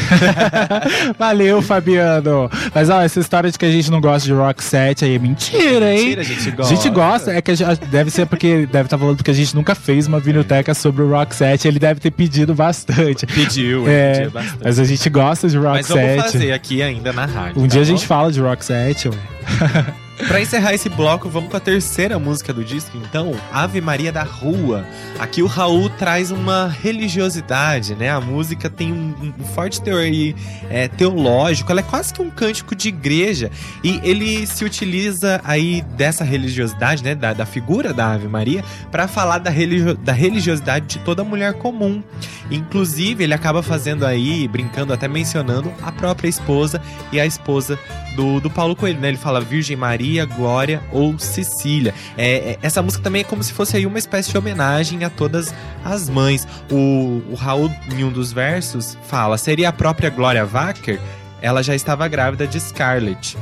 Valeu, 1.19 1.63
Fabiano. 1.63 2.51
Mas 2.75 2.91
ó, 2.91 3.01
essa 3.01 3.19
história 3.19 3.51
de 3.51 3.59
que 3.59 3.65
a 3.65 3.71
gente 3.71 3.91
não 3.91 4.03
gosta 4.03 4.27
de 4.27 4.35
rock 4.35 4.63
set 4.63 5.07
aí 5.07 5.15
é 5.15 5.19
mentira, 5.19 5.91
hein? 5.95 6.01
Mentira, 6.17 6.21
a 6.21 6.25
gente 6.25 6.49
A 6.49 6.53
gosta. 6.55 6.75
gente 6.77 6.91
gosta, 6.91 7.33
é 7.33 7.41
que 7.41 7.51
a 7.51 7.55
gente- 7.55 7.81
deve 7.87 8.11
ser 8.11 8.27
porque 8.27 8.67
deve 8.67 8.87
estar 8.89 8.99
falando 8.99 9.17
porque 9.17 9.31
a 9.31 9.35
gente 9.35 9.55
nunca 9.57 9.75
fez 9.75 10.07
uma 10.07 10.21
vinilteca 10.21 10.75
sobre 10.75 11.03
o 11.03 11.09
rock 11.11 11.35
set. 11.35 11.67
Ele 11.67 11.79
deve 11.79 11.99
ter 11.99 12.11
pedido 12.11 12.55
bastante. 12.55 13.25
Pediu, 13.27 13.89
É, 13.89 14.13
pediu 14.17 14.31
bastante. 14.33 14.59
Mas 14.65 14.79
a 14.79 14.85
gente 14.85 15.09
gosta 15.09 15.49
de 15.49 15.57
rock 15.57 15.69
Mas 15.79 15.89
vamos 15.89 16.05
set. 16.05 16.33
fazer 16.33 16.53
aqui 16.53 16.83
ainda 16.83 17.11
na 17.11 17.25
rádio. 17.25 17.59
Um 17.63 17.67
tá 17.67 17.73
dia 17.73 17.81
a 17.81 17.85
bom? 17.85 17.91
gente 17.91 18.07
fala 18.07 18.31
de 18.31 18.39
rock 18.41 18.63
set, 18.63 19.09
ué. 19.09 19.15
Pra 20.29 20.41
encerrar 20.41 20.73
esse 20.73 20.89
bloco, 20.89 21.29
vamos 21.29 21.51
com 21.51 21.57
a 21.57 21.61
terceira 21.61 22.19
música 22.21 22.53
do 22.53 22.65
disco, 22.65 22.97
então, 22.97 23.33
Ave 23.53 23.81
Maria 23.81 24.13
da 24.13 24.23
Rua. 24.23 24.87
Aqui 25.19 25.43
o 25.43 25.47
Raul 25.47 25.91
traz 25.91 26.31
uma 26.31 26.69
religiosidade, 26.69 27.97
né? 27.97 28.11
A 28.11 28.21
música 28.21 28.71
tem 28.71 28.93
um, 28.93 29.33
um 29.41 29.45
forte 29.45 29.83
teor 29.83 30.01
aí, 30.01 30.35
é, 30.71 30.87
teológico, 30.87 31.71
ela 31.73 31.81
é 31.81 31.83
quase 31.83 32.15
que 32.15 32.23
um 32.23 32.31
cântico 32.31 32.77
de 32.77 32.89
igreja. 32.89 33.51
E 33.83 34.01
ele 34.05 34.47
se 34.47 34.65
utiliza 34.65 35.41
aí 35.45 35.83
dessa 35.97 36.23
religiosidade, 36.23 37.03
né? 37.03 37.15
Da, 37.17 37.33
da 37.33 37.45
figura 37.45 37.93
da 37.93 38.13
Ave 38.13 38.29
Maria, 38.29 38.65
para 38.93 39.09
falar 39.09 39.39
da, 39.39 39.51
religio- 39.51 39.97
da 39.97 40.13
religiosidade 40.13 40.87
de 40.87 40.99
toda 41.01 41.25
mulher 41.25 41.55
comum. 41.55 42.03
Inclusive, 42.51 43.25
ele 43.25 43.35
acaba 43.35 43.63
fazendo 43.65 44.07
aí, 44.07 44.47
brincando, 44.47 44.93
até 44.93 45.09
mencionando 45.09 45.73
a 45.83 45.91
própria 45.91 46.29
esposa 46.29 46.81
e 47.11 47.19
a 47.19 47.27
esposa 47.27 47.77
do, 48.15 48.39
do 48.41 48.49
Paulo 48.49 48.77
Coelho, 48.77 49.01
né? 49.01 49.09
Ele 49.09 49.17
fala 49.17 49.41
Virgem 49.41 49.77
Maria, 49.77 50.04
Glória 50.27 50.83
ou 50.93 51.19
Cecília. 51.19 51.95
É, 52.17 52.53
é- 52.53 52.59
essa 52.63 52.83
música 52.83 53.03
também 53.03 53.23
é 53.23 53.25
como 53.25 53.43
se 53.43 53.53
fosse 53.53 53.77
aí 53.77 53.87
uma 53.87 53.99
espécie 53.99 54.31
de 54.31 54.39
homenagem 54.39 55.05
a 55.05 55.11
todas 55.11 55.55
as 55.85 56.09
mães. 56.09 56.47
O, 56.71 57.23
o 57.31 57.35
Raul, 57.35 57.71
em 57.93 58.05
um 58.05 58.11
dos 58.11 58.33
versos, 58.33 58.97
fala: 59.09 59.39
seria 59.39 59.69
a 59.69 59.73
própria 59.73 60.11
Glória 60.11 60.45
Wacker? 60.45 61.01
Ela 61.41 61.63
já 61.63 61.75
estava 61.75 62.07
grávida 62.09 62.47
de 62.47 62.59
Scarlett, 62.61 63.37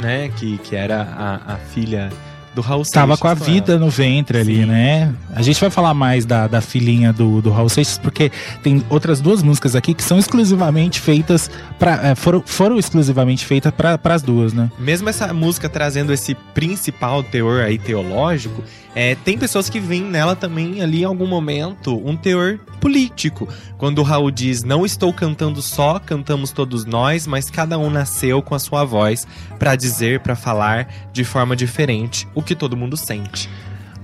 né? 0.00 0.30
Que, 0.36 0.58
que 0.58 0.76
era 0.76 1.02
a, 1.02 1.54
a 1.54 1.56
filha 1.56 2.10
do 2.56 2.62
Raul 2.62 2.84
Tava 2.86 3.08
Seixas 3.08 3.20
com 3.20 3.28
a 3.28 3.30
ela. 3.32 3.40
vida 3.40 3.78
no 3.78 3.90
ventre 3.90 4.38
ali, 4.38 4.56
Sim. 4.56 4.66
né? 4.66 5.14
A 5.34 5.42
gente 5.42 5.60
vai 5.60 5.68
falar 5.68 5.92
mais 5.92 6.24
da, 6.24 6.48
da 6.48 6.62
filhinha 6.62 7.12
do, 7.12 7.42
do 7.42 7.50
Raul 7.50 7.68
Seixas, 7.68 7.98
porque 7.98 8.32
tem 8.62 8.82
outras 8.88 9.20
duas 9.20 9.42
músicas 9.42 9.76
aqui 9.76 9.92
que 9.92 10.02
são 10.02 10.18
exclusivamente 10.18 10.98
feitas 10.98 11.50
para 11.78 12.14
foram, 12.16 12.42
foram 12.46 12.78
exclusivamente 12.78 13.44
feitas 13.44 13.70
para 13.72 14.14
as 14.14 14.22
duas, 14.22 14.54
né? 14.54 14.70
Mesmo 14.78 15.08
essa 15.10 15.32
música 15.34 15.68
trazendo 15.68 16.14
esse 16.14 16.34
principal 16.54 17.22
teor 17.22 17.60
aí 17.60 17.78
teológico, 17.78 18.64
é, 18.94 19.14
tem 19.14 19.36
pessoas 19.36 19.68
que 19.68 19.78
veem 19.78 20.02
nela 20.02 20.34
também 20.34 20.80
ali 20.80 21.02
em 21.02 21.04
algum 21.04 21.26
momento 21.26 21.94
um 22.02 22.16
teor 22.16 22.58
político. 22.80 23.46
Quando 23.76 23.98
o 23.98 24.02
Raul 24.02 24.30
diz: 24.30 24.62
Não 24.62 24.86
estou 24.86 25.12
cantando 25.12 25.60
só, 25.60 25.98
cantamos 25.98 26.50
todos 26.50 26.86
nós, 26.86 27.26
mas 27.26 27.50
cada 27.50 27.78
um 27.78 27.90
nasceu 27.90 28.40
com 28.40 28.54
a 28.54 28.58
sua 28.58 28.84
voz 28.84 29.26
para 29.58 29.76
dizer, 29.76 30.20
para 30.20 30.34
falar 30.34 30.88
de 31.12 31.24
forma 31.24 31.54
diferente 31.54 32.26
o 32.34 32.42
que 32.46 32.56
todo 32.56 32.76
mundo 32.76 32.96
sente. 32.96 33.48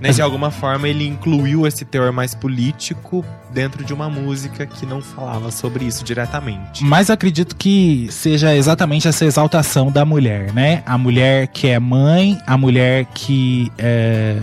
Né, 0.03 0.11
de 0.11 0.21
alguma 0.21 0.51
forma 0.51 0.85
ele 0.85 1.07
incluiu 1.07 1.65
esse 1.65 1.85
teor 1.85 2.11
mais 2.11 2.35
político 2.35 3.23
dentro 3.53 3.85
de 3.85 3.93
uma 3.93 4.09
música 4.09 4.65
que 4.65 4.85
não 4.85 5.01
falava 5.01 5.49
sobre 5.49 5.85
isso 5.85 6.03
diretamente. 6.03 6.83
Mas 6.83 7.09
acredito 7.09 7.55
que 7.55 8.07
seja 8.09 8.53
exatamente 8.53 9.07
essa 9.07 9.23
exaltação 9.23 9.89
da 9.89 10.03
mulher, 10.03 10.51
né? 10.51 10.83
A 10.85 10.97
mulher 10.97 11.47
que 11.47 11.67
é 11.67 11.79
mãe, 11.79 12.37
a 12.45 12.57
mulher 12.57 13.05
que 13.13 13.71
é, 13.77 14.37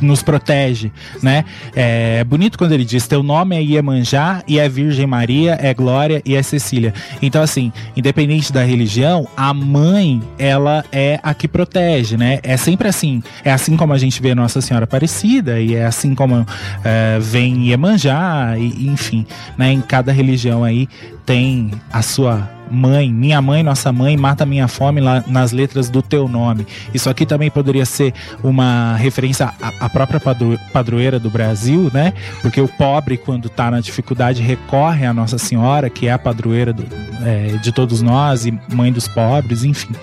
nos 0.00 0.22
protege, 0.22 0.92
né? 1.22 1.44
É 1.74 2.24
bonito 2.24 2.58
quando 2.58 2.72
ele 2.72 2.84
diz: 2.84 3.06
teu 3.06 3.22
nome 3.22 3.56
é 3.56 3.62
Iemanjá 3.62 4.42
e 4.46 4.58
é 4.58 4.68
Virgem 4.68 5.06
Maria, 5.06 5.56
é 5.60 5.72
Glória 5.72 6.20
e 6.24 6.34
é 6.34 6.42
Cecília. 6.42 6.92
Então, 7.22 7.42
assim, 7.42 7.72
independente 7.96 8.52
da 8.52 8.62
religião, 8.64 9.28
a 9.36 9.54
mãe, 9.54 10.20
ela 10.38 10.84
é 10.90 11.20
a 11.22 11.32
que 11.32 11.46
protege, 11.46 12.16
né? 12.16 12.40
É 12.42 12.56
sempre 12.56 12.88
assim. 12.88 13.22
É 13.44 13.52
assim 13.52 13.76
como 13.76 13.92
a 13.92 13.98
gente 13.98 14.20
vê 14.20 14.34
Nossa 14.50 14.60
Senhora 14.66 14.82
Aparecida, 14.84 15.60
e 15.60 15.76
é 15.76 15.86
assim 15.86 16.12
como 16.12 16.44
é, 16.82 17.18
vem 17.20 17.68
Iemanjá, 17.68 18.56
e, 18.58 18.88
enfim, 18.88 19.24
né? 19.56 19.72
Em 19.72 19.80
cada 19.80 20.10
religião 20.10 20.64
aí 20.64 20.88
tem 21.24 21.70
a 21.92 22.02
sua 22.02 22.50
mãe, 22.68 23.12
minha 23.12 23.40
mãe, 23.40 23.62
nossa 23.62 23.92
mãe, 23.92 24.16
mata 24.16 24.44
minha 24.44 24.66
fome 24.66 25.00
lá 25.00 25.22
nas 25.28 25.52
letras 25.52 25.88
do 25.88 26.02
teu 26.02 26.26
nome. 26.26 26.66
Isso 26.92 27.08
aqui 27.08 27.24
também 27.24 27.48
poderia 27.48 27.84
ser 27.84 28.12
uma 28.42 28.96
referência 28.96 29.52
à, 29.80 29.88
própria 29.88 30.18
padro- 30.18 30.58
padroeira 30.72 31.20
do 31.20 31.30
Brasil, 31.30 31.88
né? 31.94 32.12
Porque 32.42 32.60
o 32.60 32.66
pobre, 32.66 33.16
quando 33.16 33.48
tá 33.48 33.70
na 33.70 33.80
dificuldade, 33.80 34.42
recorre 34.42 35.06
à 35.06 35.12
Nossa 35.12 35.38
Senhora, 35.38 35.88
que 35.88 36.08
é 36.08 36.12
a 36.12 36.18
padroeira 36.18 36.72
do- 36.72 36.86
é, 37.24 37.56
de 37.58 37.70
todos 37.70 38.02
nós 38.02 38.46
e 38.46 38.58
mãe 38.72 38.92
dos 38.92 39.06
pobres, 39.06 39.62
enfim. 39.62 39.94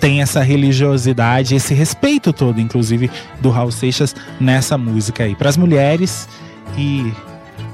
Tem 0.00 0.22
essa 0.22 0.42
religiosidade, 0.42 1.54
esse 1.54 1.74
respeito 1.74 2.32
todo, 2.32 2.60
inclusive, 2.60 3.10
do 3.40 3.50
Raul 3.50 3.72
Seixas 3.72 4.14
nessa 4.40 4.78
música 4.78 5.24
aí. 5.24 5.34
Para 5.34 5.48
as 5.48 5.56
mulheres 5.56 6.28
e 6.76 7.12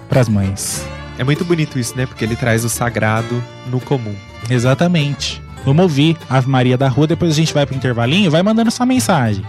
para 0.09 0.21
as 0.21 0.29
mães. 0.29 0.87
É 1.19 1.25
muito 1.25 1.45
bonito 1.45 1.79
isso, 1.79 1.97
né? 1.97 2.07
Porque 2.07 2.25
ele 2.25 2.35
traz 2.37 2.65
o 2.65 2.69
sagrado 2.69 3.43
no 3.71 3.81
comum. 3.81 4.15
Exatamente. 4.49 5.43
Vamos 5.65 5.83
ouvir 5.83 6.17
Ave 6.29 6.49
Maria 6.49 6.77
da 6.77 6.89
Rua, 6.89 7.07
depois 7.07 7.31
a 7.31 7.35
gente 7.35 7.55
vai 7.55 7.65
pro 7.65 7.75
intervalinho, 7.75 8.31
vai 8.31 8.43
mandando 8.43 8.71
sua 8.71 8.85
mensagem. 8.85 9.45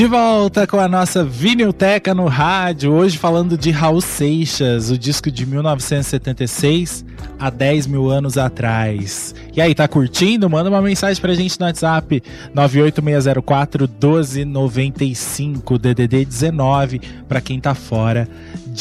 De 0.00 0.06
volta 0.06 0.66
com 0.66 0.80
a 0.80 0.88
nossa 0.88 1.22
Vinilteca 1.22 2.14
no 2.14 2.26
rádio, 2.26 2.90
hoje 2.90 3.18
falando 3.18 3.58
de 3.58 3.70
Raul 3.70 4.00
Seixas, 4.00 4.90
o 4.90 4.96
disco 4.96 5.30
de 5.30 5.44
1976, 5.44 7.04
há 7.38 7.50
10 7.50 7.86
mil 7.86 8.08
anos 8.08 8.38
atrás. 8.38 9.34
E 9.54 9.60
aí, 9.60 9.74
tá 9.74 9.86
curtindo? 9.86 10.48
Manda 10.48 10.70
uma 10.70 10.80
mensagem 10.80 11.20
pra 11.20 11.34
gente 11.34 11.60
no 11.60 11.66
WhatsApp 11.66 12.22
98604 12.54 13.86
1295 13.86 15.78
DDD 15.78 16.24
19 16.24 17.02
pra 17.28 17.42
quem 17.42 17.60
tá 17.60 17.74
fora 17.74 18.26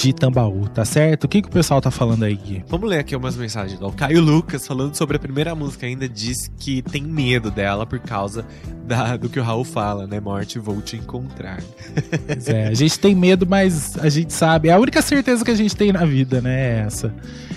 de 0.01 0.13
Tambaú, 0.13 0.67
tá 0.69 0.85
certo? 0.85 1.25
O 1.25 1.27
que, 1.27 1.41
que 1.41 1.49
o 1.49 1.51
pessoal 1.51 1.81
tá 1.81 1.91
falando 1.91 2.23
aí, 2.23 2.33
Gui? 2.33 2.63
Vamos 2.69 2.89
ler 2.89 2.99
aqui 2.99 3.15
umas 3.15 3.35
mensagens. 3.35 3.81
O 3.81 3.91
Caio 3.91 4.21
Lucas, 4.21 4.65
falando 4.65 4.95
sobre 4.95 5.17
a 5.17 5.19
primeira 5.19 5.53
música, 5.53 5.85
ainda 5.85 6.07
diz 6.07 6.49
que 6.57 6.81
tem 6.81 7.03
medo 7.03 7.51
dela 7.51 7.85
por 7.85 7.99
causa 7.99 8.45
da, 8.85 9.17
do 9.17 9.29
que 9.29 9.39
o 9.39 9.43
Raul 9.43 9.65
fala, 9.65 10.07
né? 10.07 10.19
Morte, 10.19 10.57
vou 10.57 10.81
te 10.81 10.95
encontrar. 10.95 11.61
Pois 12.25 12.47
é, 12.47 12.67
a 12.67 12.73
gente 12.73 12.97
tem 12.97 13.13
medo, 13.13 13.45
mas 13.45 13.97
a 13.97 14.07
gente 14.07 14.31
sabe. 14.31 14.69
É 14.69 14.71
a 14.71 14.79
única 14.79 15.01
certeza 15.01 15.43
que 15.43 15.51
a 15.51 15.55
gente 15.55 15.75
tem 15.75 15.91
na 15.91 16.05
vida, 16.05 16.39
né? 16.39 16.59
É 16.59 16.79
essa. 16.85 17.13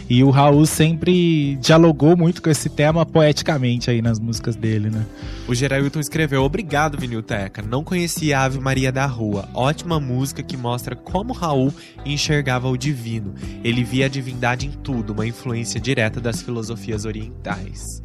E 0.08 0.22
o 0.22 0.30
Raul 0.30 0.66
sempre 0.66 1.56
dialogou 1.56 2.16
muito 2.16 2.42
com 2.42 2.50
esse 2.50 2.68
tema 2.68 3.06
poeticamente 3.06 3.90
aí 3.90 4.02
nas 4.02 4.18
músicas 4.18 4.56
dele, 4.56 4.90
né? 4.90 5.06
O 5.48 5.54
Geralton 5.54 6.00
escreveu: 6.00 6.42
Obrigado, 6.42 6.98
Vinilteca. 6.98 7.62
Não 7.62 7.82
conhecia 7.82 8.38
a 8.38 8.44
Ave 8.44 8.60
Maria 8.60 8.92
da 8.92 9.06
Rua. 9.06 9.48
Ótima 9.54 9.98
música 9.98 10.42
que 10.42 10.56
mostra 10.56 10.94
como 10.94 11.32
Raul 11.32 11.72
enxergava 12.32 12.68
o 12.68 12.76
divino. 12.76 13.34
Ele 13.62 13.84
via 13.84 14.06
a 14.06 14.08
divindade 14.08 14.66
em 14.66 14.70
tudo, 14.70 15.12
uma 15.12 15.26
influência 15.26 15.78
direta 15.78 16.18
das 16.18 16.40
filosofias 16.40 17.04
orientais. 17.04 18.02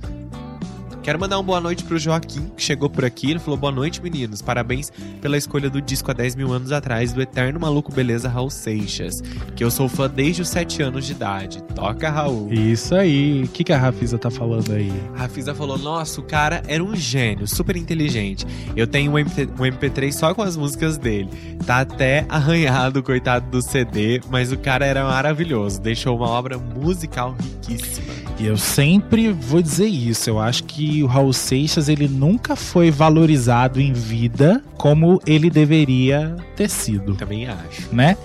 Quero 1.08 1.22
mandar 1.22 1.38
uma 1.38 1.43
boa 1.43 1.62
noite 1.62 1.86
pro 1.86 1.97
Joaquim, 1.97 2.51
que 2.58 2.62
chegou 2.62 2.89
por 2.89 3.05
aqui. 3.05 3.32
Ele 3.32 3.39
falou: 3.39 3.58
Boa 3.58 3.72
noite, 3.72 4.03
meninos. 4.03 4.41
Parabéns 4.41 4.91
pela 5.22 5.38
escolha 5.38 5.70
do 5.70 5.82
disco 5.82 6.12
há 6.12 6.14
10 6.14 6.36
mil 6.36 6.51
anos 6.51 6.74
atrás, 6.74 7.14
do 7.14 7.22
eterno 7.22 7.62
maluco 7.62 7.93
beleza 7.93 8.28
Raul 8.28 8.49
Seixas. 8.49 9.22
Que 9.55 9.64
eu 9.64 9.72
sou 9.72 9.88
fã 9.88 10.10
desde 10.10 10.41
os 10.41 10.49
7 10.49 10.82
anos 10.84 11.05
de 11.05 11.14
idade. 11.14 11.64
Toca, 11.74 12.10
Raul. 12.10 12.51
Isso 12.51 12.93
aí. 12.93 13.43
O 13.45 13.47
que, 13.47 13.64
que 13.64 13.72
a 13.72 13.78
Rafisa 13.78 14.18
tá 14.18 14.30
falando 14.30 14.74
aí? 14.74 14.91
A 15.16 15.20
Rafisa 15.20 15.55
falou: 15.55 15.78
Nossa, 15.78 16.20
o 16.20 16.24
cara 16.26 16.62
era 16.68 16.84
um 16.84 16.93
gênio, 16.93 17.47
super 17.47 17.78
inteligente. 17.78 18.45
Eu 18.76 18.86
tenho 18.86 19.14
um, 19.14 19.18
MP, 19.18 19.47
um 19.58 19.64
MP3 19.64 20.12
só 20.12 20.34
com 20.34 20.41
as 20.41 20.58
músicas 20.58 20.97
dele. 20.97 21.30
Tá 21.66 21.80
até 21.80 22.26
arranhado, 22.28 23.01
coitado 23.01 23.49
do 23.49 23.62
CD, 23.62 24.20
mas 24.30 24.51
o 24.51 24.58
cara 24.58 24.86
era 24.86 25.05
maravilhoso. 25.05 25.80
Deixou 25.80 26.18
uma 26.18 26.28
obra 26.28 26.58
musical 26.58 27.34
riquíssima. 27.39 28.18
E 28.39 28.45
eu 28.45 28.55
sempre 28.55 29.32
vou 29.32 29.64
dizer 29.64 29.88
isso. 29.88 30.30
Eu 30.30 30.39
acho 30.39 30.64
que 30.66 30.97
o 31.04 31.08
Raul 31.08 31.34
Seixas 31.34 31.89
ele 31.89 32.08
nunca 32.08 32.56
foi 32.56 32.91
valorizado 32.91 33.80
em 33.80 33.93
vida 33.93 34.62
como 34.78 35.22
ele 35.26 35.50
deveria 35.50 36.36
ter 36.56 36.70
sido. 36.70 37.16
Também 37.16 37.48
acho. 37.48 37.93
Né? 37.93 38.18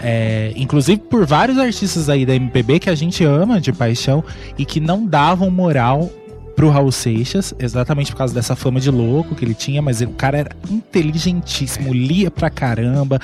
É, 0.00 0.52
inclusive 0.54 1.00
por 1.00 1.26
vários 1.26 1.58
artistas 1.58 2.08
aí 2.08 2.24
da 2.24 2.34
MPB 2.34 2.78
que 2.78 2.90
a 2.90 2.94
gente 2.94 3.24
ama 3.24 3.60
de 3.60 3.72
paixão 3.72 4.22
e 4.56 4.64
que 4.64 4.78
não 4.78 5.04
davam 5.04 5.50
moral 5.50 6.10
pro 6.54 6.70
Raul 6.70 6.90
Seixas, 6.90 7.54
exatamente 7.56 8.10
por 8.10 8.18
causa 8.18 8.34
dessa 8.34 8.56
fama 8.56 8.80
de 8.80 8.90
louco 8.90 9.34
que 9.34 9.44
ele 9.44 9.54
tinha, 9.54 9.80
mas 9.80 10.00
o 10.00 10.08
cara 10.08 10.38
era 10.38 10.50
inteligentíssimo, 10.68 11.92
lia 11.92 12.32
pra 12.32 12.50
caramba, 12.50 13.20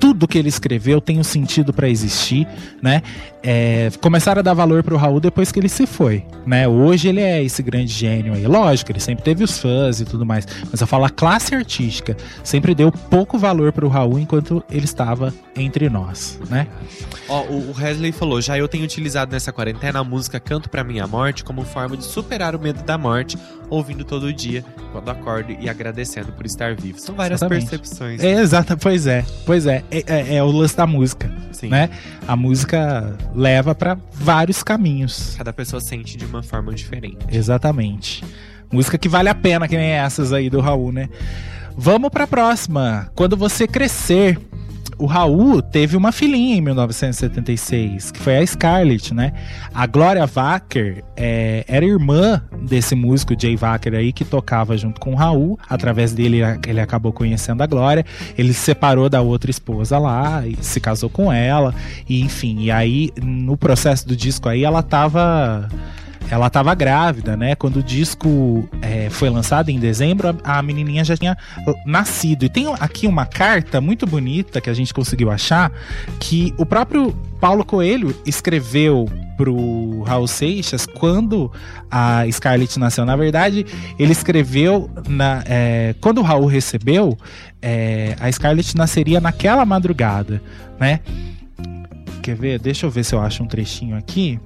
tudo 0.00 0.26
que 0.26 0.38
ele 0.38 0.48
escreveu 0.48 0.98
tem 1.00 1.20
um 1.20 1.22
sentido 1.22 1.72
para 1.72 1.88
existir, 1.88 2.48
né? 2.82 3.02
É, 3.42 3.90
começaram 4.00 4.40
a 4.40 4.42
dar 4.42 4.54
valor 4.54 4.82
pro 4.82 4.96
Raul 4.96 5.20
depois 5.20 5.52
que 5.52 5.60
ele 5.60 5.68
se 5.68 5.86
foi, 5.86 6.24
né? 6.46 6.66
Hoje 6.66 7.08
ele 7.08 7.20
é 7.20 7.42
esse 7.42 7.62
grande 7.62 7.92
gênio 7.92 8.32
aí. 8.32 8.46
Lógico, 8.46 8.90
ele 8.90 9.00
sempre 9.00 9.22
teve 9.22 9.44
os 9.44 9.58
fãs 9.58 10.00
e 10.00 10.04
tudo 10.06 10.24
mais, 10.24 10.46
mas 10.70 10.80
eu 10.80 10.86
falo 10.86 11.04
a 11.04 11.10
classe 11.10 11.54
artística 11.54 12.16
sempre 12.42 12.74
deu 12.74 12.90
pouco 12.90 13.38
valor 13.38 13.72
pro 13.72 13.88
Raul 13.88 14.18
enquanto 14.18 14.64
ele 14.70 14.86
estava 14.86 15.32
entre 15.54 15.90
nós, 15.90 16.38
né? 16.48 16.66
Ó, 17.28 17.44
o 17.44 17.74
Wesley 17.78 18.12
falou: 18.12 18.40
já 18.40 18.56
eu 18.56 18.66
tenho 18.66 18.84
utilizado 18.84 19.32
nessa 19.32 19.52
quarentena 19.52 20.00
a 20.00 20.04
música 20.04 20.40
Canto 20.40 20.70
para 20.70 20.82
Minha 20.82 21.06
Morte 21.06 21.44
como 21.44 21.62
forma 21.62 21.96
de 21.96 22.04
superar 22.04 22.56
o 22.56 22.58
medo 22.58 22.82
da 22.82 22.96
morte, 22.96 23.36
ouvindo 23.70 24.04
todo 24.04 24.32
dia, 24.32 24.64
quando 24.92 25.08
acordo 25.08 25.56
e 25.58 25.68
agradecendo 25.68 26.32
por 26.32 26.44
estar 26.44 26.74
vivo. 26.74 26.98
São 26.98 27.14
várias 27.14 27.40
Exatamente. 27.40 27.70
percepções. 27.70 28.22
É, 28.22 28.32
exato, 28.40 28.76
pois 28.76 29.06
é, 29.06 29.24
pois 29.46 29.66
é, 29.66 29.84
é, 29.90 30.04
é, 30.06 30.34
é 30.36 30.42
o 30.42 30.50
lance 30.50 30.76
da 30.76 30.86
música, 30.86 31.32
Sim. 31.52 31.68
né? 31.68 31.88
A 32.26 32.36
música 32.36 33.16
leva 33.34 33.74
para 33.74 33.96
vários 34.12 34.62
caminhos. 34.62 35.34
Cada 35.38 35.52
pessoa 35.52 35.80
sente 35.80 36.16
de 36.16 36.24
uma 36.24 36.42
forma 36.42 36.74
diferente. 36.74 37.18
Exatamente. 37.30 38.24
Música 38.70 38.98
que 38.98 39.08
vale 39.08 39.28
a 39.28 39.34
pena, 39.34 39.66
que 39.66 39.76
nem 39.76 39.90
essas 39.90 40.32
aí 40.32 40.50
do 40.50 40.60
Raul, 40.60 40.92
né? 40.92 41.08
Vamos 41.76 42.10
pra 42.10 42.26
próxima. 42.26 43.10
Quando 43.14 43.36
você 43.36 43.66
crescer. 43.66 44.38
O 45.00 45.06
Raul 45.06 45.62
teve 45.62 45.96
uma 45.96 46.12
filhinha 46.12 46.56
em 46.56 46.60
1976, 46.60 48.12
que 48.12 48.20
foi 48.20 48.36
a 48.36 48.46
Scarlett, 48.46 49.14
né? 49.14 49.32
A 49.72 49.86
Gloria 49.86 50.26
Wacker 50.26 51.02
é, 51.16 51.64
era 51.66 51.86
irmã 51.86 52.42
desse 52.62 52.94
músico 52.94 53.34
Jay 53.40 53.56
Wacker 53.56 53.94
aí, 53.94 54.12
que 54.12 54.26
tocava 54.26 54.76
junto 54.76 55.00
com 55.00 55.12
o 55.12 55.16
Raul. 55.16 55.58
Através 55.70 56.12
dele, 56.12 56.40
ele 56.68 56.80
acabou 56.80 57.14
conhecendo 57.14 57.62
a 57.62 57.66
Glória. 57.66 58.04
Ele 58.36 58.52
se 58.52 58.60
separou 58.60 59.08
da 59.08 59.22
outra 59.22 59.50
esposa 59.50 59.98
lá 59.98 60.44
se 60.60 60.80
casou 60.80 61.08
com 61.08 61.32
ela. 61.32 61.74
E 62.06 62.20
enfim, 62.20 62.60
e 62.60 62.70
aí 62.70 63.10
no 63.22 63.56
processo 63.56 64.06
do 64.06 64.14
disco 64.14 64.50
aí, 64.50 64.64
ela 64.64 64.82
tava 64.82 65.66
ela 66.28 66.46
estava 66.46 66.74
grávida, 66.74 67.36
né? 67.36 67.54
Quando 67.54 67.76
o 67.76 67.82
disco 67.82 68.68
é, 68.82 69.10
foi 69.10 69.30
lançado 69.30 69.68
em 69.68 69.78
dezembro, 69.78 70.36
a, 70.44 70.62
menininha 70.62 71.04
já 71.04 71.16
tinha 71.16 71.36
nascido. 71.84 72.44
E 72.44 72.48
tem 72.48 72.66
aqui 72.78 73.06
uma 73.06 73.26
carta 73.26 73.80
muito 73.80 74.06
bonita 74.06 74.60
que 74.60 74.70
a 74.70 74.74
gente 74.74 74.92
conseguiu 74.92 75.30
achar, 75.30 75.72
que 76.18 76.54
o 76.56 76.64
próprio 76.64 77.12
Paulo 77.40 77.64
Coelho 77.64 78.14
escreveu 78.24 79.08
pro 79.36 80.02
Raul 80.02 80.28
Seixas 80.28 80.86
quando 80.86 81.50
a 81.90 82.24
Scarlett 82.30 82.78
nasceu. 82.78 83.04
Na 83.04 83.16
verdade, 83.16 83.66
ele 83.98 84.12
escreveu 84.12 84.90
na, 85.08 85.42
é, 85.46 85.94
quando 86.00 86.18
o 86.18 86.22
Raul 86.22 86.46
recebeu, 86.46 87.16
é, 87.60 88.14
a 88.20 88.30
Scarlett 88.30 88.76
nasceria 88.76 89.20
naquela 89.20 89.64
madrugada, 89.64 90.42
né? 90.78 91.00
Quer 92.22 92.36
ver? 92.36 92.58
Deixa 92.58 92.86
eu 92.86 92.90
ver 92.90 93.02
se 93.04 93.14
eu 93.14 93.20
acho 93.20 93.42
um 93.42 93.46
trechinho 93.46 93.96
aqui. 93.96 94.38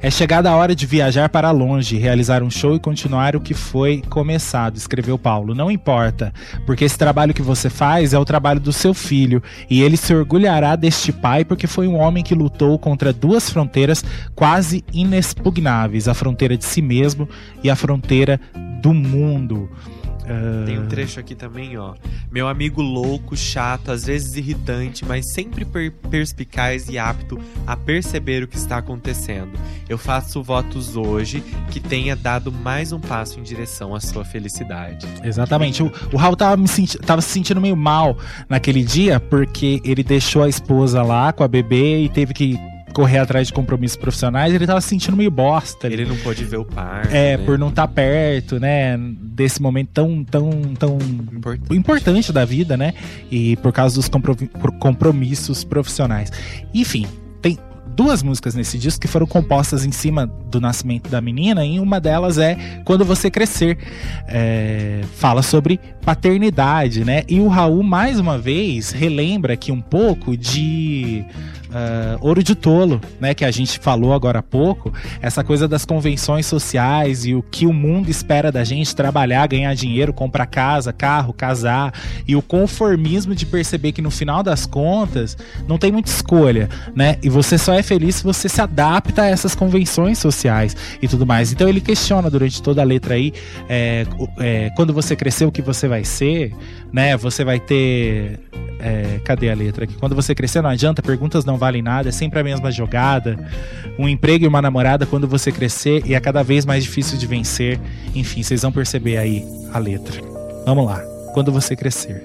É 0.00 0.10
chegada 0.10 0.50
a 0.50 0.56
hora 0.56 0.74
de 0.74 0.84
viajar 0.84 1.28
para 1.30 1.50
longe, 1.50 1.96
realizar 1.96 2.42
um 2.42 2.50
show 2.50 2.74
e 2.74 2.80
continuar 2.80 3.34
o 3.34 3.40
que 3.40 3.54
foi 3.54 4.02
começado, 4.10 4.76
escreveu 4.76 5.18
Paulo. 5.18 5.54
Não 5.54 5.70
importa, 5.70 6.34
porque 6.66 6.84
esse 6.84 6.98
trabalho 6.98 7.32
que 7.32 7.40
você 7.40 7.70
faz 7.70 8.12
é 8.12 8.18
o 8.18 8.24
trabalho 8.24 8.60
do 8.60 8.72
seu 8.72 8.92
filho, 8.92 9.42
e 9.70 9.82
ele 9.82 9.96
se 9.96 10.14
orgulhará 10.14 10.76
deste 10.76 11.12
pai 11.12 11.44
porque 11.44 11.66
foi 11.66 11.88
um 11.88 11.96
homem 11.96 12.22
que 12.22 12.34
lutou 12.34 12.78
contra 12.78 13.12
duas 13.12 13.48
fronteiras 13.48 14.04
quase 14.34 14.84
inexpugnáveis: 14.92 16.08
a 16.08 16.14
fronteira 16.14 16.56
de 16.56 16.64
si 16.64 16.82
mesmo 16.82 17.28
e 17.64 17.70
a 17.70 17.76
fronteira 17.76 18.38
do 18.82 18.92
mundo. 18.92 19.70
Tem 20.64 20.78
um 20.78 20.86
trecho 20.86 21.20
aqui 21.20 21.34
também, 21.34 21.76
ó. 21.78 21.94
Meu 22.30 22.48
amigo 22.48 22.82
louco, 22.82 23.36
chato, 23.36 23.90
às 23.90 24.06
vezes 24.06 24.36
irritante, 24.36 25.04
mas 25.04 25.32
sempre 25.32 25.64
per 25.64 25.92
perspicaz 26.10 26.88
e 26.88 26.98
apto 26.98 27.38
a 27.66 27.76
perceber 27.76 28.42
o 28.42 28.48
que 28.48 28.56
está 28.56 28.78
acontecendo. 28.78 29.52
Eu 29.88 29.96
faço 29.96 30.42
votos 30.42 30.96
hoje 30.96 31.42
que 31.70 31.78
tenha 31.78 32.16
dado 32.16 32.50
mais 32.50 32.92
um 32.92 33.00
passo 33.00 33.38
em 33.38 33.42
direção 33.42 33.94
à 33.94 34.00
sua 34.00 34.24
felicidade. 34.24 35.06
Exatamente. 35.22 35.82
O, 35.82 35.92
o 36.12 36.16
Raul 36.16 36.36
tava, 36.36 36.56
me 36.56 36.68
senti 36.68 36.98
tava 36.98 37.20
se 37.20 37.28
sentindo 37.28 37.60
meio 37.60 37.76
mal 37.76 38.16
naquele 38.48 38.82
dia 38.82 39.20
porque 39.20 39.80
ele 39.84 40.02
deixou 40.02 40.42
a 40.42 40.48
esposa 40.48 41.02
lá 41.02 41.32
com 41.32 41.44
a 41.44 41.48
bebê 41.48 42.02
e 42.02 42.08
teve 42.08 42.34
que 42.34 42.58
correr 42.96 43.18
atrás 43.18 43.48
de 43.48 43.52
compromissos 43.52 43.98
profissionais, 43.98 44.54
ele 44.54 44.66
tava 44.66 44.80
se 44.80 44.88
sentindo 44.88 45.18
meio 45.18 45.30
bosta. 45.30 45.86
Ele 45.86 46.06
não 46.06 46.16
pôde 46.16 46.42
ver 46.46 46.56
o 46.56 46.64
par. 46.64 47.04
É, 47.12 47.36
né? 47.36 47.44
por 47.44 47.58
não 47.58 47.68
estar 47.68 47.86
tá 47.86 47.92
perto, 47.92 48.58
né? 48.58 48.96
Desse 49.20 49.60
momento 49.60 49.90
tão, 49.92 50.24
tão, 50.24 50.50
tão 50.78 50.96
importante. 51.30 51.76
importante 51.76 52.32
da 52.32 52.46
vida, 52.46 52.74
né? 52.74 52.94
E 53.30 53.54
por 53.56 53.70
causa 53.70 53.96
dos 53.96 54.08
compromissos 54.80 55.62
profissionais. 55.62 56.32
Enfim, 56.72 57.06
tem 57.42 57.58
duas 57.94 58.22
músicas 58.22 58.54
nesse 58.54 58.78
disco 58.78 59.02
que 59.02 59.08
foram 59.08 59.26
compostas 59.26 59.84
em 59.84 59.92
cima 59.92 60.26
do 60.26 60.58
nascimento 60.58 61.10
da 61.10 61.20
menina, 61.20 61.66
e 61.66 61.78
uma 61.78 62.00
delas 62.00 62.38
é 62.38 62.56
Quando 62.82 63.04
Você 63.04 63.30
Crescer. 63.30 63.76
É, 64.26 65.02
fala 65.16 65.42
sobre 65.42 65.78
paternidade, 66.02 67.04
né? 67.04 67.24
E 67.28 67.40
o 67.40 67.48
Raul, 67.48 67.82
mais 67.82 68.18
uma 68.18 68.38
vez, 68.38 68.90
relembra 68.90 69.52
aqui 69.52 69.70
um 69.70 69.82
pouco 69.82 70.34
de 70.34 71.26
uh, 71.76 72.26
ouro 72.26 72.42
de 72.42 72.54
tolo, 72.54 73.00
né? 73.20 73.34
Que 73.34 73.44
a 73.44 73.50
gente 73.50 73.78
falou 73.78 74.14
agora 74.14 74.38
há 74.38 74.42
pouco, 74.42 74.92
essa 75.20 75.44
coisa 75.44 75.68
das 75.68 75.84
convenções 75.84 76.46
sociais 76.46 77.26
e 77.26 77.34
o 77.34 77.42
que 77.42 77.66
o 77.66 77.72
mundo 77.72 78.08
espera 78.08 78.50
da 78.50 78.64
gente, 78.64 78.96
trabalhar, 78.96 79.46
ganhar 79.46 79.74
dinheiro, 79.74 80.12
comprar 80.12 80.46
casa, 80.46 80.92
carro, 80.92 81.32
casar, 81.32 81.92
e 82.26 82.34
o 82.34 82.42
conformismo 82.42 83.34
de 83.34 83.44
perceber 83.44 83.92
que 83.92 84.00
no 84.00 84.10
final 84.10 84.42
das 84.42 84.64
contas 84.64 85.36
não 85.68 85.76
tem 85.76 85.92
muita 85.92 86.10
escolha, 86.10 86.68
né? 86.94 87.18
E 87.22 87.28
você 87.28 87.58
só 87.58 87.74
é 87.74 87.82
feliz 87.82 88.16
se 88.16 88.24
você 88.24 88.48
se 88.48 88.60
adapta 88.60 89.22
a 89.22 89.26
essas 89.26 89.54
convenções 89.54 90.18
sociais 90.18 90.74
e 91.02 91.08
tudo 91.08 91.26
mais. 91.26 91.52
Então 91.52 91.68
ele 91.68 91.80
questiona 91.80 92.30
durante 92.30 92.62
toda 92.62 92.80
a 92.80 92.84
letra 92.84 93.14
aí, 93.14 93.32
é, 93.68 94.06
é, 94.38 94.70
quando 94.76 94.92
você 94.92 95.14
crescer, 95.14 95.44
o 95.44 95.52
que 95.52 95.62
você 95.62 95.88
vai 95.88 96.04
ser, 96.04 96.54
né? 96.92 97.16
Você 97.16 97.44
vai 97.44 97.60
ter 97.60 98.40
é, 98.78 99.20
cadê 99.24 99.50
a 99.50 99.54
letra 99.54 99.84
aqui? 99.84 99.94
Quando 99.94 100.14
você 100.14 100.34
crescer, 100.34 100.62
não 100.62 100.70
adianta, 100.70 101.02
perguntas 101.02 101.44
não 101.44 101.56
valem 101.66 101.82
nada, 101.82 102.08
é 102.08 102.12
sempre 102.12 102.38
a 102.38 102.44
mesma 102.44 102.70
jogada. 102.70 103.36
Um 103.98 104.08
emprego 104.08 104.44
e 104.44 104.48
uma 104.48 104.62
namorada 104.62 105.04
quando 105.04 105.26
você 105.26 105.50
crescer 105.50 106.02
e 106.06 106.14
é 106.14 106.20
cada 106.20 106.42
vez 106.42 106.64
mais 106.64 106.84
difícil 106.84 107.18
de 107.18 107.26
vencer. 107.26 107.80
Enfim, 108.14 108.42
vocês 108.42 108.62
vão 108.62 108.70
perceber 108.70 109.16
aí 109.16 109.44
a 109.72 109.78
letra. 109.78 110.20
Vamos 110.64 110.86
lá. 110.86 111.00
Quando 111.34 111.50
você 111.50 111.74
crescer. 111.74 112.22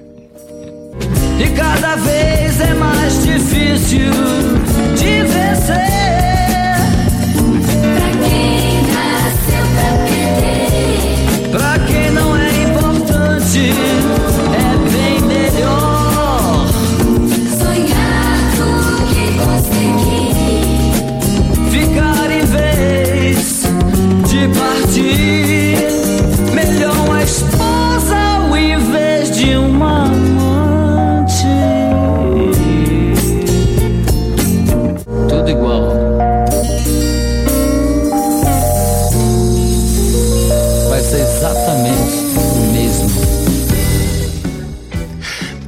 E 1.38 1.50
cada 1.56 1.96
vez 1.96 2.60
é 2.60 2.74
mais 2.74 3.24
difícil 3.24 4.10
de 4.96 5.22
vencer. 5.22 6.31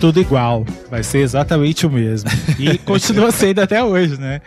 Tudo 0.05 0.21
igual. 0.21 0.67
Vai 0.91 1.03
ser 1.03 1.21
exatamente 1.21 1.87
o 1.87 1.91
mesmo. 1.91 2.29
E 2.59 2.77
continua 2.85 3.33
sendo 3.33 3.61
até 3.61 3.83
hoje, 3.83 4.21
né? 4.21 4.43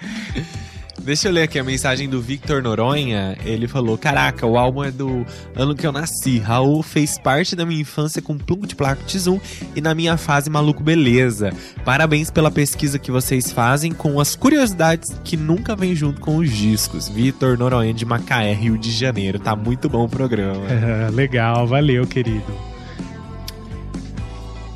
Deixa 1.01 1.29
eu 1.29 1.31
ler 1.31 1.41
aqui 1.41 1.57
a 1.57 1.63
mensagem 1.63 2.07
do 2.07 2.21
Victor 2.21 2.61
Noronha. 2.61 3.35
Ele 3.43 3.67
falou: 3.67 3.97
Caraca, 3.97 4.45
o 4.45 4.55
álbum 4.55 4.83
é 4.83 4.91
do 4.91 5.25
ano 5.55 5.73
que 5.73 5.87
eu 5.87 5.91
nasci. 5.91 6.37
Raul 6.37 6.83
fez 6.83 7.17
parte 7.17 7.55
da 7.55 7.65
minha 7.65 7.81
infância 7.81 8.21
com 8.21 8.37
Plungo 8.37 8.67
de 8.67 8.75
Placotes 8.75 9.25
1 9.25 9.39
e 9.75 9.81
na 9.81 9.95
minha 9.95 10.15
fase 10.15 10.47
Maluco 10.47 10.83
Beleza. 10.83 11.51
Parabéns 11.83 12.29
pela 12.29 12.51
pesquisa 12.51 12.99
que 12.99 13.09
vocês 13.09 13.51
fazem 13.51 13.93
com 13.93 14.19
as 14.19 14.35
curiosidades 14.35 15.19
que 15.23 15.35
nunca 15.35 15.75
vêm 15.75 15.95
junto 15.95 16.21
com 16.21 16.37
os 16.37 16.51
discos. 16.51 17.09
Victor 17.09 17.57
Noronha 17.57 17.95
de 17.95 18.05
Macaé, 18.05 18.53
Rio 18.53 18.77
de 18.77 18.91
Janeiro. 18.91 19.39
Tá 19.39 19.55
muito 19.55 19.89
bom 19.89 20.05
o 20.05 20.09
programa. 20.09 20.67
É, 20.69 21.09
legal, 21.09 21.65
valeu, 21.65 22.05
querido. 22.05 22.53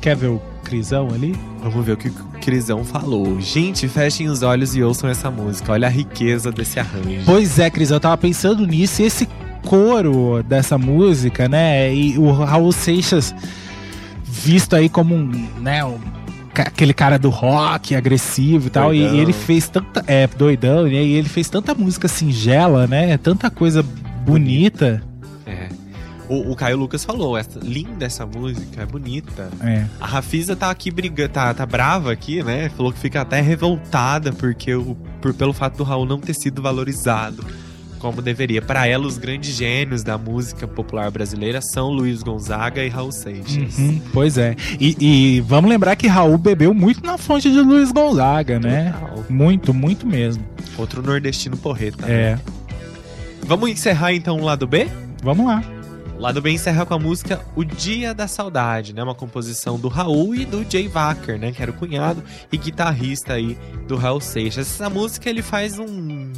Quer 0.00 0.16
ver 0.16 0.26
o 0.26 0.51
Crisão 0.72 1.10
ali? 1.12 1.38
Vamos 1.62 1.84
ver 1.84 1.92
o 1.92 1.96
que 1.98 2.08
o 2.08 2.12
Crisão 2.40 2.82
falou. 2.82 3.38
Gente, 3.38 3.86
fechem 3.88 4.30
os 4.30 4.42
olhos 4.42 4.74
e 4.74 4.82
ouçam 4.82 5.10
essa 5.10 5.30
música. 5.30 5.70
Olha 5.72 5.86
a 5.86 5.90
riqueza 5.90 6.50
desse 6.50 6.80
arranjo. 6.80 7.26
Pois 7.26 7.58
é, 7.58 7.68
Crisão, 7.68 7.96
eu 7.96 8.00
tava 8.00 8.16
pensando 8.16 8.66
nisso 8.66 9.02
e 9.02 9.04
esse 9.04 9.28
coro 9.66 10.42
dessa 10.42 10.78
música, 10.78 11.46
né? 11.46 11.94
E 11.94 12.16
o 12.16 12.32
Raul 12.32 12.72
Seixas 12.72 13.34
visto 14.24 14.74
aí 14.74 14.88
como 14.88 15.14
um, 15.14 15.46
né, 15.60 15.84
um, 15.84 15.98
aquele 16.56 16.94
cara 16.94 17.18
do 17.18 17.28
rock 17.28 17.94
agressivo 17.94 18.68
e 18.68 18.70
tal, 18.70 18.88
doidão. 18.88 19.14
e, 19.14 19.20
ele 19.20 19.34
fez 19.34 19.68
tanta, 19.68 20.02
é, 20.06 20.26
doidão, 20.26 20.84
né? 20.84 21.04
E 21.04 21.12
ele 21.12 21.28
fez 21.28 21.50
tanta 21.50 21.74
música 21.74 22.08
singela, 22.08 22.86
né? 22.86 23.18
Tanta 23.18 23.50
coisa 23.50 23.84
bonita. 24.24 25.02
O, 26.28 26.52
o, 26.52 26.56
Caio 26.56 26.76
Lucas 26.76 27.04
falou, 27.04 27.36
essa, 27.36 27.58
linda 27.60 28.04
essa 28.04 28.24
música, 28.24 28.82
é 28.82 28.86
bonita. 28.86 29.50
É. 29.60 29.86
A 30.00 30.06
Rafisa 30.06 30.54
tá 30.54 30.70
aqui 30.70 30.90
brigando, 30.90 31.30
tá, 31.30 31.52
tá 31.52 31.66
brava 31.66 32.12
aqui, 32.12 32.42
né? 32.42 32.70
Falou 32.70 32.92
que 32.92 32.98
fica 32.98 33.20
até 33.20 33.40
revoltada 33.40 34.32
porque 34.32 34.74
o, 34.74 34.96
por, 35.20 35.34
pelo 35.34 35.52
fato 35.52 35.78
do 35.78 35.84
Raul 35.84 36.06
não 36.06 36.18
ter 36.18 36.34
sido 36.34 36.62
valorizado 36.62 37.44
como 38.02 38.20
deveria. 38.20 38.60
Para 38.60 38.84
ela, 38.86 39.06
os 39.06 39.16
grandes 39.16 39.54
gênios 39.54 40.02
da 40.02 40.18
música 40.18 40.66
popular 40.66 41.08
brasileira 41.12 41.60
são 41.62 41.88
Luiz 41.88 42.20
Gonzaga 42.20 42.84
e 42.84 42.88
Raul 42.88 43.12
Seixas. 43.12 43.78
Uhum, 43.78 44.02
pois 44.12 44.36
é. 44.36 44.56
E, 44.80 44.96
e, 44.98 45.40
vamos 45.42 45.70
lembrar 45.70 45.94
que 45.94 46.08
Raul 46.08 46.36
bebeu 46.36 46.74
muito 46.74 47.06
na 47.06 47.16
fonte 47.16 47.50
de 47.50 47.60
Luiz 47.60 47.92
Gonzaga, 47.92 48.58
né? 48.58 48.92
Total. 48.92 49.24
Muito, 49.30 49.72
muito 49.72 50.04
mesmo. 50.04 50.44
Outro 50.76 51.00
nordestino 51.00 51.56
porreta. 51.56 52.04
É. 52.04 52.34
Né? 52.34 52.40
Vamos 53.44 53.70
encerrar 53.70 54.12
então 54.12 54.36
o 54.36 54.44
lado 54.44 54.66
B? 54.66 54.88
Vamos 55.22 55.46
lá. 55.46 55.62
Lado 56.22 56.40
B 56.40 56.52
encerra 56.52 56.86
com 56.86 56.94
a 56.94 56.98
música 57.00 57.44
O 57.56 57.64
Dia 57.64 58.14
da 58.14 58.28
Saudade, 58.28 58.94
né? 58.94 59.02
Uma 59.02 59.12
composição 59.14 59.76
do 59.76 59.88
Raul 59.88 60.36
e 60.36 60.44
do 60.44 60.64
Jay 60.70 60.86
Wacker, 60.86 61.36
né? 61.36 61.50
Que 61.50 61.60
era 61.60 61.72
o 61.72 61.74
cunhado 61.74 62.22
e 62.52 62.56
guitarrista 62.56 63.32
aí 63.32 63.58
do 63.88 63.96
Raul 63.96 64.20
Seixas. 64.20 64.70
Essa 64.70 64.88
música 64.88 65.28
ele 65.28 65.42
faz 65.42 65.80
um 65.80 66.30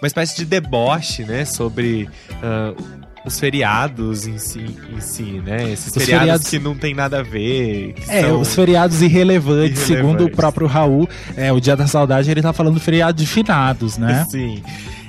uma 0.00 0.06
espécie 0.06 0.36
de 0.36 0.44
deboche, 0.44 1.24
né? 1.24 1.44
Sobre 1.44 2.04
uh, 2.04 3.04
os 3.24 3.40
feriados 3.40 4.26
em 4.26 4.38
si, 4.38 4.76
em 4.94 5.00
si 5.00 5.40
né? 5.44 5.72
Esses 5.72 5.92
feriados, 5.92 6.20
feriados, 6.20 6.48
que 6.48 6.58
não 6.58 6.74
tem 6.74 6.94
nada 6.94 7.20
a 7.20 7.22
ver. 7.22 7.94
É, 8.08 8.30
os 8.30 8.54
feriados 8.54 9.00
irrelevantes, 9.00 9.80
irrelevantes, 9.80 9.82
segundo 9.82 10.24
o 10.26 10.30
próprio 10.30 10.66
Raul. 10.66 11.08
É, 11.36 11.52
o 11.52 11.58
Dia 11.58 11.76
da 11.76 11.86
Saudade 11.86 12.30
ele 12.30 12.42
tá 12.42 12.52
falando 12.52 12.78
feriado 12.78 13.18
de 13.18 13.26
finados, 13.26 13.96
né? 13.96 14.26
Sim. 14.28 14.62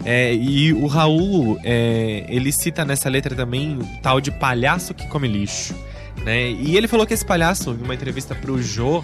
É, 0.06 0.34
e 0.34 0.72
o 0.72 0.86
Raul, 0.86 1.60
é, 1.64 2.26
ele 2.30 2.52
cita 2.52 2.86
nessa 2.86 3.10
letra 3.10 3.36
também 3.36 3.78
o 3.78 3.86
tal 4.02 4.22
de 4.22 4.32
palhaço 4.32 4.94
que 4.94 5.08
come 5.08 5.28
lixo. 5.28 5.76
Né? 6.24 6.52
E 6.52 6.78
ele 6.78 6.88
falou 6.88 7.06
que 7.06 7.14
esse 7.14 7.26
palhaço, 7.26 7.72
em 7.72 7.84
uma 7.84 7.96
entrevista 7.96 8.36
pro 8.36 8.62
Jô, 8.62 9.04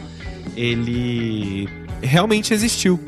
ele 0.55 1.67
realmente 2.01 2.53
existiu. 2.53 2.99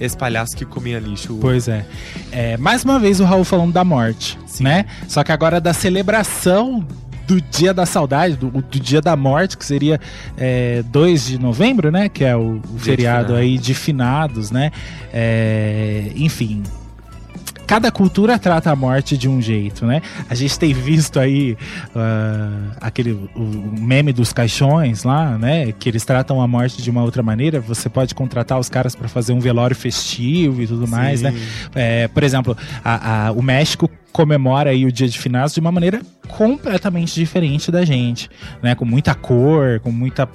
Esse 0.00 0.16
palhaço 0.16 0.56
que 0.56 0.64
comia 0.64 0.98
lixo. 0.98 1.38
Pois 1.40 1.68
é. 1.68 1.84
é 2.30 2.56
mais 2.56 2.84
uma 2.84 2.98
vez 2.98 3.20
o 3.20 3.24
Raul 3.24 3.44
falando 3.44 3.72
da 3.72 3.84
morte, 3.84 4.38
Sim. 4.46 4.64
né? 4.64 4.86
Só 5.08 5.24
que 5.24 5.32
agora 5.32 5.60
da 5.60 5.72
celebração 5.72 6.86
do 7.26 7.40
Dia 7.42 7.74
da 7.74 7.84
Saudade, 7.84 8.36
do, 8.36 8.50
do 8.50 8.80
Dia 8.80 9.02
da 9.02 9.14
Morte, 9.14 9.58
que 9.58 9.64
seria 9.64 10.00
é, 10.36 10.82
2 10.84 11.26
de 11.26 11.38
novembro, 11.38 11.90
né? 11.90 12.08
Que 12.08 12.24
é 12.24 12.34
o, 12.34 12.60
o 12.74 12.78
feriado 12.78 13.34
aí 13.34 13.58
de 13.58 13.74
finados, 13.74 14.50
né? 14.50 14.72
É, 15.12 16.10
enfim, 16.16 16.62
cada 17.68 17.92
cultura 17.92 18.38
trata 18.38 18.70
a 18.70 18.74
morte 18.74 19.14
de 19.18 19.28
um 19.28 19.42
jeito, 19.42 19.84
né? 19.84 20.00
A 20.28 20.34
gente 20.34 20.58
tem 20.58 20.72
visto 20.72 21.20
aí 21.20 21.52
uh, 21.94 22.72
aquele 22.80 23.12
o 23.36 23.78
meme 23.78 24.10
dos 24.10 24.32
caixões 24.32 25.04
lá, 25.04 25.36
né? 25.36 25.70
Que 25.72 25.90
eles 25.90 26.02
tratam 26.02 26.40
a 26.40 26.48
morte 26.48 26.80
de 26.80 26.90
uma 26.90 27.02
outra 27.02 27.22
maneira. 27.22 27.60
Você 27.60 27.90
pode 27.90 28.14
contratar 28.14 28.58
os 28.58 28.70
caras 28.70 28.96
para 28.96 29.06
fazer 29.06 29.34
um 29.34 29.38
velório 29.38 29.76
festivo 29.76 30.62
e 30.62 30.66
tudo 30.66 30.86
Sim. 30.86 30.92
mais, 30.92 31.20
né? 31.20 31.34
É, 31.74 32.08
por 32.08 32.22
exemplo, 32.22 32.56
a, 32.82 33.26
a, 33.26 33.32
o 33.32 33.42
México 33.42 33.90
comemora 34.12 34.70
aí 34.70 34.84
o 34.84 34.92
dia 34.92 35.08
de 35.08 35.18
finados 35.18 35.54
de 35.54 35.60
uma 35.60 35.70
maneira 35.70 36.00
completamente 36.26 37.14
diferente 37.14 37.70
da 37.70 37.84
gente, 37.84 38.28
né? 38.62 38.74
Com 38.74 38.84
muita 38.84 39.14
cor, 39.14 39.80
com 39.80 39.90
muita, 39.90 40.28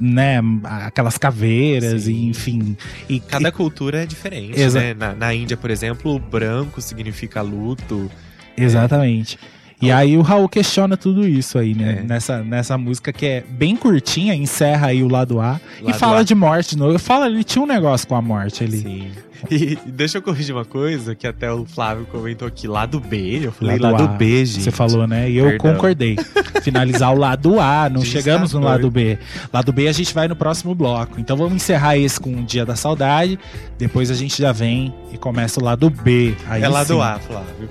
né? 0.00 0.40
Aquelas 0.64 1.18
caveiras, 1.18 2.06
e, 2.06 2.26
enfim. 2.26 2.76
E 3.08 3.20
cada 3.20 3.48
e, 3.48 3.52
cultura 3.52 4.02
é 4.02 4.06
diferente, 4.06 4.58
né? 4.70 4.94
Na, 4.94 5.14
na 5.14 5.34
Índia, 5.34 5.56
por 5.56 5.70
exemplo, 5.70 6.14
o 6.14 6.18
branco 6.18 6.80
significa 6.80 7.42
luto. 7.42 8.10
Exatamente. 8.56 9.38
É. 9.56 9.59
E 9.80 9.90
aí 9.90 10.16
o 10.16 10.22
Raul 10.22 10.48
questiona 10.48 10.96
tudo 10.96 11.26
isso 11.26 11.58
aí, 11.58 11.74
né? 11.74 12.00
É. 12.00 12.02
Nessa, 12.02 12.42
nessa 12.44 12.76
música 12.76 13.12
que 13.12 13.24
é 13.24 13.44
bem 13.48 13.74
curtinha, 13.74 14.34
encerra 14.34 14.88
aí 14.88 15.02
o 15.02 15.08
lado 15.08 15.40
A 15.40 15.52
lado 15.52 15.60
e 15.86 15.92
fala 15.94 16.20
a. 16.20 16.22
de 16.22 16.34
morte 16.34 16.70
de 16.70 16.78
novo. 16.78 16.98
Fala, 16.98 17.26
ele 17.26 17.42
tinha 17.42 17.62
um 17.62 17.66
negócio 17.66 18.06
com 18.06 18.14
a 18.14 18.22
morte 18.22 18.62
ali. 18.64 18.78
Sim. 18.78 19.10
E 19.50 19.78
deixa 19.86 20.18
eu 20.18 20.22
corrigir 20.22 20.54
uma 20.54 20.64
coisa, 20.64 21.14
que 21.14 21.26
até 21.26 21.50
o 21.50 21.64
Flávio 21.64 22.06
comentou 22.10 22.46
aqui, 22.46 22.66
lado 22.66 23.00
B. 23.00 23.40
Eu 23.44 23.52
falei 23.52 23.78
lado, 23.78 24.02
lado 24.02 24.18
B, 24.18 24.44
gente. 24.44 24.64
Você 24.64 24.70
falou, 24.70 25.06
né? 25.06 25.30
E 25.30 25.38
eu 25.38 25.46
Perdão. 25.46 25.72
concordei. 25.72 26.16
Finalizar 26.62 27.12
o 27.14 27.18
lado 27.18 27.58
A, 27.58 27.88
não 27.88 28.02
chegamos 28.02 28.52
no 28.52 28.60
lado 28.60 28.90
B. 28.90 29.18
Lado 29.50 29.72
B 29.72 29.88
a 29.88 29.92
gente 29.92 30.12
vai 30.12 30.28
no 30.28 30.36
próximo 30.36 30.74
bloco. 30.74 31.18
Então 31.18 31.36
vamos 31.36 31.54
encerrar 31.54 31.96
esse 31.96 32.20
com 32.20 32.34
o 32.34 32.42
Dia 32.42 32.66
da 32.66 32.76
Saudade. 32.76 33.38
Depois 33.78 34.10
a 34.10 34.14
gente 34.14 34.40
já 34.42 34.52
vem 34.52 34.92
e 35.12 35.16
começa 35.16 35.58
o 35.58 35.64
lado 35.64 35.88
B. 35.88 36.34
Aí 36.46 36.62
é 36.62 36.68
lado 36.68 36.94
sim. 36.94 37.00
A, 37.00 37.18
Flávio. 37.18 37.70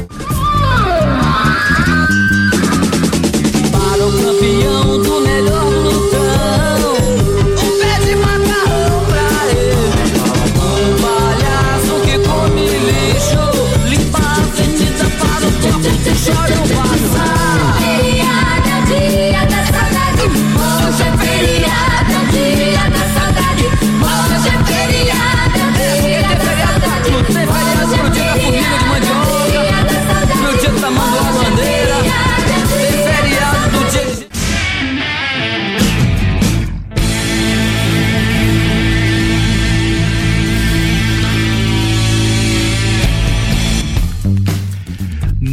Para 4.38 4.75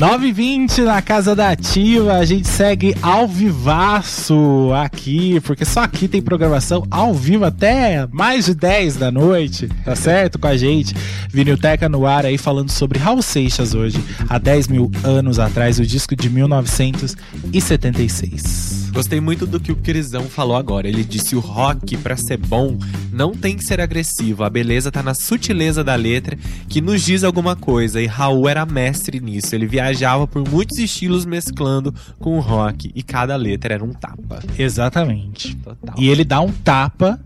9h20 0.04 0.84
na 0.84 1.02
casa 1.02 1.34
da 1.34 1.52
Ativa, 1.52 2.16
a 2.16 2.26
gente 2.26 2.46
segue 2.46 2.94
ao 3.02 3.26
vivaço 3.26 4.70
aqui, 4.76 5.40
porque 5.40 5.64
só 5.64 5.80
aqui 5.80 6.10
tem 6.10 6.22
programação 6.22 6.86
ao 6.92 7.14
vivo 7.14 7.46
até 7.46 8.06
mais 8.12 8.48
de 8.48 8.54
10 8.54 8.98
da 8.98 9.10
noite, 9.10 9.70
tá 9.86 9.96
certo? 9.96 10.38
Com 10.38 10.48
a 10.48 10.58
gente. 10.58 10.94
Vinilteca 11.30 11.88
no 11.88 12.06
ar 12.06 12.26
aí 12.26 12.38
falando 12.38 12.70
sobre 12.70 13.00
Raul 13.00 13.22
Seixas 13.22 13.74
hoje, 13.74 13.98
há 14.28 14.38
10 14.38 14.68
mil 14.68 14.92
anos 15.06 15.40
atrás, 15.40 15.80
o 15.80 15.86
disco 15.86 16.18
de 16.18 16.30
1976. 16.30 18.73
Gostei 18.94 19.20
muito 19.20 19.48
do 19.48 19.60
que 19.60 19.72
o 19.72 19.76
Crisão 19.76 20.26
falou 20.26 20.56
agora. 20.56 20.88
Ele 20.88 21.04
disse: 21.04 21.36
o 21.36 21.40
rock, 21.40 21.98
pra 21.98 22.16
ser 22.16 22.38
bom, 22.38 22.78
não 23.12 23.32
tem 23.32 23.58
que 23.58 23.66
ser 23.66 23.82
agressivo. 23.82 24.44
A 24.44 24.50
beleza 24.50 24.92
tá 24.92 25.02
na 25.02 25.16
sutileza 25.16 25.84
da 25.84 25.96
letra 25.96 26.38
que 26.70 26.80
nos 26.80 27.02
diz 27.02 27.24
alguma 27.24 27.56
coisa. 27.56 28.00
E 28.00 28.06
Raul 28.06 28.48
era 28.48 28.66
mestre 28.66 29.20
nisso. 29.20 29.56
Ele 29.56 29.66
viajava 29.66 30.28
por 30.28 30.48
muitos 30.48 30.78
estilos 30.78 31.26
mesclando 31.26 31.94
com 32.20 32.38
o 32.38 32.40
rock. 32.40 32.92
E 32.94 33.02
cada 33.02 33.36
letra 33.36 33.74
era 33.74 33.84
um 33.84 33.94
tapa. 33.94 34.40
Exatamente. 34.58 35.56
Total. 35.56 35.96
E 35.98 36.08
ele 36.08 36.24
dá 36.24 36.40
um 36.40 36.52
tapa 36.52 37.20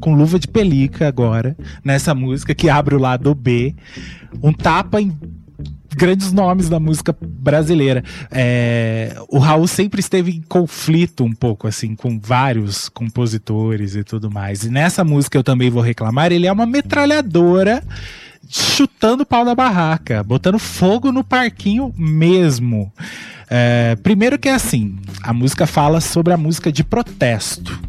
com 0.00 0.14
luva 0.14 0.38
de 0.38 0.48
pelica 0.48 1.08
agora, 1.08 1.56
nessa 1.82 2.14
música 2.14 2.54
que 2.54 2.68
abre 2.68 2.94
o 2.94 2.98
lado 2.98 3.34
B. 3.34 3.74
Um 4.42 4.52
tapa 4.52 5.00
em 5.00 5.16
grandes 5.96 6.30
nomes 6.30 6.68
da 6.68 6.78
música 6.78 7.16
brasileira. 7.20 8.04
É, 8.30 9.16
o 9.28 9.38
Raul 9.38 9.66
sempre 9.66 9.98
esteve 9.98 10.30
em 10.30 10.42
conflito 10.42 11.24
um 11.24 11.32
pouco, 11.32 11.66
assim, 11.66 11.96
com 11.96 12.20
vários 12.20 12.88
compositores 12.90 13.96
e 13.96 14.04
tudo 14.04 14.30
mais. 14.30 14.62
E 14.64 14.70
nessa 14.70 15.02
música 15.02 15.38
eu 15.38 15.42
também 15.42 15.70
vou 15.70 15.82
reclamar, 15.82 16.30
ele 16.30 16.46
é 16.46 16.52
uma 16.52 16.66
metralhadora 16.66 17.82
chutando 18.48 19.22
o 19.22 19.26
pau 19.26 19.44
da 19.44 19.54
barraca, 19.54 20.22
botando 20.22 20.58
fogo 20.58 21.10
no 21.10 21.24
parquinho 21.24 21.92
mesmo. 21.96 22.92
É, 23.48 23.96
primeiro 24.02 24.38
que 24.38 24.48
é 24.48 24.54
assim, 24.54 24.96
a 25.22 25.32
música 25.32 25.66
fala 25.66 26.00
sobre 26.00 26.32
a 26.32 26.36
música 26.36 26.70
de 26.70 26.84
protesto 26.84 27.80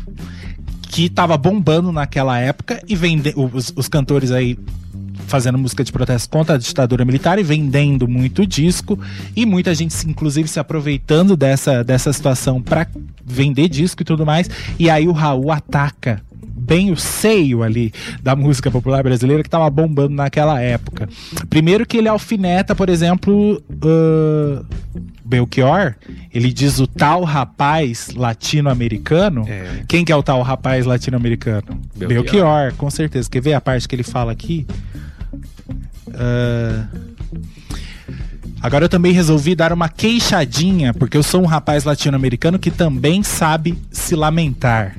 que 0.90 1.10
tava 1.10 1.38
bombando 1.38 1.92
naquela 1.92 2.40
época 2.40 2.82
e 2.88 2.96
vende 2.96 3.34
os, 3.36 3.74
os 3.76 3.88
cantores 3.88 4.32
aí 4.32 4.58
fazendo 5.28 5.58
música 5.58 5.84
de 5.84 5.92
protesto 5.92 6.30
contra 6.30 6.56
a 6.56 6.58
ditadura 6.58 7.06
militar 7.06 7.38
e 7.38 7.44
vendendo 7.44 8.08
muito 8.08 8.46
disco 8.46 9.00
e 9.36 9.46
muita 9.46 9.76
gente 9.76 9.96
inclusive 10.08 10.48
se 10.48 10.60
aproveitando 10.60 11.38
dessa, 11.38 11.84
dessa 11.84 12.12
situação 12.12 12.62
para 12.62 12.88
vender 13.24 13.70
disco 13.70 14.02
e 14.02 14.06
tudo 14.06 14.26
mais 14.26 14.50
e 14.80 14.90
aí 14.90 15.08
o 15.08 15.12
Raul 15.12 15.52
ataca 15.52 16.22
bem 16.68 16.92
o 16.92 16.98
seio 16.98 17.64
ali 17.64 17.94
da 18.22 18.36
música 18.36 18.70
popular 18.70 19.02
brasileira 19.02 19.42
que 19.42 19.50
tava 19.50 19.70
bombando 19.70 20.14
naquela 20.14 20.60
época. 20.60 21.08
Primeiro 21.50 21.86
que 21.86 21.96
ele 21.96 22.10
alfineta, 22.10 22.76
por 22.76 22.90
exemplo, 22.90 23.64
ah, 23.82 24.66
Belchior, 25.24 25.96
ele 26.34 26.52
diz 26.52 26.80
o 26.80 26.88
tal 26.88 27.24
rapaz 27.24 28.12
latino-americano. 28.16 29.46
É. 29.48 29.84
Quem 29.88 30.04
que 30.04 30.12
é 30.12 30.16
o 30.16 30.24
tal 30.24 30.42
rapaz 30.42 30.86
latino-americano? 30.86 31.80
Belchior. 31.96 32.24
Belchior. 32.24 32.74
com 32.78 32.90
certeza. 32.90 33.30
Quer 33.30 33.42
ver 33.42 33.54
a 33.54 33.62
parte 33.62 33.88
que 33.88 33.96
ele 33.96 34.04
fala 34.04 34.32
aqui? 34.32 34.66
Ah, 36.18 36.88
Agora 38.62 38.86
eu 38.86 38.90
também 38.90 39.12
resolvi 39.12 39.56
dar 39.56 39.72
uma 39.72 39.88
queixadinha, 39.88 40.94
porque 40.94 41.16
eu 41.16 41.24
sou 41.24 41.44
um 41.44 41.46
rapaz 41.46 41.84
latino-americano 41.84 42.58
que 42.58 42.72
também 42.72 43.22
sabe 43.22 43.78
se 43.92 44.16
lamentar. 44.16 44.98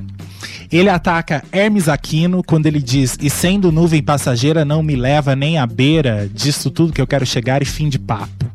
Ele 0.70 0.88
ataca 0.88 1.42
Hermes 1.50 1.88
Aquino 1.88 2.42
quando 2.42 2.66
ele 2.66 2.80
diz: 2.80 3.16
E 3.20 3.28
sendo 3.28 3.72
nuvem 3.72 4.02
passageira, 4.02 4.64
não 4.64 4.82
me 4.82 4.94
leva 4.94 5.34
nem 5.34 5.58
à 5.58 5.66
beira 5.66 6.30
disso 6.32 6.70
tudo 6.70 6.92
que 6.92 7.00
eu 7.00 7.06
quero 7.06 7.26
chegar 7.26 7.60
e 7.60 7.64
fim 7.64 7.88
de 7.88 7.98
papo. 7.98 8.46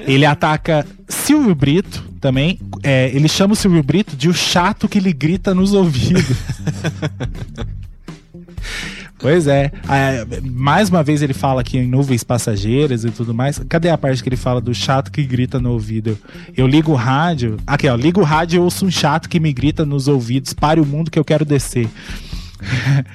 Ele 0.00 0.24
ataca 0.24 0.86
Silvio 1.08 1.54
Brito 1.54 2.04
também. 2.20 2.60
É, 2.82 3.10
ele 3.14 3.28
chama 3.28 3.54
o 3.54 3.56
Silvio 3.56 3.82
Brito 3.82 4.16
de 4.16 4.28
o 4.28 4.34
chato 4.34 4.88
que 4.88 5.00
lhe 5.00 5.12
grita 5.12 5.54
nos 5.54 5.72
ouvidos. 5.72 6.24
Pois 9.22 9.46
é. 9.46 9.70
Ah, 9.88 10.26
mais 10.42 10.88
uma 10.88 11.02
vez 11.02 11.22
ele 11.22 11.32
fala 11.32 11.60
aqui 11.60 11.78
em 11.78 11.86
nuvens 11.86 12.24
passageiras 12.24 13.04
e 13.04 13.10
tudo 13.10 13.32
mais. 13.32 13.58
Cadê 13.68 13.88
a 13.88 13.96
parte 13.96 14.20
que 14.20 14.28
ele 14.28 14.36
fala 14.36 14.60
do 14.60 14.74
chato 14.74 15.12
que 15.12 15.22
grita 15.22 15.60
no 15.60 15.70
ouvido? 15.70 16.18
Eu 16.56 16.66
ligo 16.66 16.90
o 16.90 16.96
rádio. 16.96 17.56
Aqui, 17.64 17.88
ó. 17.88 17.94
Ligo 17.94 18.20
o 18.20 18.24
rádio 18.24 18.56
e 18.56 18.58
ouço 18.58 18.84
um 18.84 18.90
chato 18.90 19.28
que 19.28 19.38
me 19.38 19.52
grita 19.52 19.86
nos 19.86 20.08
ouvidos. 20.08 20.52
Pare 20.52 20.80
o 20.80 20.84
mundo 20.84 21.10
que 21.10 21.18
eu 21.18 21.24
quero 21.24 21.44
descer. 21.44 21.88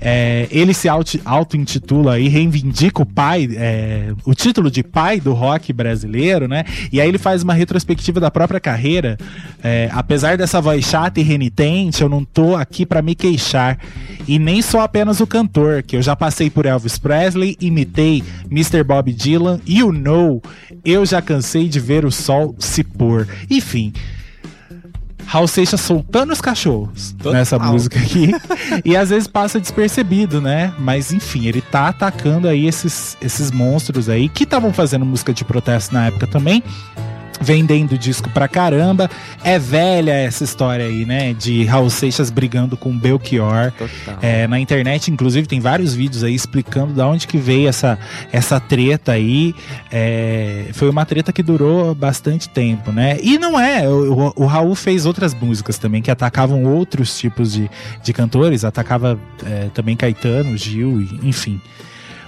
É, 0.00 0.46
ele 0.50 0.72
se 0.72 0.88
auto- 0.88 1.18
auto-intitula 1.24 2.20
e 2.20 2.28
reivindica 2.28 3.02
o 3.02 3.06
pai, 3.06 3.48
é, 3.56 4.12
o 4.24 4.32
título 4.32 4.70
de 4.70 4.82
pai 4.84 5.18
do 5.20 5.32
rock 5.32 5.72
brasileiro, 5.72 6.46
né? 6.46 6.64
E 6.92 7.00
aí 7.00 7.08
ele 7.08 7.18
faz 7.18 7.42
uma 7.42 7.52
retrospectiva 7.52 8.20
da 8.20 8.30
própria 8.30 8.60
carreira. 8.60 9.18
É, 9.62 9.88
apesar 9.92 10.36
dessa 10.38 10.60
voz 10.60 10.84
chata 10.84 11.18
e 11.18 11.22
renitente, 11.24 12.00
eu 12.02 12.08
não 12.08 12.24
tô 12.24 12.54
aqui 12.54 12.86
pra 12.86 13.02
me 13.02 13.14
queixar. 13.14 13.78
E 14.26 14.38
nem 14.38 14.62
sou 14.62 14.80
apenas 14.80 15.20
o 15.20 15.26
cantor, 15.26 15.82
que 15.82 15.96
eu 15.96 16.02
já 16.02 16.14
passei 16.14 16.48
por 16.48 16.64
Elvis 16.64 16.96
Presley, 16.98 17.56
imitei 17.60 18.22
Mr. 18.50 18.84
Bob 18.84 19.12
Dylan, 19.12 19.60
you 19.66 19.90
know, 19.92 20.40
eu 20.84 21.04
já 21.04 21.20
cansei 21.20 21.68
de 21.68 21.80
ver 21.80 22.04
o 22.04 22.10
sol 22.12 22.54
se 22.58 22.84
pôr. 22.84 23.26
Enfim. 23.50 23.92
Raul 25.28 25.46
Seixas 25.46 25.82
soltando 25.82 26.32
os 26.32 26.40
cachorros 26.40 27.12
Total. 27.12 27.34
nessa 27.34 27.58
música 27.58 27.98
aqui. 27.98 28.32
e 28.82 28.96
às 28.96 29.10
vezes 29.10 29.28
passa 29.28 29.60
despercebido, 29.60 30.40
né? 30.40 30.72
Mas 30.78 31.12
enfim, 31.12 31.46
ele 31.46 31.60
tá 31.60 31.88
atacando 31.88 32.48
aí 32.48 32.66
esses, 32.66 33.14
esses 33.20 33.50
monstros 33.50 34.08
aí 34.08 34.26
que 34.30 34.44
estavam 34.44 34.72
fazendo 34.72 35.04
música 35.04 35.34
de 35.34 35.44
protesto 35.44 35.92
na 35.92 36.06
época 36.06 36.26
também. 36.26 36.64
Vendendo 37.40 37.96
disco 37.96 38.28
pra 38.30 38.48
caramba. 38.48 39.10
É 39.44 39.58
velha 39.58 40.12
essa 40.12 40.44
história 40.44 40.84
aí, 40.84 41.04
né? 41.04 41.32
De 41.32 41.64
Raul 41.64 41.90
Seixas 41.90 42.30
brigando 42.30 42.76
com 42.76 42.96
Belchior. 42.96 43.72
É, 44.20 44.46
na 44.46 44.58
internet, 44.58 45.10
inclusive, 45.10 45.46
tem 45.46 45.60
vários 45.60 45.94
vídeos 45.94 46.24
aí 46.24 46.34
explicando 46.34 46.92
de 46.92 47.00
onde 47.00 47.26
que 47.26 47.38
veio 47.38 47.68
essa, 47.68 47.98
essa 48.32 48.58
treta 48.58 49.12
aí. 49.12 49.54
É, 49.90 50.66
foi 50.72 50.88
uma 50.90 51.04
treta 51.04 51.32
que 51.32 51.42
durou 51.42 51.94
bastante 51.94 52.48
tempo, 52.48 52.92
né? 52.92 53.18
E 53.22 53.38
não 53.38 53.58
é, 53.58 53.88
o, 53.88 54.32
o 54.36 54.46
Raul 54.46 54.74
fez 54.74 55.06
outras 55.06 55.34
músicas 55.34 55.78
também 55.78 56.02
que 56.02 56.10
atacavam 56.10 56.64
outros 56.64 57.18
tipos 57.18 57.52
de, 57.52 57.70
de 58.02 58.12
cantores, 58.12 58.64
atacava 58.64 59.18
é, 59.44 59.68
também 59.74 59.96
Caetano, 59.96 60.56
Gil, 60.56 61.06
enfim. 61.22 61.60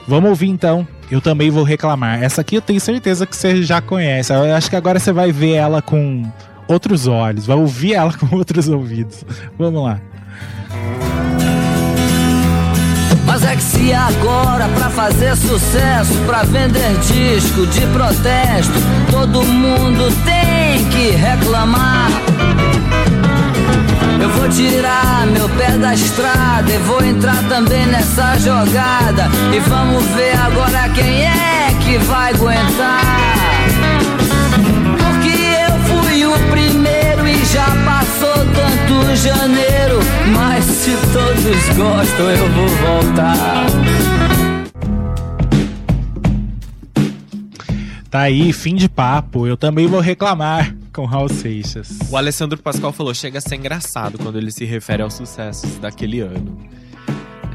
Vamos 0.07 0.31
ouvir 0.31 0.49
então. 0.49 0.87
Eu 1.11 1.21
também 1.21 1.51
vou 1.51 1.65
reclamar. 1.65 2.23
Essa 2.23 2.41
aqui 2.41 2.55
eu 2.55 2.63
tenho 2.63 2.81
certeza 2.81 3.27
que 3.27 3.37
você 3.37 3.63
já 3.63 3.81
conhece. 3.81 4.33
Eu 4.33 4.55
acho 4.55 4.71
que 4.71 4.77
agora 4.77 4.99
você 4.99 5.13
vai 5.13 5.33
ver 5.33 5.55
ela 5.55 5.83
com 5.83 6.25
outros 6.69 7.07
olhos, 7.07 7.47
vai 7.47 7.57
ouvir 7.57 7.95
ela 7.95 8.13
com 8.17 8.37
outros 8.37 8.69
ouvidos. 8.69 9.25
Vamos 9.59 9.83
lá. 9.83 10.01
Mas 13.27 13.45
é 13.45 13.55
que 13.55 13.63
se 13.63 13.93
agora 13.93 14.69
pra 14.69 14.91
fazer 14.91 15.37
sucesso, 15.37 16.15
pra 16.27 16.43
vender 16.43 16.99
disco 16.99 17.67
de 17.67 17.87
protesto, 17.89 18.73
todo 19.11 19.45
mundo 19.45 20.13
tem 20.25 20.85
que 20.91 21.11
reclamar. 21.17 22.11
Vou 24.37 24.49
tirar 24.49 25.27
meu 25.27 25.49
pé 25.51 25.77
da 25.79 25.95
estrada 25.95 26.71
e 26.71 26.79
vou 26.79 27.03
entrar 27.05 27.43
também 27.49 27.87
nessa 27.87 28.39
jogada. 28.39 29.29
E 29.55 29.61
vamos 29.61 30.05
ver 30.17 30.37
agora 30.39 30.89
quem 30.91 31.23
é 31.23 31.69
que 31.85 31.99
vai 31.99 32.33
aguentar. 32.33 33.03
Porque 34.99 35.37
eu 35.69 35.79
fui 35.85 36.27
o 36.27 36.39
primeiro 36.51 37.29
e 37.29 37.45
já 37.45 37.67
passou 37.85 38.45
tanto 38.55 39.17
janeiro. 39.17 40.01
Mas 40.35 40.65
se 40.65 40.97
todos 41.13 41.77
gostam, 41.77 42.31
eu 42.31 42.49
vou 42.51 42.69
voltar. 42.69 43.67
Tá 48.11 48.21
aí, 48.23 48.53
fim 48.53 48.75
de 48.75 48.89
papo. 48.89 49.47
Eu 49.47 49.57
também 49.57 49.87
vou 49.87 50.01
reclamar 50.01 50.75
com 51.01 51.07
Raul 51.07 51.31
Seixas. 51.31 51.89
O 52.11 52.17
Alessandro 52.17 52.59
Pascoal 52.59 52.93
falou: 52.93 53.15
chega 53.15 53.39
a 53.39 53.41
ser 53.41 53.55
engraçado 53.55 54.19
quando 54.19 54.37
ele 54.37 54.51
se 54.51 54.67
refere 54.67 55.03
aos 55.03 55.15
sucessos 55.15 55.79
daquele 55.79 56.21
ano. 56.21 56.59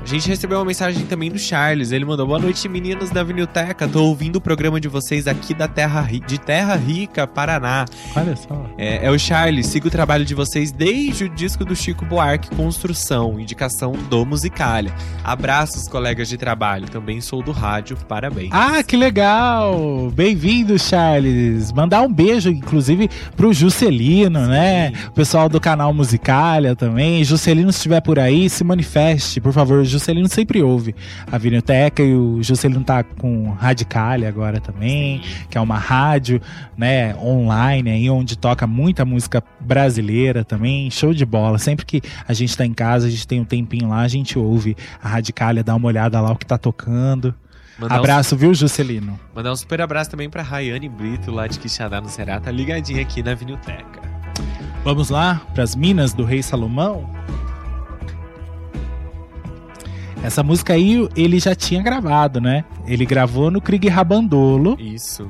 A 0.06 0.08
gente 0.08 0.28
recebeu 0.28 0.60
uma 0.60 0.66
mensagem 0.66 1.04
também 1.08 1.32
do 1.32 1.40
Charles. 1.40 1.92
Ele 1.92 2.06
mandou: 2.06 2.28
Boa 2.28 2.38
noite, 2.38 2.70
meninos 2.70 3.10
da 3.10 3.24
Vinilteca. 3.24 3.88
Tô 3.88 4.04
ouvindo 4.04 4.36
o 4.36 4.42
programa 4.42 4.80
de 4.80 4.88
vocês 4.88 5.26
aqui 5.28 5.52
da 5.52 5.68
Terra, 5.68 6.00
Ri- 6.00 6.20
de 6.20 6.38
Terra 6.40 6.76
Rica, 6.76 7.26
Paraná. 7.26 7.86
Olha 8.16 8.36
só. 8.36 8.70
É, 8.78 9.08
é 9.08 9.10
o 9.10 9.18
Charles, 9.18 9.66
sigo 9.66 9.88
o 9.88 9.92
trabalho 9.92 10.24
de 10.24 10.36
vocês 10.36 10.72
desde 10.72 11.24
o 11.24 11.30
disco 11.30 11.66
do 11.66 11.76
Chico 11.76 12.06
Buarque, 12.06 12.56
Construção, 12.56 13.40
indicação 13.40 13.94
do 13.94 14.24
Musicalia. 14.28 14.94
Abraços, 15.24 15.88
colegas 15.88 16.30
de 16.30 16.38
trabalho. 16.38 16.88
Também 16.88 17.20
sou 17.20 17.42
do 17.42 17.52
rádio, 17.52 17.98
parabéns. 18.08 18.50
Ah, 18.52 18.84
que 18.84 18.96
legal! 18.96 20.12
Bem-vindo, 20.14 20.78
Charles. 20.78 21.72
Mandar 21.72 22.04
um 22.04 22.14
beijo, 22.14 22.52
inclusive, 22.52 23.10
pro 23.36 23.52
Juscelino, 23.52 24.46
né? 24.46 24.94
O 25.08 25.12
pessoal 25.14 25.50
do 25.50 25.60
canal 25.60 25.92
Musicalia 25.92 26.76
também. 26.76 27.24
Juscelino, 27.24 27.72
se 27.72 27.78
estiver 27.80 28.02
por 28.02 28.20
aí, 28.20 28.48
se 28.52 28.64
manifeste, 28.64 29.42
por 29.42 29.52
favor, 29.52 29.84
Juscelino 29.96 30.28
sempre 30.28 30.62
ouve 30.62 30.96
a 31.32 31.38
Vinilteca 31.38 32.04
e 32.04 32.14
o 32.16 32.42
Juscelino 32.44 32.84
tá 32.84 33.04
com 33.04 33.52
Radicale 33.52 34.26
agora 34.26 34.60
também, 34.60 35.22
que 35.50 35.58
é 35.58 35.62
uma 35.62 35.78
rádio, 35.78 36.42
né, 36.78 37.16
online 37.16 37.90
aí, 37.90 38.10
onde 38.10 38.38
toca 38.38 38.68
muita 38.68 39.06
música 39.06 39.44
brasileira 39.60 40.44
também, 40.44 40.92
show 40.92 41.14
de 41.14 41.26
bola. 41.26 41.58
Sempre 41.58 41.86
que 41.86 42.02
a 42.28 42.34
gente 42.34 42.56
tá 42.56 42.66
em 42.66 42.74
casa, 42.74 43.08
a 43.08 43.10
gente 43.10 43.28
tem 43.28 43.40
um 43.40 43.46
tempinho 43.46 43.90
lá, 43.90 44.02
a 44.02 44.08
gente 44.08 44.38
ouve 44.38 44.76
a 45.02 45.08
Radicalha, 45.08 45.64
dá 45.64 45.76
uma 45.76 45.88
olhada 45.88 46.20
lá 46.20 46.32
o 46.32 46.36
que 46.36 46.46
tá 46.46 46.58
tocando. 46.58 47.34
Mandar 47.78 47.98
Abraço, 47.98 48.38
viu, 48.38 48.54
Juscelino? 48.54 49.14
Um, 49.14 49.36
mandar 49.36 49.52
um 49.52 49.56
super 49.56 49.82
abraço 49.82 50.10
também 50.10 50.30
pra 50.30 50.42
Rayane 50.42 50.88
Brito, 50.88 51.30
lá 51.32 51.46
de 51.46 51.60
Quixadá, 51.60 52.00
no 52.00 52.08
Ceará. 52.08 52.40
Tá 52.40 52.50
ligadinha 52.50 53.02
aqui 53.02 53.22
na 53.22 53.34
Vinilteca. 53.34 54.02
Vamos 54.84 55.10
lá 55.10 55.42
para 55.54 55.64
as 55.64 55.76
Minas 55.76 56.14
do 56.14 56.24
Rei 56.24 56.42
Salomão. 56.42 57.10
Essa 60.24 60.42
música 60.42 60.74
aí 60.74 61.08
ele 61.16 61.40
já 61.40 61.54
tinha 61.54 61.82
gravado, 61.82 62.42
né? 62.42 62.64
Ele 62.88 63.06
gravou 63.06 63.52
no 63.52 63.62
Krieg 63.62 63.88
Rabandolo. 63.88 64.76
Isso. 64.80 65.30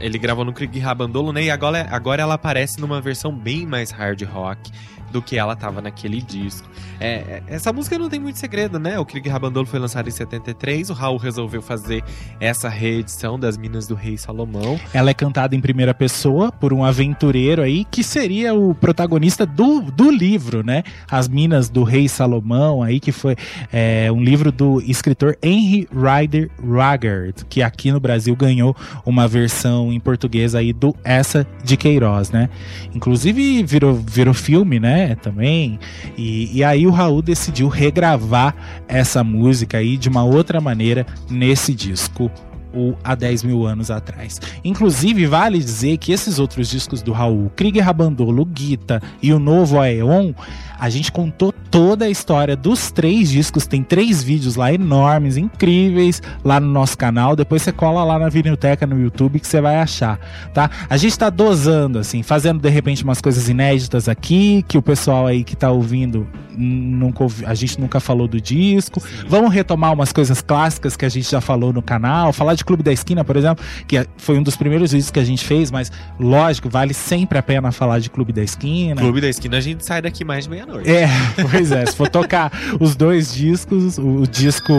Ele 0.00 0.18
gravou 0.18 0.44
no 0.44 0.52
Krieg 0.52 0.78
Rabandolo, 0.78 1.32
né? 1.32 1.44
E 1.44 1.50
agora, 1.50 1.86
agora 1.90 2.22
ela 2.22 2.34
aparece 2.34 2.80
numa 2.80 3.00
versão 3.00 3.32
bem 3.32 3.66
mais 3.66 3.90
hard 3.90 4.22
rock 4.22 4.70
do 5.14 5.22
que 5.22 5.38
ela 5.38 5.54
tava 5.54 5.80
naquele 5.80 6.20
disco. 6.20 6.68
É, 6.98 7.06
é, 7.06 7.42
essa 7.46 7.72
música 7.72 7.96
não 7.96 8.08
tem 8.08 8.18
muito 8.18 8.36
segredo, 8.36 8.80
né? 8.80 8.98
O 8.98 9.06
Krieg 9.06 9.28
Rabandolo 9.28 9.64
foi 9.64 9.78
lançado 9.78 10.08
em 10.08 10.10
73, 10.10 10.90
o 10.90 10.92
Raul 10.92 11.18
resolveu 11.18 11.62
fazer 11.62 12.02
essa 12.40 12.68
reedição 12.68 13.38
das 13.38 13.56
Minas 13.56 13.86
do 13.86 13.94
Rei 13.94 14.18
Salomão. 14.18 14.78
Ela 14.92 15.10
é 15.10 15.14
cantada 15.14 15.54
em 15.54 15.60
primeira 15.60 15.94
pessoa 15.94 16.50
por 16.50 16.72
um 16.72 16.84
aventureiro 16.84 17.62
aí 17.62 17.84
que 17.84 18.02
seria 18.02 18.54
o 18.54 18.74
protagonista 18.74 19.46
do, 19.46 19.80
do 19.82 20.10
livro, 20.10 20.64
né? 20.64 20.82
As 21.08 21.28
Minas 21.28 21.70
do 21.70 21.84
Rei 21.84 22.08
Salomão 22.08 22.82
aí, 22.82 22.98
que 22.98 23.12
foi 23.12 23.36
é, 23.72 24.10
um 24.10 24.22
livro 24.22 24.50
do 24.50 24.82
escritor 24.84 25.38
Henry 25.40 25.88
Ryder 25.92 26.50
Ruggard, 26.60 27.44
que 27.48 27.62
aqui 27.62 27.92
no 27.92 28.00
Brasil 28.00 28.34
ganhou 28.34 28.74
uma 29.06 29.28
versão 29.28 29.92
em 29.92 30.00
português 30.00 30.56
aí 30.56 30.72
do 30.72 30.92
Essa 31.04 31.46
de 31.62 31.76
Queiroz, 31.76 32.32
né? 32.32 32.48
Inclusive 32.92 33.62
virou, 33.62 33.94
virou 33.94 34.34
filme, 34.34 34.80
né? 34.80 35.03
Também. 35.20 35.78
E, 36.16 36.58
e 36.58 36.64
aí 36.64 36.86
o 36.86 36.90
Raul 36.90 37.20
decidiu 37.20 37.68
regravar 37.68 38.54
essa 38.88 39.24
música 39.24 39.78
aí 39.78 39.96
de 39.96 40.08
uma 40.08 40.24
outra 40.24 40.60
maneira 40.60 41.06
nesse 41.28 41.74
disco 41.74 42.30
ou 42.74 42.98
há 43.04 43.14
10 43.14 43.44
mil 43.44 43.66
anos 43.66 43.90
atrás. 43.90 44.40
Inclusive, 44.64 45.26
vale 45.26 45.58
dizer 45.58 45.96
que 45.96 46.12
esses 46.12 46.38
outros 46.38 46.68
discos 46.68 47.02
do 47.02 47.12
Raul, 47.12 47.50
Krieger 47.54 47.84
Rabandolo, 47.84 48.44
Guita 48.44 49.00
e 49.22 49.32
o 49.32 49.38
novo 49.38 49.80
Aeon, 49.80 50.34
a 50.78 50.88
gente 50.90 51.10
contou 51.12 51.52
toda 51.70 52.04
a 52.04 52.10
história 52.10 52.56
dos 52.56 52.90
três 52.90 53.30
discos. 53.30 53.66
Tem 53.66 53.82
três 53.82 54.22
vídeos 54.22 54.56
lá 54.56 54.72
enormes, 54.72 55.36
incríveis, 55.36 56.22
lá 56.44 56.60
no 56.60 56.66
nosso 56.68 56.96
canal. 56.96 57.34
Depois 57.36 57.62
você 57.62 57.72
cola 57.72 58.04
lá 58.04 58.18
na 58.18 58.28
Vinilteca 58.28 58.86
no 58.86 59.00
YouTube 59.00 59.40
que 59.40 59.46
você 59.46 59.60
vai 59.60 59.76
achar, 59.76 60.18
tá? 60.52 60.70
A 60.88 60.96
gente 60.96 61.18
tá 61.18 61.30
dosando, 61.30 61.98
assim, 61.98 62.22
fazendo 62.22 62.60
de 62.60 62.68
repente 62.68 63.02
umas 63.04 63.20
coisas 63.20 63.48
inéditas 63.48 64.08
aqui, 64.08 64.64
que 64.68 64.76
o 64.78 64.82
pessoal 64.82 65.26
aí 65.26 65.42
que 65.44 65.56
tá 65.56 65.70
ouvindo 65.70 66.26
nunca 66.56 67.24
ouvi- 67.24 67.44
a 67.44 67.54
gente 67.54 67.80
nunca 67.80 67.98
falou 67.98 68.28
do 68.28 68.40
disco. 68.40 69.02
Vamos 69.28 69.52
retomar 69.52 69.92
umas 69.92 70.12
coisas 70.12 70.40
clássicas 70.40 70.96
que 70.96 71.04
a 71.04 71.08
gente 71.08 71.28
já 71.28 71.40
falou 71.40 71.72
no 71.72 71.82
canal. 71.82 72.32
Falar 72.32 72.54
de 72.54 72.64
Clube 72.64 72.82
da 72.82 72.92
Esquina, 72.92 73.24
por 73.24 73.36
exemplo, 73.36 73.64
que 73.88 73.96
é- 73.98 74.06
foi 74.16 74.38
um 74.38 74.42
dos 74.42 74.56
primeiros 74.56 74.92
vídeos 74.92 75.10
que 75.10 75.18
a 75.18 75.24
gente 75.24 75.44
fez, 75.44 75.70
mas 75.72 75.90
lógico, 76.18 76.68
vale 76.68 76.94
sempre 76.94 77.38
a 77.38 77.42
pena 77.42 77.72
falar 77.72 77.98
de 77.98 78.08
Clube 78.08 78.32
da 78.32 78.42
Esquina. 78.42 79.00
Clube 79.00 79.20
da 79.20 79.28
Esquina, 79.28 79.56
a 79.56 79.60
gente 79.60 79.84
sai 79.84 80.00
daqui 80.00 80.24
mais 80.24 80.44
de 80.44 80.50
meia-noite. 80.50 80.73
É, 80.84 81.08
pois 81.50 81.72
é. 81.72 81.86
Se 81.86 81.96
for 81.96 82.08
tocar 82.08 82.52
os 82.80 82.96
dois 82.96 83.32
discos, 83.34 83.98
o, 83.98 84.22
o 84.22 84.26
disco, 84.26 84.72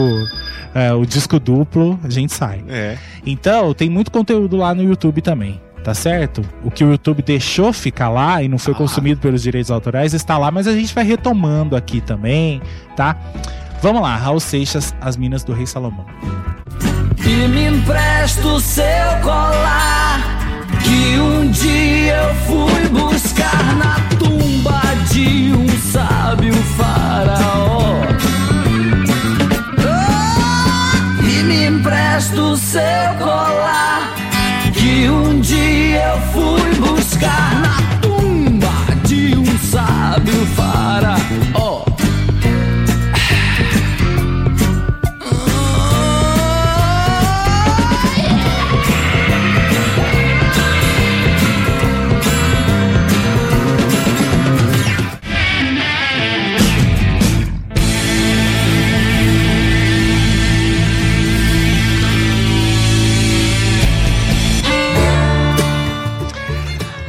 é, 0.74 0.93
o 0.93 1.06
disco 1.06 1.39
duplo, 1.39 2.00
a 2.04 2.10
gente 2.10 2.34
sai. 2.34 2.64
É. 2.68 2.98
Então, 3.26 3.74
tem 3.74 3.89
muito 3.89 4.12
conteúdo 4.12 4.58
lá 4.58 4.74
no 4.74 4.84
YouTube 4.84 5.22
também. 5.22 5.62
Tá 5.84 5.93
certo? 5.93 6.41
O 6.64 6.72
que 6.72 6.84
o 6.84 6.89
YouTube 6.89 7.22
deixou 7.22 7.72
ficar 7.72 8.10
lá 8.10 8.41
e 8.41 8.48
não 8.48 8.58
foi 8.58 8.74
consumido 8.74 9.22
pelos 9.22 9.43
direitos 9.43 9.70
autorais 9.70 10.16
está 10.16 10.36
lá, 10.36 10.50
mas 10.50 10.68
a 10.68 10.74
gente 10.74 10.91
vai 10.96 11.04
retomando 11.04 11.76
aqui 11.76 12.02
também, 12.02 12.60
tá? 12.96 13.16
Vamos 13.84 14.02
lá, 14.02 14.16
Raul 14.16 14.39
Seixas, 14.39 14.96
As 15.00 15.16
Minas 15.16 15.43
do 15.43 15.54
Rei 15.54 15.68
Salomão. 15.68 16.08
E 17.24 17.48
me 17.48 17.68
empresta 17.68 18.48
o 18.48 18.60
seu 18.60 18.84
colar 19.24 20.22
Que 20.84 21.18
um 21.20 21.50
dia 21.50 22.16
eu 22.16 22.36
fui 22.46 22.89
buscar 22.89 23.76
na 23.76 24.14
de 25.16 25.53
um 25.53 25.66
sábio 25.93 26.53
faraó. 26.76 28.01
Oh, 29.80 31.24
E 31.24 31.43
me 31.43 31.68
empresta 31.68 32.41
o 32.41 32.57
seu 32.57 32.82
colar 33.18 34.13
Que 34.74 35.07
um 35.07 35.39
dia 35.39 36.03
eu 36.03 36.20
fui 36.34 36.76
buscar 36.82 37.55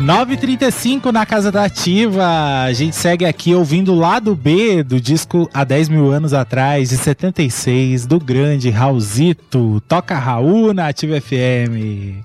9h35 0.07 1.11
na 1.11 1.27
Casa 1.27 1.51
da 1.51 1.65
Ativa. 1.65 2.63
A 2.63 2.73
gente 2.73 2.95
segue 2.95 3.25
aqui 3.25 3.53
ouvindo 3.53 3.93
o 3.93 3.99
lado 3.99 4.37
B 4.37 4.85
do 4.85 5.01
disco 5.01 5.51
Há 5.53 5.65
10 5.65 5.89
mil 5.89 6.13
anos 6.13 6.33
atrás, 6.33 6.91
de 6.91 6.97
76, 6.97 8.07
do 8.07 8.21
grande 8.21 8.71
Raulzito. 8.71 9.83
Toca 9.89 10.15
Raul 10.17 10.73
na 10.73 10.87
Ativa 10.87 11.21
FM. 11.21 12.23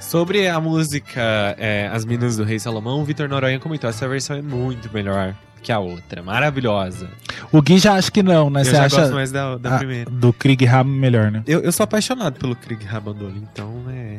Sobre 0.00 0.48
a 0.48 0.60
música 0.60 1.54
é, 1.56 1.88
As 1.92 2.04
Minas 2.04 2.36
do 2.36 2.42
Rei 2.42 2.58
Salomão, 2.58 3.00
o 3.00 3.04
Vitor 3.04 3.28
Noronha 3.28 3.60
comentou: 3.60 3.88
essa 3.88 4.08
versão 4.08 4.36
é 4.36 4.42
muito 4.42 4.92
melhor 4.92 5.32
que 5.62 5.70
a 5.70 5.78
outra. 5.78 6.24
Maravilhosa. 6.24 7.08
O 7.52 7.62
Gui 7.62 7.78
já 7.78 7.94
acha 7.94 8.10
que 8.10 8.24
não, 8.24 8.50
né? 8.50 8.62
Eu 8.62 8.64
Você 8.64 8.70
já 8.72 8.84
acha 8.86 9.00
gosto 9.02 9.14
mais 9.14 9.30
da, 9.30 9.56
da 9.56 9.76
a- 9.76 9.78
primeira. 9.78 10.10
do 10.10 10.32
Krieg 10.32 10.64
Ram 10.64 10.82
melhor, 10.82 11.30
né? 11.30 11.44
Eu, 11.46 11.60
eu 11.60 11.70
sou 11.70 11.84
apaixonado 11.84 12.40
pelo 12.40 12.56
Krieg 12.56 12.84
Rabandolo, 12.84 13.34
então 13.36 13.84
é. 13.88 14.16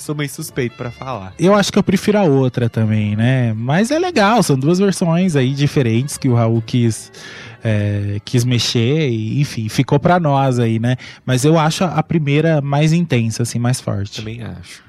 Sou 0.00 0.14
meio 0.14 0.30
suspeito 0.30 0.76
pra 0.76 0.90
falar. 0.90 1.34
Eu 1.38 1.54
acho 1.54 1.70
que 1.70 1.78
eu 1.78 1.82
prefiro 1.82 2.18
a 2.18 2.24
outra 2.24 2.68
também, 2.68 3.14
né? 3.14 3.52
Mas 3.52 3.90
é 3.90 3.98
legal, 3.98 4.42
são 4.42 4.58
duas 4.58 4.78
versões 4.78 5.36
aí 5.36 5.52
diferentes 5.52 6.16
que 6.16 6.28
o 6.28 6.34
Raul 6.34 6.62
quis, 6.62 7.12
é, 7.62 8.20
quis 8.24 8.44
mexer 8.44 9.08
e, 9.08 9.40
enfim, 9.40 9.68
ficou 9.68 10.00
pra 10.00 10.18
nós 10.18 10.58
aí, 10.58 10.78
né? 10.78 10.96
Mas 11.24 11.44
eu 11.44 11.58
acho 11.58 11.84
a 11.84 12.02
primeira 12.02 12.60
mais 12.60 12.92
intensa, 12.92 13.42
assim, 13.42 13.58
mais 13.58 13.80
forte. 13.80 14.16
Também 14.16 14.42
acho. 14.42 14.82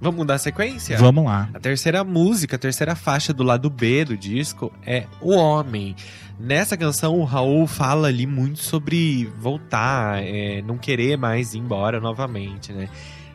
Vamos 0.00 0.18
mudar 0.18 0.34
a 0.34 0.38
sequência? 0.38 0.96
Vamos 0.96 1.24
lá. 1.24 1.48
A 1.52 1.58
terceira 1.58 2.04
música, 2.04 2.54
a 2.56 2.58
terceira 2.58 2.94
faixa 2.94 3.32
do 3.32 3.42
lado 3.42 3.68
B 3.68 4.04
do 4.04 4.16
disco 4.16 4.72
é 4.86 5.04
O 5.20 5.34
Homem. 5.34 5.96
Nessa 6.38 6.76
canção, 6.76 7.18
o 7.18 7.24
Raul 7.24 7.66
fala 7.66 8.06
ali 8.06 8.24
muito 8.24 8.60
sobre 8.60 9.28
voltar, 9.40 10.22
é, 10.22 10.62
não 10.62 10.78
querer 10.78 11.18
mais 11.18 11.52
ir 11.52 11.58
embora 11.58 11.98
novamente, 12.00 12.72
né? 12.72 12.88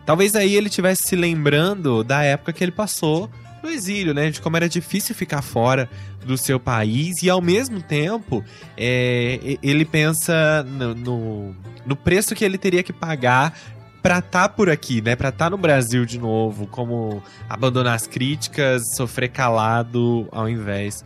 Talvez 0.05 0.35
aí 0.35 0.55
ele 0.55 0.67
estivesse 0.67 1.03
se 1.07 1.15
lembrando 1.15 2.03
da 2.03 2.23
época 2.23 2.53
que 2.53 2.63
ele 2.63 2.71
passou 2.71 3.29
no 3.63 3.69
exílio, 3.69 4.13
né? 4.13 4.29
De 4.29 4.41
como 4.41 4.57
era 4.57 4.67
difícil 4.67 5.15
ficar 5.15 5.41
fora 5.41 5.89
do 6.25 6.37
seu 6.37 6.59
país 6.59 7.23
e 7.23 7.29
ao 7.29 7.41
mesmo 7.41 7.81
tempo 7.81 8.43
é, 8.77 9.57
ele 9.63 9.85
pensa 9.85 10.63
no, 10.63 10.93
no, 10.93 11.55
no 11.85 11.95
preço 11.95 12.35
que 12.35 12.43
ele 12.43 12.57
teria 12.57 12.83
que 12.83 12.93
pagar 12.93 13.57
pra 14.03 14.19
estar 14.19 14.49
por 14.49 14.69
aqui, 14.69 15.01
né? 15.01 15.15
Pra 15.15 15.29
estar 15.29 15.49
no 15.49 15.57
Brasil 15.57 16.05
de 16.05 16.19
novo, 16.19 16.67
como 16.67 17.23
abandonar 17.49 17.95
as 17.95 18.05
críticas, 18.05 18.93
sofrer 18.95 19.29
calado 19.29 20.27
ao 20.29 20.49
invés 20.49 21.05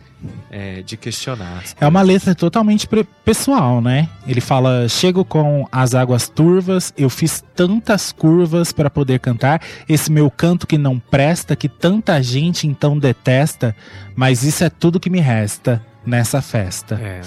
é, 0.50 0.82
de 0.82 0.96
questionar. 0.96 1.62
É 1.80 1.86
uma 1.86 2.02
letra 2.02 2.34
totalmente 2.34 2.88
pessoal, 3.24 3.80
né? 3.80 4.08
Ele 4.26 4.40
fala: 4.40 4.88
Chego 4.88 5.24
com 5.24 5.64
as 5.70 5.94
águas 5.94 6.28
turvas, 6.28 6.92
eu 6.98 7.08
fiz 7.08 7.42
tantas 7.54 8.10
curvas 8.10 8.72
para 8.72 8.90
poder 8.90 9.20
cantar. 9.20 9.62
Esse 9.88 10.10
meu 10.10 10.28
canto 10.28 10.66
que 10.66 10.76
não 10.76 10.98
presta, 10.98 11.54
que 11.54 11.68
tanta 11.68 12.20
gente 12.20 12.66
então 12.66 12.98
detesta, 12.98 13.76
mas 14.16 14.42
isso 14.42 14.64
é 14.64 14.68
tudo 14.68 14.98
que 14.98 15.08
me 15.08 15.20
resta 15.20 15.80
nessa 16.04 16.42
festa. 16.42 16.96
É. 16.96 17.20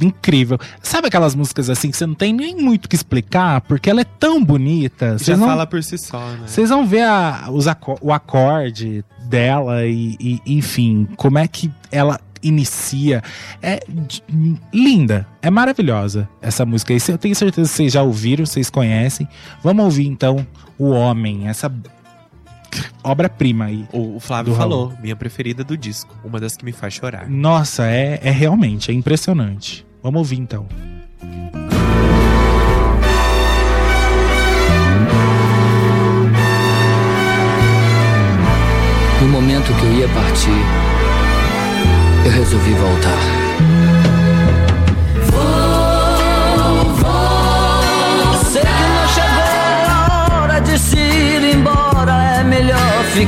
Incrível. 0.00 0.58
Sabe 0.82 1.08
aquelas 1.08 1.34
músicas 1.34 1.70
assim 1.70 1.90
que 1.90 1.96
você 1.96 2.06
não 2.06 2.14
tem 2.14 2.32
nem 2.32 2.54
muito 2.56 2.84
o 2.86 2.88
que 2.88 2.96
explicar, 2.96 3.60
porque 3.62 3.88
ela 3.88 4.00
é 4.02 4.04
tão 4.04 4.44
bonita. 4.44 5.16
Já 5.18 5.36
não- 5.36 5.46
fala 5.46 5.66
por 5.66 5.82
si 5.82 5.96
só, 5.98 6.18
né? 6.32 6.40
vocês 6.46 6.68
vão 6.70 6.86
ver 6.86 7.02
a- 7.04 7.48
os 7.50 7.66
o 8.02 8.12
acorde 8.12 9.04
dela 9.28 9.86
e, 9.86 10.16
e, 10.20 10.40
enfim, 10.46 11.08
como 11.16 11.38
é 11.38 11.48
que 11.48 11.70
ela 11.90 12.20
inicia. 12.42 13.22
É 13.62 13.80
linda, 14.72 15.26
é 15.42 15.50
maravilhosa 15.50 16.28
essa 16.40 16.64
música. 16.64 16.92
aí. 16.92 17.00
Eu 17.08 17.18
tenho 17.18 17.34
certeza 17.34 17.68
que 17.68 17.74
vocês 17.76 17.92
já 17.92 18.02
ouviram, 18.02 18.44
vocês 18.46 18.70
conhecem. 18.70 19.26
Vamos 19.64 19.84
ouvir 19.84 20.06
então 20.06 20.46
O 20.78 20.90
Homem, 20.90 21.48
essa 21.48 21.72
obra-prima 23.02 23.66
aí. 23.66 23.86
O, 23.92 24.20
Flávio 24.20 24.54
falou, 24.54 24.92
minha 25.00 25.16
preferida 25.16 25.64
do 25.64 25.76
disco. 25.76 26.14
Uma 26.24 26.38
das 26.40 26.56
que 26.56 26.64
me 26.64 26.72
faz 26.72 26.94
chorar. 26.94 27.28
Nossa, 27.28 27.86
é, 27.86 28.20
é 28.22 28.30
realmente, 28.30 28.90
é 28.90 28.94
impressionante. 28.94 29.85
Vamos 30.06 30.20
ouvir 30.20 30.38
então. 30.38 30.68
No 39.20 39.26
momento 39.26 39.74
que 39.74 39.84
eu 39.84 39.92
ia 39.94 40.08
partir, 40.10 40.62
eu 42.24 42.30
resolvi 42.30 42.72
voltar. 42.74 43.18
Sei 53.12 53.26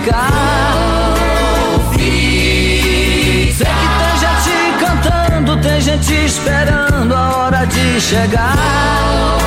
tem 5.62 5.80
gente 5.80 6.12
esperando 6.12 7.14
a 7.14 7.36
hora 7.36 7.64
de 7.66 8.00
chegar. 8.00 9.38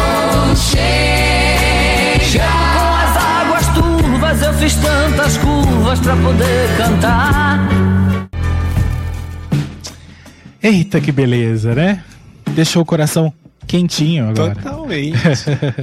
Chego 2.31 2.45
com 2.45 2.93
as 2.95 3.17
águas 3.17 3.67
turvas, 3.73 4.41
eu 4.41 4.53
fiz 4.53 4.75
tantas 4.75 5.37
curvas 5.37 5.99
pra 5.99 6.15
poder 6.15 6.77
cantar. 6.77 7.59
Eita, 10.61 11.01
que 11.01 11.11
beleza, 11.11 11.73
né? 11.73 12.03
Deixou 12.53 12.83
o 12.83 12.85
coração 12.85 13.33
quentinho 13.65 14.29
agora. 14.29 14.55
Totalmente. 14.55 15.17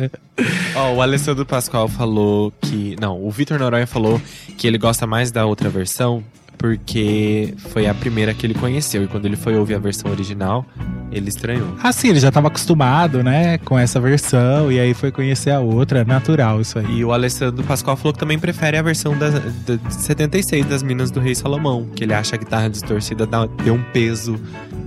Ó, 0.76 0.94
o 0.94 1.02
Alessandro 1.02 1.44
Pascoal 1.44 1.88
falou 1.88 2.52
que. 2.60 2.96
Não, 3.00 3.20
o 3.24 3.30
Vitor 3.30 3.58
Noronha 3.58 3.86
falou 3.86 4.20
que 4.56 4.66
ele 4.66 4.78
gosta 4.78 5.06
mais 5.06 5.30
da 5.30 5.46
outra 5.46 5.68
versão 5.68 6.22
porque 6.59 7.54
foi 7.70 7.86
a 7.86 7.94
primeira 7.94 8.34
que 8.34 8.44
ele 8.44 8.54
conheceu. 8.54 9.04
E 9.04 9.06
quando 9.06 9.24
ele 9.26 9.36
foi 9.36 9.56
ouvir 9.56 9.74
a 9.76 9.78
versão 9.78 10.11
original, 10.11 10.66
ele 11.11 11.28
estranhou. 11.28 11.68
Ah, 11.82 11.92
sim, 11.92 12.09
ele 12.09 12.18
já 12.20 12.28
estava 12.28 12.48
acostumado, 12.48 13.22
né, 13.22 13.56
com 13.59 13.78
essa 13.78 14.00
versão, 14.00 14.70
e 14.70 14.78
aí 14.80 14.92
foi 14.92 15.11
conhecer 15.12 15.52
a 15.52 15.61
outra, 15.61 16.00
é 16.00 16.04
natural 16.04 16.61
isso 16.61 16.78
aí. 16.78 16.98
E 16.98 17.04
o 17.04 17.12
Alessandro 17.12 17.64
Pascoal 17.64 17.96
falou 17.96 18.12
que 18.12 18.18
também 18.18 18.38
prefere 18.38 18.76
a 18.76 18.82
versão 18.82 19.16
da, 19.16 19.30
da 19.30 19.76
de 19.76 19.94
76 19.94 20.66
das 20.66 20.82
Minas 20.82 21.11
do 21.11 21.20
Rei 21.20 21.34
Salomão, 21.34 21.88
que 21.94 22.02
ele 22.04 22.12
acha 22.12 22.34
a 22.34 22.38
guitarra 22.38 22.68
distorcida 22.68 23.24
dá, 23.24 23.46
deu 23.64 23.74
um 23.74 23.82
peso 23.92 24.38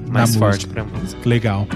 mais 0.09 0.33
Na 0.35 0.39
forte 0.39 0.67
música. 0.67 0.73
pra 0.73 0.99
música. 0.99 1.21
Legal. 1.29 1.67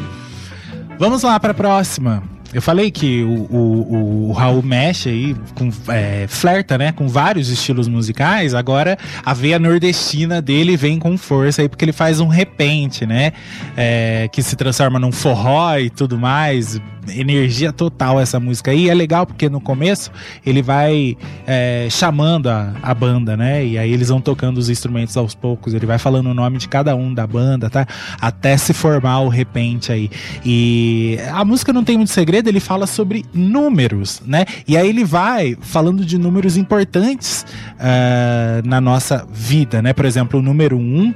Vamos 0.99 1.23
lá 1.23 1.39
para 1.39 1.51
a 1.51 1.55
próxima. 1.55 2.21
Eu 2.55 2.61
falei 2.61 2.89
que 2.89 3.21
o, 3.21 3.53
o, 3.53 4.29
o 4.29 4.31
Raul 4.31 4.63
mexe 4.63 5.09
aí, 5.09 5.35
com, 5.55 5.69
é, 5.89 6.25
flerta, 6.25 6.77
né, 6.77 6.93
com 6.93 7.05
vários 7.05 7.49
estilos 7.49 7.85
musicais. 7.85 8.53
Agora 8.53 8.97
a 9.25 9.33
veia 9.33 9.59
nordestina 9.59 10.41
dele 10.41 10.77
vem 10.77 10.97
com 10.97 11.17
força 11.17 11.61
aí, 11.61 11.67
porque 11.67 11.83
ele 11.83 11.91
faz 11.91 12.21
um 12.21 12.29
repente, 12.29 13.05
né, 13.05 13.33
é, 13.75 14.29
que 14.31 14.41
se 14.41 14.55
transforma 14.55 14.97
num 14.97 15.11
forró 15.11 15.77
e 15.77 15.89
tudo 15.89 16.17
mais. 16.17 16.79
Energia 17.09 17.71
total 17.71 18.19
essa 18.19 18.39
música 18.39 18.71
aí. 18.71 18.89
É 18.89 18.93
legal 18.93 19.25
porque 19.25 19.49
no 19.49 19.59
começo 19.59 20.11
ele 20.45 20.61
vai 20.61 21.17
é, 21.45 21.87
chamando 21.89 22.49
a, 22.49 22.73
a 22.81 22.93
banda, 22.93 23.35
né, 23.37 23.65
e 23.65 23.77
aí 23.77 23.91
eles 23.91 24.09
vão 24.09 24.21
tocando 24.21 24.57
os 24.57 24.69
instrumentos 24.69 25.15
aos 25.17 25.35
poucos. 25.35 25.73
Ele 25.73 25.85
vai 25.85 25.97
falando 25.97 26.27
o 26.27 26.33
nome 26.33 26.57
de 26.57 26.67
cada 26.67 26.95
um 26.95 27.13
da 27.13 27.25
banda, 27.25 27.69
tá? 27.69 27.85
Até 28.19 28.57
se 28.57 28.73
formar 28.73 29.19
o 29.19 29.29
repente 29.29 29.91
aí. 29.91 30.09
E 30.45 31.17
a 31.33 31.43
música 31.43 31.71
não 31.73 31.83
tem 31.83 31.97
muito 31.97 32.11
segredo, 32.11 32.47
ele 32.47 32.59
fala 32.59 32.87
sobre 32.87 33.25
números, 33.33 34.21
né? 34.25 34.45
E 34.67 34.77
aí 34.77 34.87
ele 34.87 35.03
vai 35.03 35.57
falando 35.61 36.05
de 36.05 36.17
números 36.17 36.57
importantes 36.57 37.45
ah, 37.79 38.61
na 38.63 38.79
nossa 38.79 39.27
vida, 39.31 39.81
né? 39.81 39.93
Por 39.93 40.05
exemplo, 40.05 40.39
o 40.39 40.43
número 40.43 40.77
um. 40.77 41.13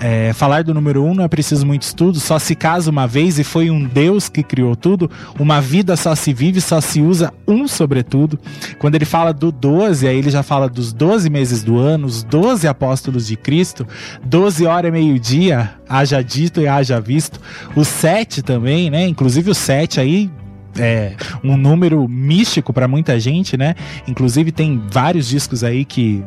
É, 0.00 0.32
falar 0.32 0.62
do 0.62 0.72
número 0.72 1.04
um 1.04 1.14
não 1.14 1.24
é 1.24 1.28
preciso 1.28 1.66
muito 1.66 1.82
estudo, 1.82 2.20
só 2.20 2.38
se 2.38 2.54
casa 2.54 2.90
uma 2.90 3.06
vez 3.06 3.38
e 3.38 3.44
foi 3.44 3.70
um 3.70 3.84
Deus 3.84 4.28
que 4.28 4.42
criou 4.42 4.76
tudo. 4.76 5.10
Uma 5.38 5.60
vida 5.60 5.96
só 5.96 6.14
se 6.14 6.32
vive, 6.32 6.60
só 6.60 6.80
se 6.80 7.00
usa 7.00 7.32
um 7.46 7.66
sobretudo. 7.66 8.38
Quando 8.78 8.94
ele 8.94 9.04
fala 9.04 9.32
do 9.32 9.50
12, 9.50 10.06
aí 10.06 10.16
ele 10.16 10.30
já 10.30 10.42
fala 10.42 10.68
dos 10.68 10.92
12 10.92 11.28
meses 11.28 11.62
do 11.62 11.78
ano, 11.78 12.06
os 12.06 12.22
12 12.22 12.68
apóstolos 12.68 13.26
de 13.26 13.36
Cristo, 13.36 13.86
12 14.24 14.66
horas 14.66 14.88
e 14.88 14.92
meio-dia, 14.92 15.72
haja 15.88 16.22
dito 16.22 16.60
e 16.60 16.68
haja 16.68 17.00
visto. 17.00 17.40
O 17.74 17.84
7 17.84 18.42
também, 18.42 18.90
né? 18.90 19.06
Inclusive 19.06 19.50
o 19.50 19.54
7 19.54 20.00
aí 20.00 20.30
é 20.78 21.14
um 21.42 21.56
número 21.56 22.06
místico 22.08 22.72
para 22.72 22.86
muita 22.86 23.18
gente, 23.18 23.56
né? 23.56 23.74
Inclusive 24.06 24.52
tem 24.52 24.80
vários 24.90 25.28
discos 25.28 25.64
aí 25.64 25.84
que 25.84 26.22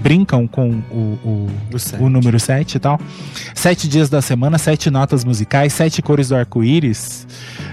brincam 0.00 0.46
com 0.46 0.70
o, 0.90 1.18
o, 1.24 2.04
o 2.04 2.08
número 2.08 2.38
7 2.38 2.76
e 2.76 2.78
tal. 2.78 3.00
Sete 3.54 3.88
dias 3.88 4.08
da 4.08 4.20
semana, 4.20 4.58
sete 4.58 4.90
notas 4.90 5.24
musicais, 5.24 5.72
sete 5.72 6.02
cores 6.02 6.28
do 6.28 6.36
arco-íris. 6.36 7.26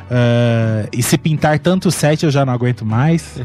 Ah, 0.09 0.87
e 0.91 1.01
se 1.01 1.17
pintar 1.17 1.59
tanto 1.59 1.89
sete 1.89 2.25
eu 2.25 2.31
já 2.31 2.45
não 2.45 2.53
aguento 2.53 2.85
mais. 2.85 3.41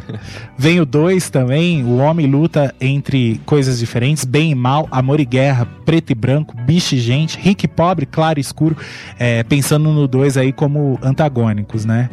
Vem 0.56 0.80
o 0.80 0.84
2 0.84 1.30
também. 1.30 1.84
O 1.84 1.96
homem 1.98 2.26
luta 2.26 2.74
entre 2.80 3.40
coisas 3.46 3.78
diferentes: 3.78 4.24
bem 4.24 4.50
e 4.50 4.54
mal, 4.54 4.86
amor 4.90 5.20
e 5.20 5.24
guerra, 5.24 5.66
preto 5.84 6.10
e 6.10 6.14
branco, 6.14 6.54
bicho 6.66 6.94
e 6.94 6.98
gente, 6.98 7.38
rico 7.38 7.64
e 7.64 7.68
pobre, 7.68 8.06
claro 8.06 8.38
e 8.38 8.42
escuro. 8.42 8.76
É, 9.18 9.42
pensando 9.42 9.90
no 9.90 10.06
2 10.06 10.36
aí 10.36 10.52
como 10.52 10.98
antagônicos, 11.02 11.84
né? 11.84 12.10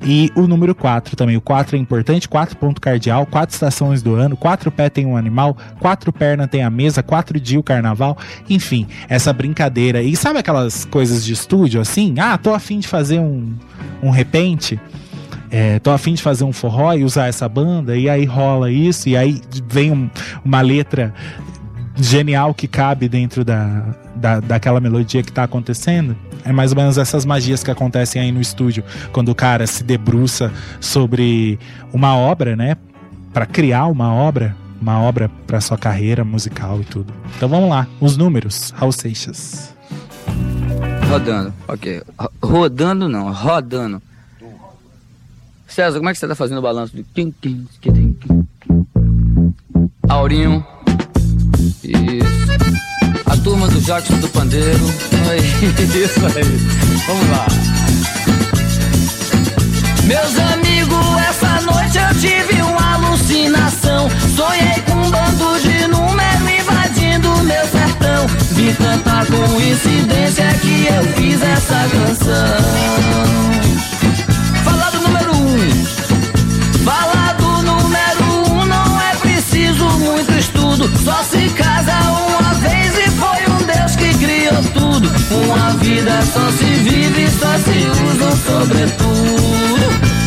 E 0.00 0.30
o 0.36 0.46
número 0.46 0.74
4 0.74 1.16
também. 1.16 1.36
O 1.36 1.40
4 1.40 1.76
é 1.76 1.78
importante, 1.78 2.28
4 2.28 2.56
ponto 2.56 2.80
cardial, 2.80 3.26
4 3.26 3.52
estações 3.54 4.00
do 4.02 4.14
ano, 4.14 4.36
4 4.36 4.70
pé 4.70 4.88
tem 4.88 5.04
um 5.04 5.16
animal, 5.16 5.56
4 5.80 6.12
perna 6.12 6.46
tem 6.46 6.62
a 6.62 6.70
mesa, 6.70 7.02
4 7.02 7.40
dia 7.40 7.58
o 7.58 7.62
carnaval. 7.62 8.16
Enfim, 8.48 8.86
essa 9.08 9.32
brincadeira. 9.32 10.00
E 10.02 10.14
sabe 10.14 10.38
aquelas 10.38 10.84
coisas 10.84 11.24
de 11.24 11.32
estúdio 11.32 11.80
assim? 11.80 12.14
Ah, 12.18 12.38
tô 12.38 12.54
afim 12.54 12.78
de 12.78 12.86
fazer 12.86 13.18
um, 13.18 13.54
um 14.02 14.10
repente. 14.10 14.78
É, 15.50 15.78
tô 15.78 15.90
afim 15.90 16.14
de 16.14 16.22
fazer 16.22 16.44
um 16.44 16.52
forró 16.52 16.92
e 16.92 17.02
usar 17.04 17.26
essa 17.26 17.48
banda, 17.48 17.96
e 17.96 18.08
aí 18.08 18.24
rola 18.26 18.70
isso, 18.70 19.08
e 19.08 19.16
aí 19.16 19.40
vem 19.66 19.90
um- 19.90 20.10
uma 20.44 20.60
letra 20.60 21.14
genial 21.98 22.54
que 22.54 22.66
cabe 22.68 23.08
dentro 23.08 23.44
da, 23.44 23.94
da, 24.14 24.40
daquela 24.40 24.80
melodia 24.80 25.22
que 25.22 25.32
tá 25.32 25.44
acontecendo. 25.44 26.16
É 26.44 26.52
mais 26.52 26.70
ou 26.72 26.76
menos 26.76 26.96
essas 26.98 27.24
magias 27.24 27.62
que 27.62 27.70
acontecem 27.70 28.22
aí 28.22 28.32
no 28.32 28.40
estúdio, 28.40 28.84
quando 29.12 29.30
o 29.30 29.34
cara 29.34 29.66
se 29.66 29.82
debruça 29.84 30.52
sobre 30.80 31.58
uma 31.92 32.16
obra, 32.16 32.54
né? 32.56 32.76
Pra 33.32 33.44
criar 33.44 33.86
uma 33.86 34.12
obra, 34.14 34.56
uma 34.80 35.00
obra 35.00 35.28
pra 35.46 35.60
sua 35.60 35.76
carreira 35.76 36.24
musical 36.24 36.80
e 36.80 36.84
tudo. 36.84 37.12
Então 37.36 37.48
vamos 37.48 37.68
lá, 37.68 37.86
os 38.00 38.16
números, 38.16 38.72
Raul 38.76 38.92
Seixas. 38.92 39.74
Rodando, 41.08 41.52
ok. 41.66 42.02
Ro- 42.18 42.30
Rodando 42.42 43.08
não, 43.08 43.32
rodando. 43.32 44.00
César, 45.66 45.98
como 45.98 46.08
é 46.08 46.12
que 46.12 46.18
você 46.18 46.26
tá 46.28 46.34
fazendo 46.34 46.58
o 46.58 46.62
balanço 46.62 46.96
tim? 47.14 47.34
Aurinho. 50.08 50.64
Isso. 51.82 53.22
A 53.26 53.36
turma 53.36 53.68
do 53.68 53.80
Jackson 53.80 54.14
do 54.18 54.28
Pandeiro. 54.28 54.84
Isso 55.94 56.20
aí. 56.26 56.44
Vamos 57.06 57.30
lá. 57.30 57.46
Meus 60.04 60.38
amigos, 60.38 61.22
essa 61.28 61.60
noite 61.60 61.98
eu 61.98 62.20
tive 62.20 62.62
uma 62.62 62.94
alucinação. 62.94 64.08
Sonhei 64.34 64.80
com 64.86 64.94
um 64.94 65.10
bando 65.10 65.60
de 65.60 65.86
número 65.86 66.50
invadindo 66.60 67.28
meu 67.44 67.66
sertão. 67.66 68.26
Vi 68.52 68.72
tanta 68.74 69.26
coincidência 69.26 70.46
que 70.62 70.86
eu 70.86 71.02
fiz 71.14 71.42
essa 71.42 71.88
canção. 71.90 73.67
Só 81.04 81.22
se 81.22 81.48
casa 81.50 81.92
uma 82.10 82.54
vez 82.54 82.98
e 82.98 83.10
foi 83.10 83.54
um 83.54 83.58
Deus 83.66 83.96
que 83.96 84.14
criou 84.18 84.62
tudo. 84.74 85.08
Uma 85.44 85.70
vida 85.74 86.20
só 86.22 86.50
se 86.52 86.64
vive, 86.64 87.28
só 87.30 87.58
se 87.58 87.86
usa 88.04 88.26
um 88.26 88.36
sobretudo. 88.36 90.17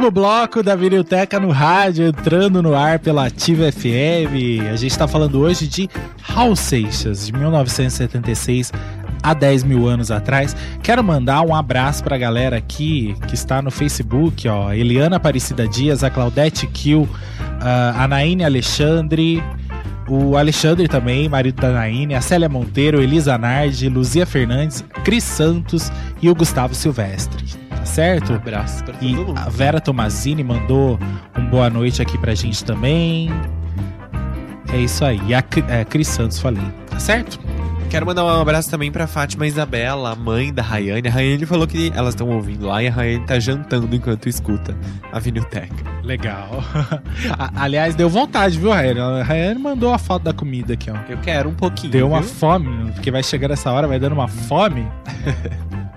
Último 0.00 0.12
bloco 0.12 0.62
da 0.62 0.74
Biblioteca 0.74 1.38
no 1.38 1.50
rádio, 1.50 2.06
entrando 2.06 2.62
no 2.62 2.74
ar 2.74 2.98
pela 2.98 3.26
Ativa 3.26 3.70
FM. 3.70 4.64
A 4.72 4.76
gente 4.76 4.92
está 4.92 5.06
falando 5.06 5.38
hoje 5.38 5.68
de 5.68 5.90
Raul 6.22 6.56
Seixas, 6.56 7.26
de 7.26 7.34
1976 7.34 8.72
há 9.22 9.34
10 9.34 9.62
mil 9.64 9.86
anos 9.86 10.10
atrás. 10.10 10.56
Quero 10.82 11.04
mandar 11.04 11.42
um 11.42 11.54
abraço 11.54 12.02
pra 12.02 12.16
galera 12.16 12.56
aqui 12.56 13.14
que 13.28 13.34
está 13.34 13.60
no 13.60 13.70
Facebook, 13.70 14.48
ó. 14.48 14.72
Eliana 14.72 15.16
Aparecida 15.16 15.68
Dias, 15.68 16.02
a 16.02 16.08
Claudete 16.08 16.66
Kill, 16.66 17.06
a 17.60 18.08
Naine 18.08 18.42
Alexandre, 18.42 19.44
o 20.08 20.34
Alexandre 20.34 20.88
também, 20.88 21.28
marido 21.28 21.60
da 21.60 21.72
Naine, 21.72 22.14
a 22.14 22.22
Célia 22.22 22.48
Monteiro, 22.48 23.02
Elisa 23.02 23.36
Nardi, 23.36 23.90
Luzia 23.90 24.24
Fernandes, 24.24 24.82
Cris 25.04 25.24
Santos 25.24 25.92
e 26.22 26.30
o 26.30 26.34
Gustavo 26.34 26.74
Silvestre. 26.74 27.44
Tá 27.80 27.86
certo? 27.86 28.32
Um 28.32 28.36
abraço 28.36 28.84
pra 28.84 28.94
todo 28.94 29.04
E 29.04 29.14
mundo. 29.14 29.34
a 29.36 29.48
Vera 29.48 29.80
Tomazini 29.80 30.44
mandou 30.44 30.98
um 31.36 31.46
boa 31.46 31.68
noite 31.70 32.00
aqui 32.02 32.16
pra 32.18 32.34
gente 32.34 32.64
também. 32.64 33.30
É 34.72 34.76
isso 34.78 35.04
aí. 35.04 35.20
E 35.26 35.34
a 35.34 35.42
é, 35.68 35.84
Cris 35.84 36.08
Santos, 36.08 36.38
falei. 36.38 36.62
Tá 36.88 37.00
certo? 37.00 37.40
Quero 37.88 38.06
mandar 38.06 38.24
um 38.24 38.40
abraço 38.40 38.70
também 38.70 38.92
pra 38.92 39.08
Fátima 39.08 39.44
Isabela, 39.48 40.12
a 40.12 40.14
mãe 40.14 40.52
da 40.54 40.62
Rayane. 40.62 41.08
A 41.08 41.10
Rayane 41.10 41.44
falou 41.44 41.66
que 41.66 41.90
elas 41.92 42.14
estão 42.14 42.28
ouvindo 42.28 42.66
lá 42.68 42.80
e 42.80 42.86
a 42.86 42.92
Rayane 42.92 43.26
tá 43.26 43.40
jantando 43.40 43.96
enquanto 43.96 44.28
escuta 44.28 44.76
a 45.10 45.18
Vinilteca. 45.18 45.74
Legal. 46.04 46.62
A- 47.36 47.50
Aliás, 47.64 47.96
deu 47.96 48.08
vontade, 48.08 48.56
viu, 48.60 48.70
Rayane? 48.70 49.00
A 49.00 49.24
Rayane 49.24 49.58
mandou 49.58 49.92
a 49.92 49.98
foto 49.98 50.22
da 50.22 50.32
comida 50.32 50.74
aqui, 50.74 50.88
ó. 50.88 50.94
Eu 51.08 51.18
quero 51.18 51.48
um 51.48 51.54
pouquinho. 51.54 51.90
Deu 51.90 52.06
uma 52.06 52.20
viu? 52.20 52.28
fome, 52.30 52.92
porque 52.92 53.10
vai 53.10 53.24
chegar 53.24 53.50
essa 53.50 53.72
hora, 53.72 53.88
vai 53.88 53.98
dando 53.98 54.12
uma 54.12 54.28
fome. 54.28 54.86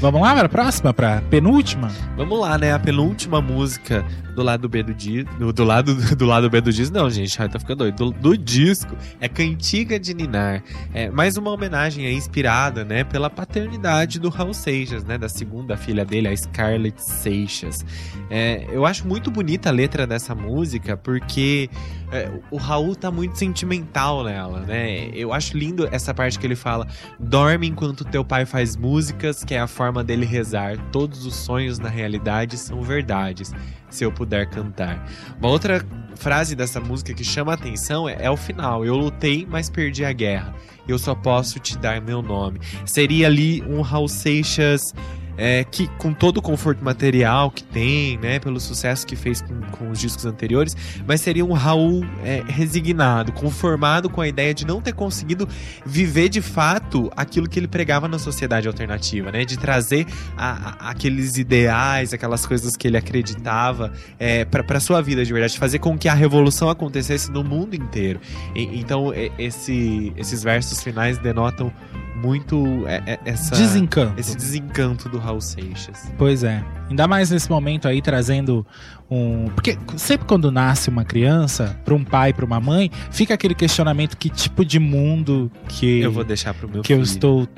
Vamos 0.00 0.20
lá 0.20 0.32
para 0.32 0.46
a 0.46 0.48
próxima, 0.48 0.94
pra 0.94 1.20
penúltima? 1.22 1.90
Vamos 2.16 2.38
lá, 2.40 2.56
né? 2.56 2.72
A 2.72 2.78
penúltima 2.78 3.40
música 3.40 4.04
do 4.38 4.44
lado 4.44 4.68
B 4.68 4.84
do 4.84 4.94
disco. 4.94 5.34
Do, 5.34 5.52
do 5.52 5.64
lado, 5.64 5.94
do 6.14 6.24
lado 6.24 6.48
B 6.48 6.60
do 6.60 6.72
disco, 6.72 6.94
não, 6.94 7.10
gente. 7.10 7.40
Ai, 7.42 7.48
tá 7.48 7.58
ficando 7.58 7.78
doido. 7.78 7.96
Do, 7.96 8.10
do 8.12 8.38
disco 8.38 8.96
é 9.20 9.28
Cantiga 9.28 9.98
de 9.98 10.14
Ninar. 10.14 10.62
É 10.94 11.10
mais 11.10 11.36
uma 11.36 11.50
homenagem 11.50 12.06
aí, 12.06 12.14
inspirada, 12.14 12.84
né? 12.84 13.02
Pela 13.02 13.28
paternidade 13.28 14.20
do 14.20 14.28
Raul 14.28 14.54
Seixas, 14.54 15.04
né? 15.04 15.18
Da 15.18 15.28
segunda 15.28 15.76
filha 15.76 16.04
dele, 16.04 16.28
a 16.28 16.36
Scarlett 16.36 17.02
Seixas. 17.02 17.84
É, 18.30 18.64
eu 18.70 18.86
acho 18.86 19.06
muito 19.08 19.28
bonita 19.28 19.70
a 19.70 19.72
letra 19.72 20.06
dessa 20.06 20.36
música, 20.36 20.96
porque 20.96 21.68
é, 22.12 22.30
o 22.50 22.56
Raul 22.56 22.94
tá 22.94 23.10
muito 23.10 23.36
sentimental 23.36 24.22
nela, 24.22 24.60
né? 24.60 25.10
Eu 25.14 25.32
acho 25.32 25.56
lindo 25.58 25.88
essa 25.90 26.14
parte 26.14 26.38
que 26.38 26.46
ele 26.46 26.56
fala: 26.56 26.86
dorme 27.18 27.66
enquanto 27.66 28.04
teu 28.04 28.24
pai 28.24 28.46
faz 28.46 28.76
músicas, 28.76 29.42
que 29.42 29.54
é 29.54 29.60
a 29.60 29.66
forma 29.66 30.04
dele 30.04 30.24
rezar. 30.24 30.78
Todos 30.92 31.26
os 31.26 31.34
sonhos 31.34 31.78
na 31.78 31.88
realidade 31.88 32.56
são 32.56 32.82
verdades, 32.82 33.52
se 33.90 34.04
eu 34.04 34.12
puder 34.12 34.27
cantar. 34.46 35.06
Uma 35.38 35.48
outra 35.48 35.84
frase 36.16 36.54
dessa 36.54 36.80
música 36.80 37.14
que 37.14 37.24
chama 37.24 37.52
a 37.52 37.54
atenção 37.54 38.08
é, 38.08 38.16
é 38.20 38.30
o 38.30 38.36
final: 38.36 38.84
Eu 38.84 38.96
lutei, 38.96 39.46
mas 39.48 39.70
perdi 39.70 40.04
a 40.04 40.12
guerra. 40.12 40.54
Eu 40.86 40.98
só 40.98 41.14
posso 41.14 41.58
te 41.58 41.76
dar 41.76 42.00
meu 42.00 42.22
nome. 42.22 42.60
Seria 42.86 43.26
ali 43.26 43.62
um 43.62 43.82
Raul 43.82 44.08
Seixas 44.08 44.94
é, 45.38 45.64
que 45.64 45.86
com 45.96 46.12
todo 46.12 46.38
o 46.38 46.42
conforto 46.42 46.84
material 46.84 47.50
que 47.50 47.62
tem, 47.62 48.18
né, 48.18 48.38
pelo 48.40 48.58
sucesso 48.60 49.06
que 49.06 49.14
fez 49.16 49.40
com, 49.40 49.60
com 49.70 49.90
os 49.90 49.98
discos 50.00 50.26
anteriores, 50.26 50.76
mas 51.06 51.20
seria 51.20 51.44
um 51.44 51.52
Raul 51.52 52.04
é, 52.24 52.42
resignado, 52.46 53.32
conformado 53.32 54.10
com 54.10 54.20
a 54.20 54.26
ideia 54.28 54.52
de 54.52 54.66
não 54.66 54.80
ter 54.82 54.92
conseguido 54.92 55.48
viver 55.86 56.28
de 56.28 56.42
fato 56.42 57.10
aquilo 57.16 57.48
que 57.48 57.58
ele 57.58 57.68
pregava 57.68 58.08
na 58.08 58.18
sociedade 58.18 58.66
alternativa, 58.66 59.30
né, 59.30 59.44
de 59.44 59.56
trazer 59.56 60.06
a- 60.36 60.74
a- 60.86 60.90
aqueles 60.90 61.38
ideais, 61.38 62.12
aquelas 62.12 62.44
coisas 62.44 62.76
que 62.76 62.88
ele 62.88 62.96
acreditava 62.96 63.92
é, 64.18 64.44
para 64.44 64.80
sua 64.80 65.00
vida 65.00 65.24
de 65.24 65.32
verdade, 65.32 65.56
fazer 65.58 65.78
com 65.78 65.96
que 65.96 66.08
a 66.08 66.14
revolução 66.14 66.68
acontecesse 66.68 67.30
no 67.30 67.44
mundo 67.44 67.74
inteiro. 67.74 68.20
E- 68.54 68.80
então 68.80 69.12
esse, 69.38 70.12
esses 70.16 70.42
versos 70.42 70.82
finais 70.82 71.16
denotam 71.18 71.72
muito 72.16 72.84
é, 72.88 73.02
é, 73.06 73.18
essa 73.24 73.54
Desencanto. 73.54 74.18
esse 74.18 74.36
desencanto 74.36 75.08
do 75.08 75.18
Raul 75.28 75.40
Seixas. 75.40 76.10
Pois 76.16 76.42
é. 76.42 76.64
Ainda 76.88 77.06
mais 77.06 77.30
nesse 77.30 77.50
momento 77.50 77.86
aí 77.86 78.00
trazendo 78.00 78.66
um. 79.10 79.48
Porque 79.50 79.78
sempre 79.96 80.26
quando 80.26 80.50
nasce 80.50 80.88
uma 80.88 81.04
criança, 81.04 81.78
para 81.84 81.94
um 81.94 82.02
pai, 82.02 82.32
para 82.32 82.44
uma 82.44 82.58
mãe, 82.58 82.90
fica 83.10 83.34
aquele 83.34 83.54
questionamento: 83.54 84.16
que 84.16 84.30
tipo 84.30 84.64
de 84.64 84.78
mundo 84.78 85.50
que, 85.68 86.00
Eu 86.00 86.12
vou 86.12 86.24
deixar 86.24 86.54
pro 86.54 86.68
meu 86.68 86.82
que 86.82 86.88
filho. 86.88 87.00
eu 87.00 87.02
estou, 87.02 87.48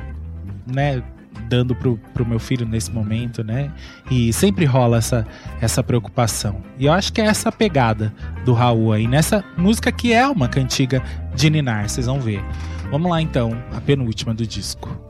né, 0.67 1.03
dando 1.49 1.75
pro, 1.75 1.97
pro 2.13 2.27
meu 2.27 2.41
filho 2.41 2.67
nesse 2.67 2.91
momento, 2.91 3.45
né? 3.45 3.73
E 4.11 4.33
sempre 4.33 4.65
rola 4.65 4.99
essa, 4.99 5.25
essa 5.61 5.83
preocupação. 5.83 6.63
E 6.77 6.87
eu 6.87 6.93
acho 6.93 7.13
que 7.13 7.21
é 7.21 7.27
essa 7.27 7.53
pegada 7.53 8.13
do 8.45 8.53
Raul 8.53 8.93
aí, 8.93 9.07
nessa 9.07 9.45
música 9.57 9.93
que 9.93 10.13
é 10.13 10.27
uma 10.27 10.49
cantiga 10.49 11.03
de 11.37 11.49
Ninar, 11.49 11.89
vocês 11.89 12.07
vão 12.07 12.21
ver. 12.21 12.45
Vamos 12.91 13.09
lá 13.09 13.23
então, 13.23 13.57
a 13.73 13.81
penúltima 13.81 14.35
do 14.35 14.45
disco. 14.45 15.10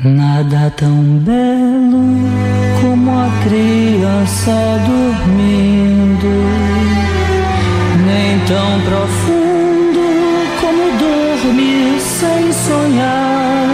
Nada 0.00 0.72
tão 0.76 0.96
belo 1.20 2.02
como 2.80 3.10
a 3.10 3.30
criança 3.44 4.80
dormindo, 4.84 6.26
nem 8.04 8.38
tão 8.40 8.80
profundo 8.80 10.00
como 10.60 10.82
dormir 10.98 12.00
sem 12.00 12.52
sonhar, 12.52 13.68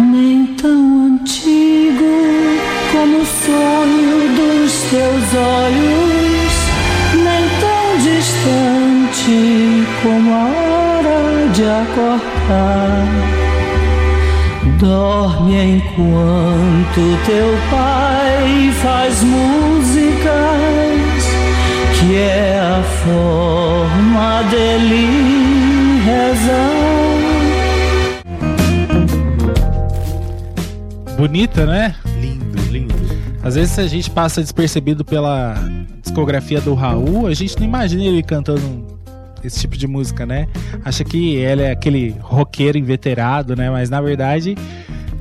nem 0.00 0.44
tão 0.60 1.06
antigo 1.06 2.58
como 2.92 3.18
o 3.18 3.26
sonho 3.26 4.34
dos 4.36 4.72
teus 4.90 5.34
olhos, 5.34 6.52
nem 7.14 7.48
tão 7.60 7.96
distante 8.02 9.86
como 10.02 10.30
a 10.30 10.44
hora 10.44 11.48
de 11.54 11.62
acordar. 11.62 13.27
Dorme 14.78 15.76
enquanto 15.76 17.26
teu 17.26 17.58
pai 17.68 18.70
faz 18.80 19.24
músicas, 19.24 20.28
que 21.98 22.14
é 22.16 22.60
a 22.60 22.82
forma 23.04 24.42
dele 24.50 26.00
rezar. 26.04 26.78
Bonita, 31.16 31.66
né? 31.66 31.96
Lindo, 32.20 32.62
lindo. 32.70 32.94
Às 33.42 33.56
vezes 33.56 33.76
a 33.80 33.86
gente 33.88 34.08
passa 34.08 34.40
despercebido 34.40 35.04
pela 35.04 35.56
discografia 36.00 36.60
do 36.60 36.74
Raul, 36.74 37.26
a 37.26 37.34
gente 37.34 37.58
não 37.58 37.64
imagina 37.64 38.04
ele 38.04 38.22
cantando 38.22 38.97
esse 39.44 39.60
tipo 39.60 39.76
de 39.76 39.86
música, 39.86 40.26
né? 40.26 40.48
Acha 40.84 41.04
que 41.04 41.36
ele 41.36 41.62
é 41.62 41.70
aquele 41.70 42.14
roqueiro 42.20 42.78
inveterado, 42.78 43.54
né? 43.56 43.70
Mas 43.70 43.90
na 43.90 44.00
verdade, 44.00 44.56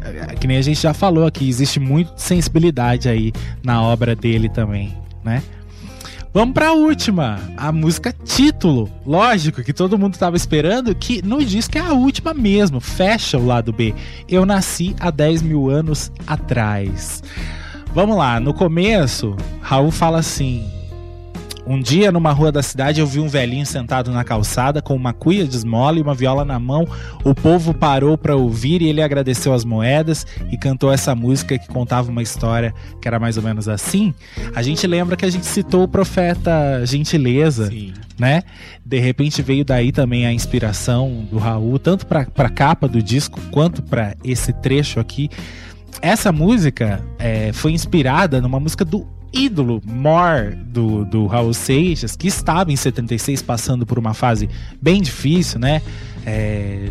é, 0.03 0.35
que 0.35 0.47
nem 0.47 0.57
a 0.57 0.61
gente 0.61 0.81
já 0.81 0.93
falou 0.93 1.25
aqui, 1.25 1.47
existe 1.47 1.79
muita 1.79 2.13
sensibilidade 2.17 3.09
aí 3.09 3.31
na 3.63 3.81
obra 3.81 4.15
dele 4.15 4.49
também, 4.49 4.95
né? 5.23 5.41
Vamos 6.33 6.53
pra 6.53 6.73
última, 6.73 7.39
a 7.57 7.71
música 7.71 8.13
título. 8.23 8.91
Lógico 9.05 9.63
que 9.63 9.73
todo 9.73 9.97
mundo 9.97 10.19
tava 10.19 10.35
esperando 10.35 10.93
que 10.93 11.19
no 11.25 11.43
disco 11.43 11.77
é 11.77 11.81
a 11.81 11.93
última 11.93 12.31
mesmo, 12.33 12.79
fecha 12.79 13.39
o 13.39 13.45
lado 13.45 13.73
B. 13.73 13.95
Eu 14.29 14.45
nasci 14.45 14.95
há 14.99 15.09
10 15.09 15.41
mil 15.41 15.69
anos 15.69 16.11
atrás. 16.27 17.23
Vamos 17.91 18.15
lá, 18.15 18.39
no 18.39 18.53
começo, 18.53 19.35
Raul 19.61 19.89
fala 19.89 20.19
assim: 20.19 20.63
Um 21.69 21.81
dia, 21.81 22.13
numa 22.13 22.31
rua 22.31 22.49
da 22.49 22.63
cidade, 22.63 23.01
eu 23.01 23.05
vi 23.05 23.19
um 23.19 23.27
velhinho 23.27 23.65
sentado 23.65 24.09
na 24.09 24.23
calçada 24.23 24.81
com 24.81 24.95
uma 24.95 25.11
cuia 25.11 25.45
de 25.45 25.53
esmola 25.53 25.99
e 25.99 26.01
uma 26.01 26.15
viola 26.15 26.45
na 26.45 26.57
mão. 26.57 26.87
O 27.25 27.35
povo 27.35 27.73
parou 27.73 28.17
para 28.17 28.37
ouvir 28.37 28.81
e 28.81 28.87
ele 28.87 29.01
agradeceu 29.01 29.53
as 29.53 29.65
moedas 29.65 30.25
e 30.49 30.57
cantou 30.57 30.93
essa 30.93 31.13
música 31.13 31.59
que 31.59 31.67
contava 31.67 32.09
uma 32.09 32.21
história 32.21 32.73
que 33.01 33.07
era 33.07 33.19
mais 33.19 33.35
ou 33.35 33.43
menos 33.43 33.67
assim. 33.67 34.13
A 34.55 34.61
gente 34.61 34.87
lembra 34.87 35.17
que 35.17 35.25
a 35.25 35.29
gente 35.29 35.45
citou 35.45 35.83
o 35.83 35.87
profeta 35.89 36.85
Gentileza 36.85 37.67
Sim. 37.67 37.93
né? 38.17 38.43
De 38.85 38.99
repente 38.99 39.41
veio 39.41 39.65
daí 39.65 39.91
também 39.91 40.25
a 40.25 40.31
inspiração 40.31 41.27
do 41.29 41.37
Raul, 41.37 41.77
tanto 41.77 42.05
para 42.05 42.25
a 42.37 42.49
capa 42.49 42.87
do 42.87 43.03
disco 43.03 43.41
quanto 43.51 43.83
para 43.83 44.15
esse 44.23 44.53
trecho 44.53 45.01
aqui. 45.01 45.29
Essa 46.01 46.31
música 46.31 47.03
é, 47.19 47.51
foi 47.51 47.73
inspirada 47.73 48.39
numa 48.39 48.59
música 48.59 48.85
do 48.85 49.16
ídolo 49.33 49.81
More 49.85 50.55
do, 50.55 51.05
do 51.05 51.25
Raul 51.27 51.53
Seixas, 51.53 52.15
que 52.15 52.27
estava 52.27 52.71
em 52.71 52.75
76 52.75 53.41
passando 53.41 53.85
por 53.85 53.97
uma 53.99 54.13
fase 54.13 54.49
bem 54.81 55.01
difícil, 55.01 55.59
né? 55.59 55.81
É, 56.25 56.89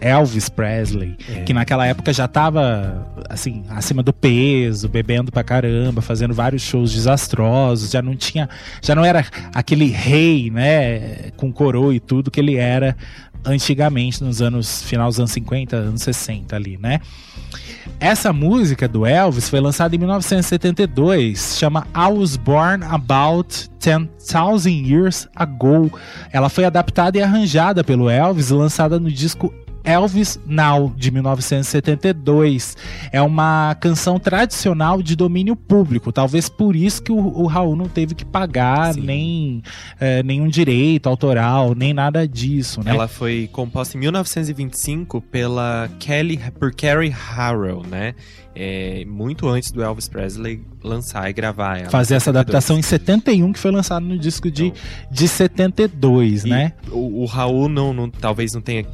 Elvis 0.00 0.48
Presley, 0.48 1.16
É. 1.34 1.42
que 1.42 1.52
naquela 1.52 1.86
época 1.86 2.12
já 2.12 2.26
tava 2.26 3.06
assim, 3.28 3.62
acima 3.68 4.02
do 4.02 4.12
peso, 4.12 4.88
bebendo 4.88 5.30
pra 5.30 5.42
caramba, 5.44 6.00
fazendo 6.02 6.32
vários 6.34 6.62
shows 6.62 6.92
desastrosos, 6.92 7.90
já 7.90 8.00
não 8.02 8.14
tinha, 8.16 8.48
já 8.82 8.94
não 8.94 9.04
era 9.04 9.24
aquele 9.54 9.86
rei, 9.86 10.50
né, 10.50 11.30
com 11.36 11.52
coroa 11.52 11.94
e 11.94 12.00
tudo 12.00 12.30
que 12.30 12.40
ele 12.40 12.56
era 12.56 12.96
antigamente, 13.44 14.22
nos 14.24 14.40
anos 14.40 14.82
final 14.84 15.08
dos 15.08 15.18
anos 15.18 15.32
50, 15.32 15.76
anos 15.76 16.02
60 16.02 16.56
ali, 16.56 16.78
né? 16.80 17.00
Essa 18.00 18.32
música 18.32 18.86
do 18.86 19.06
Elvis 19.06 19.48
foi 19.48 19.60
lançada 19.60 19.94
em 19.94 19.98
1972, 19.98 21.56
chama 21.58 21.86
I 21.94 22.12
Was 22.12 22.36
Born 22.36 22.84
About 22.84 23.70
10,000 23.80 24.68
Years 24.68 25.28
Ago. 25.34 25.90
Ela 26.32 26.48
foi 26.48 26.64
adaptada 26.64 27.18
e 27.18 27.22
arranjada 27.22 27.82
pelo 27.82 28.10
Elvis, 28.10 28.50
lançada 28.50 28.98
no 28.98 29.10
disco 29.10 29.52
Elvis 29.84 30.40
Now, 30.46 30.92
de 30.96 31.10
1972. 31.10 32.76
É 33.12 33.20
uma 33.20 33.76
canção 33.80 34.18
tradicional 34.18 35.02
de 35.02 35.14
domínio 35.14 35.54
público. 35.54 36.10
Talvez 36.10 36.48
por 36.48 36.74
isso 36.74 37.02
que 37.02 37.12
o, 37.12 37.16
o 37.16 37.46
Raul 37.46 37.76
não 37.76 37.86
teve 37.88 38.14
que 38.14 38.24
pagar 38.24 38.94
Sim. 38.94 39.02
nem 39.02 39.62
eh, 40.00 40.22
nenhum 40.22 40.48
direito 40.48 41.08
autoral, 41.08 41.74
nem 41.74 41.92
nada 41.92 42.26
disso, 42.26 42.82
né? 42.82 42.90
Ela 42.92 43.06
foi 43.08 43.48
composta 43.52 43.96
em 43.96 44.00
1925 44.00 45.20
pela 45.20 45.88
Kelly, 45.98 46.40
por 46.58 46.74
Carrie 46.74 47.10
Harrell, 47.10 47.82
né? 47.88 48.14
É, 48.56 49.04
muito 49.06 49.48
antes 49.48 49.72
do 49.72 49.82
Elvis 49.82 50.08
Presley 50.08 50.62
lançar 50.82 51.28
e 51.28 51.32
gravar 51.32 51.78
ela. 51.78 51.90
Fazer 51.90 52.14
essa 52.14 52.26
72. 52.26 52.40
adaptação 52.40 52.78
em 52.78 52.82
71, 52.82 53.52
que 53.52 53.58
foi 53.58 53.72
lançado 53.72 54.06
no 54.06 54.16
disco 54.16 54.48
de, 54.48 54.72
de 55.10 55.26
72, 55.26 56.44
E 56.44 56.48
né? 56.48 56.72
O, 56.90 57.22
o 57.22 57.26
Raul 57.26 57.68
não, 57.68 57.92
não- 57.92 58.08
talvez 58.08 58.52
não 58.54 58.60
tenha. 58.60 58.86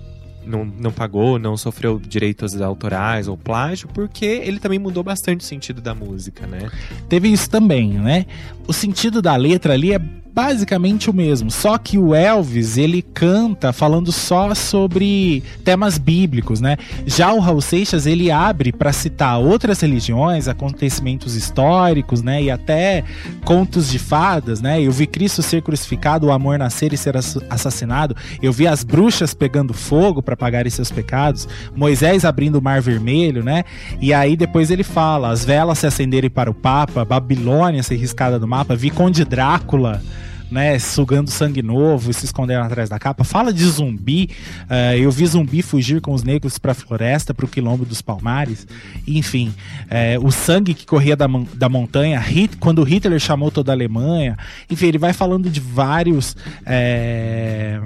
Não, 0.44 0.64
não 0.64 0.90
pagou, 0.90 1.38
não 1.38 1.56
sofreu 1.56 1.98
direitos 1.98 2.60
autorais 2.60 3.28
ou 3.28 3.36
plágio, 3.36 3.88
porque 3.88 4.24
ele 4.24 4.58
também 4.58 4.78
mudou 4.78 5.02
bastante 5.02 5.42
o 5.42 5.44
sentido 5.44 5.80
da 5.80 5.94
música, 5.94 6.46
né? 6.46 6.70
Teve 7.08 7.28
isso 7.28 7.48
também, 7.50 7.90
né? 7.90 8.26
O 8.66 8.72
sentido 8.72 9.20
da 9.20 9.36
letra 9.36 9.74
ali 9.74 9.92
é 9.92 10.00
basicamente 10.32 11.10
o 11.10 11.12
mesmo, 11.14 11.50
só 11.50 11.76
que 11.76 11.98
o 11.98 12.14
Elvis, 12.14 12.76
ele 12.76 13.02
canta 13.02 13.72
falando 13.72 14.12
só 14.12 14.54
sobre 14.54 15.42
temas 15.64 15.98
bíblicos, 15.98 16.60
né? 16.60 16.76
Já 17.06 17.32
o 17.32 17.40
Raul 17.40 17.60
Seixas, 17.60 18.06
ele 18.06 18.30
abre 18.30 18.72
para 18.72 18.92
citar 18.92 19.38
outras 19.38 19.80
religiões, 19.80 20.48
acontecimentos 20.48 21.34
históricos, 21.34 22.22
né, 22.22 22.42
e 22.42 22.50
até 22.50 23.04
contos 23.44 23.90
de 23.90 23.98
fadas, 23.98 24.60
né? 24.60 24.80
Eu 24.80 24.92
vi 24.92 25.06
Cristo 25.06 25.42
ser 25.42 25.62
crucificado, 25.62 26.26
o 26.26 26.32
amor 26.32 26.58
nascer 26.58 26.92
e 26.92 26.96
ser 26.96 27.16
ass- 27.16 27.38
assassinado. 27.48 28.16
Eu 28.42 28.52
vi 28.52 28.66
as 28.66 28.84
bruxas 28.84 29.34
pegando 29.34 29.74
fogo 29.74 30.22
para 30.22 30.36
pagarem 30.36 30.70
seus 30.70 30.90
pecados, 30.90 31.48
Moisés 31.74 32.24
abrindo 32.24 32.56
o 32.56 32.62
mar 32.62 32.80
vermelho, 32.80 33.42
né? 33.42 33.64
E 34.00 34.14
aí 34.14 34.36
depois 34.36 34.70
ele 34.70 34.84
fala: 34.84 35.30
as 35.30 35.44
velas 35.44 35.78
se 35.78 35.86
acenderem 35.86 36.30
para 36.30 36.50
o 36.50 36.54
Papa, 36.54 37.04
Babilônia 37.04 37.82
ser 37.82 37.96
riscada 37.96 38.38
do 38.38 38.46
mapa, 38.46 38.76
vi 38.76 38.90
Conde 38.90 39.24
Drácula. 39.24 40.02
Né, 40.50 40.78
sugando 40.80 41.30
sangue 41.30 41.62
novo 41.62 42.10
e 42.10 42.14
se 42.14 42.24
escondendo 42.24 42.64
atrás 42.64 42.88
da 42.88 42.98
capa. 42.98 43.22
Fala 43.22 43.52
de 43.52 43.64
zumbi. 43.64 44.30
eh, 44.68 44.98
eu 44.98 45.10
vi 45.10 45.24
zumbi 45.26 45.62
fugir 45.62 46.00
com 46.00 46.12
os 46.12 46.24
negros 46.24 46.58
para 46.58 46.72
a 46.72 46.74
floresta, 46.74 47.32
para 47.32 47.44
o 47.44 47.48
quilombo 47.48 47.84
dos 47.84 48.02
Palmares. 48.02 48.66
Enfim, 49.06 49.54
eh, 49.88 50.18
o 50.20 50.32
sangue 50.32 50.74
que 50.74 50.84
corria 50.84 51.14
da, 51.16 51.26
da 51.54 51.68
montanha. 51.68 52.18
Hit, 52.18 52.56
quando 52.56 52.82
Hitler 52.82 53.20
chamou 53.20 53.50
toda 53.50 53.70
a 53.70 53.74
Alemanha. 53.74 54.36
Enfim, 54.68 54.86
ele 54.86 54.98
vai 54.98 55.12
falando 55.12 55.48
de 55.48 55.60
vários. 55.60 56.36
eh, 56.66 57.80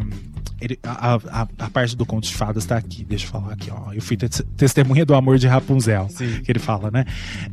ele- 0.65 0.79
a, 0.83 1.15
a- 1.17 1.49
a 1.59 1.71
parte 1.71 1.95
do 1.97 2.05
conto 2.07 2.27
de 2.27 2.35
fadas 2.35 2.65
tá 2.65 2.77
aqui. 2.77 3.05
Deixa 3.05 3.27
eu 3.27 3.31
falar 3.31 3.53
aqui, 3.53 3.71
ó. 3.71 3.93
Eu 3.93 4.01
fui 4.03 4.17
te- 4.17 4.29
testemunha 4.57 5.05
do 5.05 5.15
amor 5.15 5.39
de 5.39 5.47
Rapunzel. 5.47 6.09
Sim. 6.11 6.41
Que 6.43 6.51
ele 6.53 6.59
fala, 6.59 6.91
né? 6.91 7.05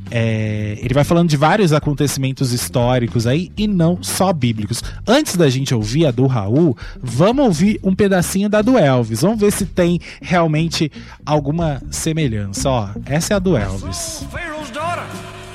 É, 0.10 0.78
ele 0.80 0.94
vai 0.94 1.04
falando 1.04 1.30
de 1.30 1.38
vários 1.38 1.74
acontecimentos 1.74 2.52
históricos 2.54 3.28
aí 3.28 3.52
e 3.58 3.68
não 3.68 4.02
só 4.02 4.32
bíblicos. 4.34 4.82
Antes 5.08 5.36
da 5.36 5.50
gente 5.50 5.74
ouvir 5.76 6.06
a 6.06 6.12
do 6.12 6.26
Raul, 6.28 6.78
vamos 7.02 7.46
ouvir 7.46 7.80
um 7.84 7.94
pedacinho 7.94 8.48
da 8.50 8.62
do 8.62 8.78
Elvis. 8.78 9.22
Vamos 9.22 9.40
ver 9.40 9.52
se 9.52 9.66
tem 9.66 10.00
realmente 10.22 10.92
alguma 11.26 11.82
semelhança. 11.92 12.70
Ó, 12.70 12.90
essa 13.06 13.34
é 13.34 13.36
a 13.36 13.40
do 13.40 13.58
Elvis. 13.58 14.26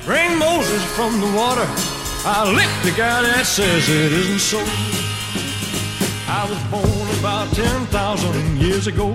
Bring 0.04 0.36
Moses 0.36 0.82
from 0.94 1.10
the 1.18 1.26
water. 1.36 1.66
I 2.24 2.44
lick 2.54 2.68
the 2.84 2.90
guy 2.92 3.22
that 3.22 3.44
says 3.44 3.88
it 3.88 4.12
isn't 4.12 4.38
so. 4.40 4.58
I 6.28 6.44
was 6.50 6.58
born 6.70 7.18
about 7.20 7.54
10,000 7.54 8.58
years 8.58 8.88
ago. 8.88 9.10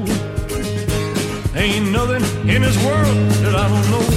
Ain't 1.54 1.92
nothing 1.92 2.24
in 2.48 2.62
this 2.62 2.78
world 2.86 3.18
that 3.44 3.54
I 3.54 3.68
don't 3.68 3.88
know. 3.92 4.08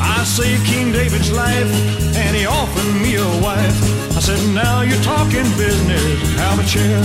I 0.00 0.24
saved 0.24 0.66
King 0.66 0.90
David's 0.90 1.30
life 1.30 1.70
and 2.16 2.36
he 2.36 2.46
offered 2.46 3.00
me 3.00 3.14
a 3.14 3.24
wife. 3.40 3.78
I 4.16 4.20
said, 4.20 4.40
now 4.54 4.82
you're 4.82 5.02
talking 5.02 5.46
business, 5.56 6.36
have 6.36 6.58
a 6.58 6.66
chair. 6.66 6.98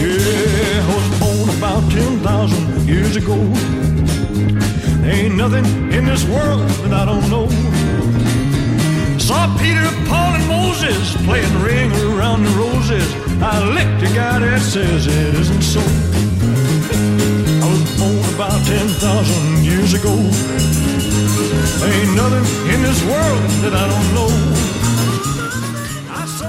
Yeah, 0.00 0.82
I 0.82 0.94
was 0.94 1.20
born 1.20 1.48
about 1.58 1.92
10,000 1.92 2.88
years 2.88 3.16
ago. 3.16 3.36
Ain't 5.04 5.36
nothing 5.36 5.92
in 5.92 6.06
this 6.06 6.24
world 6.24 6.66
that 6.84 6.92
I 6.92 7.04
don't 7.04 7.28
know. 7.28 7.77
Saw 9.28 9.44
Peter, 9.58 9.84
Paul, 10.08 10.36
and 10.36 10.48
Moses 10.48 11.14
playing 11.26 11.60
ring 11.60 11.92
around 12.16 12.44
the 12.44 12.50
roses. 12.56 13.04
I 13.42 13.60
licked 13.76 14.02
a 14.10 14.14
guy 14.14 14.38
that 14.38 14.62
says 14.62 15.06
it 15.06 15.34
isn't 15.34 15.60
so. 15.60 15.80
I 17.60 17.68
was 17.68 17.84
born 18.00 18.24
about 18.34 18.56
10,000 18.64 19.64
years 19.64 19.92
ago. 19.92 20.16
Ain't 21.84 22.16
nothing 22.16 22.72
in 22.72 22.80
this 22.80 23.04
world 23.04 23.44
that 23.60 23.74
I 23.76 23.84
don't 23.92 24.14
know. 24.16 24.57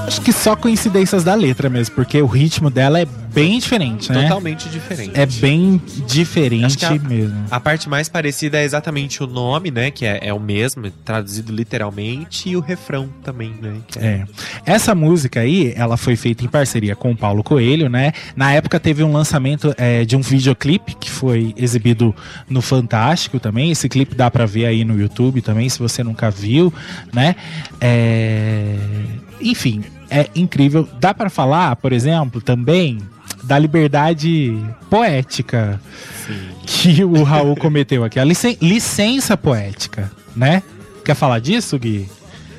Acho 0.07 0.21
que 0.21 0.33
só 0.33 0.55
coincidências 0.55 1.23
da 1.23 1.35
letra 1.35 1.69
mesmo, 1.69 1.93
porque 1.93 2.19
o 2.19 2.25
ritmo 2.25 2.69
dela 2.71 2.99
é 2.99 3.05
bem 3.05 3.59
diferente, 3.59 4.11
né? 4.11 4.23
Totalmente 4.23 4.67
diferente. 4.67 5.11
É 5.13 5.23
bem 5.25 5.79
diferente 6.07 6.83
a- 6.83 6.91
mesmo. 6.95 7.45
A 7.51 7.59
parte 7.59 7.87
mais 7.87 8.09
parecida 8.09 8.57
é 8.57 8.63
exatamente 8.63 9.23
o 9.23 9.27
nome, 9.27 9.69
né? 9.69 9.91
Que 9.91 10.05
é, 10.07 10.19
é 10.23 10.33
o 10.33 10.39
mesmo, 10.39 10.89
traduzido 11.05 11.53
literalmente, 11.53 12.49
e 12.49 12.55
o 12.57 12.59
refrão 12.59 13.07
também, 13.23 13.53
né? 13.61 13.75
que 13.87 13.99
É. 13.99 14.25
Essa 14.65 14.95
música 14.95 15.41
aí, 15.41 15.73
ela 15.75 15.95
foi 15.95 16.15
feita 16.15 16.43
em 16.43 16.47
parceria 16.47 16.95
com 16.95 17.11
o 17.11 17.15
Paulo 17.15 17.43
Coelho, 17.43 17.87
né? 17.87 18.11
Na 18.35 18.51
época 18.51 18.79
teve 18.79 19.03
um 19.03 19.13
lançamento 19.13 19.75
é, 19.77 20.03
de 20.05 20.15
um 20.15 20.21
videoclipe 20.21 20.95
que 20.95 21.09
foi 21.11 21.53
exibido 21.55 22.15
no 22.49 22.63
Fantástico 22.63 23.39
também. 23.39 23.69
Esse 23.69 23.87
clipe 23.87 24.15
dá 24.15 24.31
pra 24.31 24.47
ver 24.47 24.65
aí 24.65 24.83
no 24.83 24.99
YouTube 24.99 25.39
também, 25.43 25.69
se 25.69 25.77
você 25.77 26.03
nunca 26.03 26.31
viu, 26.31 26.73
né? 27.13 27.35
É... 27.79 28.75
Enfim, 29.41 29.83
é 30.09 30.27
incrível. 30.35 30.87
Dá 30.99 31.13
pra 31.13 31.29
falar, 31.29 31.75
por 31.77 31.91
exemplo, 31.93 32.41
também 32.41 32.99
da 33.43 33.57
liberdade 33.57 34.57
poética 34.89 35.79
que 36.65 37.03
o 37.03 37.23
Raul 37.23 37.55
cometeu 37.57 38.03
aqui. 38.03 38.19
A 38.19 38.23
licen- 38.23 38.57
licença 38.61 39.35
poética, 39.37 40.11
né? 40.35 40.61
Quer 41.05 41.15
falar 41.15 41.39
disso, 41.39 41.77
Gui? 41.79 42.07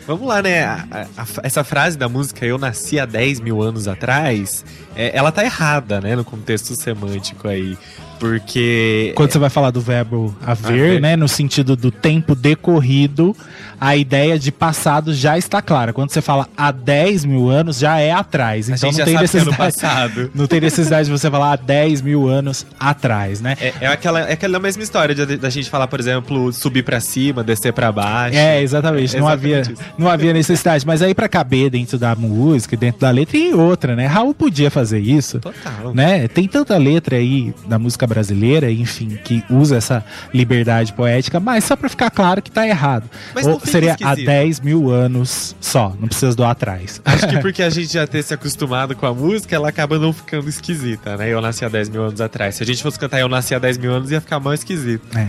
Vamos 0.07 0.26
lá, 0.26 0.43
né? 0.43 0.64
A- 0.64 0.87
a- 1.16 1.26
essa 1.45 1.62
frase 1.62 1.97
da 1.97 2.09
música 2.09 2.45
Eu 2.45 2.59
Nasci 2.59 2.99
há 2.99 3.07
10 3.07 3.39
mil 3.39 3.62
anos 3.62 3.87
atrás, 3.87 4.64
é, 4.97 5.16
ela 5.16 5.31
tá 5.31 5.45
errada, 5.45 6.01
né? 6.01 6.16
No 6.16 6.24
contexto 6.24 6.74
semântico 6.74 7.47
aí. 7.47 7.76
Porque. 8.18 9.12
Quando 9.14 9.31
você 9.33 9.39
vai 9.39 9.49
falar 9.51 9.70
do 9.70 9.81
verbo 9.81 10.35
haver, 10.45 10.72
Haver. 10.72 11.01
né, 11.01 11.16
no 11.16 11.28
sentido 11.28 11.74
do 11.76 11.91
tempo 11.91 12.35
decorrido, 12.35 13.35
a 13.81 13.97
ideia 13.97 14.39
de 14.39 14.53
passado 14.53 15.14
já 15.14 15.39
está 15.39 15.62
clara. 15.62 15.93
Quando 15.93 16.11
você 16.11 16.20
fala 16.20 16.47
há 16.57 16.70
10 16.70 17.24
mil 17.24 17.49
anos, 17.49 17.78
já 17.78 17.99
é 17.99 18.12
atrás. 18.12 18.68
Então 18.68 18.91
não 18.93 19.05
tem 19.05 19.16
é 19.16 19.20
necessidade. 19.20 19.57
passado. 19.57 20.31
Não 20.35 20.47
tem 20.47 20.61
necessidade 20.61 21.07
de 21.07 21.11
você 21.18 21.31
falar 21.31 21.53
há 21.53 21.57
10 21.57 22.03
mil 22.03 22.28
anos 22.28 22.66
atrás, 22.78 23.41
né? 23.41 23.57
É, 23.61 23.72
é 23.81 23.87
aquela, 23.87 24.20
é 24.20 24.33
aquela 24.33 24.59
mesma 24.59 24.83
história 24.83 25.14
de- 25.14 25.37
da 25.37 25.49
gente 25.51 25.70
falar, 25.70 25.87
por 25.87 25.99
exemplo, 25.99 26.53
subir 26.53 26.83
pra 26.83 27.01
cima, 27.01 27.43
descer 27.43 27.72
pra 27.72 27.91
baixo. 27.91 28.37
É, 28.37 28.61
exatamente. 28.62 29.16
Não, 29.16 29.26
Exatamente 29.31 29.55
havia, 29.61 29.72
isso. 29.72 29.83
não 29.99 30.09
havia 30.11 30.33
necessidade. 30.33 30.87
Mas 30.87 31.00
aí, 31.03 31.14
pra 31.14 31.29
caber 31.29 31.71
dentro 31.71 31.99
da 31.99 32.14
música, 32.14 32.76
dentro 32.76 33.00
da 33.00 33.11
letra, 33.11 33.37
e 33.37 33.55
outra, 33.55 33.96
né? 33.96 34.07
Raul 34.07 34.34
podia 34.34 34.71
fazer 34.71 34.99
isso. 35.00 35.38
Total. 35.41 35.95
né? 35.95 36.29
Tem 36.29 36.46
tanta 36.46 36.76
letra 36.76 37.17
aí 37.17 37.55
da 37.67 37.79
música 37.79 38.07
brasileira, 38.07 38.71
enfim, 38.71 39.18
que 39.25 39.42
usa 39.49 39.76
essa 39.76 40.05
liberdade 40.34 40.92
poética, 40.92 41.38
mas 41.41 41.64
só 41.64 41.76
pra 41.76 41.88
ficar 41.88 42.11
claro 42.11 42.42
que 42.42 42.50
tá 42.50 42.67
errado. 42.67 43.05
Mas 43.34 43.46
Ou 43.46 43.59
seria 43.71 43.92
há 43.92 43.95
esquisito. 43.95 44.26
10 44.26 44.61
mil 44.61 44.91
anos 44.91 45.57
só, 45.61 45.95
não 45.99 46.09
precisa 46.09 46.34
do 46.34 46.45
atrás. 46.45 47.01
Acho 47.05 47.29
que 47.29 47.38
porque 47.38 47.63
a 47.63 47.71
gente 47.71 47.92
já 47.92 48.07
ter 48.07 48.22
se 48.22 48.34
acostumado 48.34 48.95
com 48.95 49.07
a 49.07 49.14
música, 49.14 49.55
ela 49.55 49.68
acaba 49.68 49.99
não 49.99 50.13
ficando 50.13 50.49
esquisita, 50.49 51.17
né? 51.17 51.33
Eu 51.33 51.41
nasci 51.41 51.64
há 51.64 51.68
10 51.68 51.88
mil 51.88 52.05
anos 52.05 52.21
atrás. 52.21 52.57
Se 52.57 52.63
a 52.63 52.67
gente 52.67 52.83
fosse 52.83 52.99
cantar 52.99 53.21
Eu 53.21 53.29
Nasci 53.29 53.55
há 53.55 53.59
10 53.59 53.79
mil 53.79 53.92
anos, 53.92 54.11
ia 54.11 54.21
ficar 54.21 54.41
mais 54.41 54.61
esquisito. 54.61 55.07
É. 55.17 55.29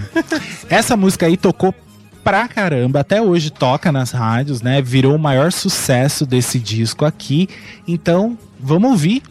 Essa 0.70 0.98
música 0.98 1.26
aí 1.26 1.38
tocou 1.38 1.74
pra 2.24 2.48
caramba, 2.48 3.00
até 3.00 3.22
hoje 3.22 3.50
toca 3.50 3.92
nas 3.92 4.12
rádios, 4.12 4.62
né? 4.62 4.82
Virou 4.82 5.16
o 5.16 5.20
maior 5.20 5.52
sucesso 5.52 6.26
desse 6.26 6.60
disco 6.60 7.06
aqui. 7.06 7.48
Então, 7.88 8.38
vamos 8.60 8.92
ouvir. 8.92 9.24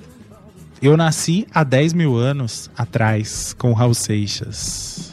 Eu 0.82 0.96
nasci 0.96 1.46
há 1.52 1.62
10 1.62 1.92
mil 1.92 2.16
anos 2.16 2.70
atrás 2.76 3.54
com 3.58 3.72
Raul 3.72 3.94
Seixas. 3.94 5.12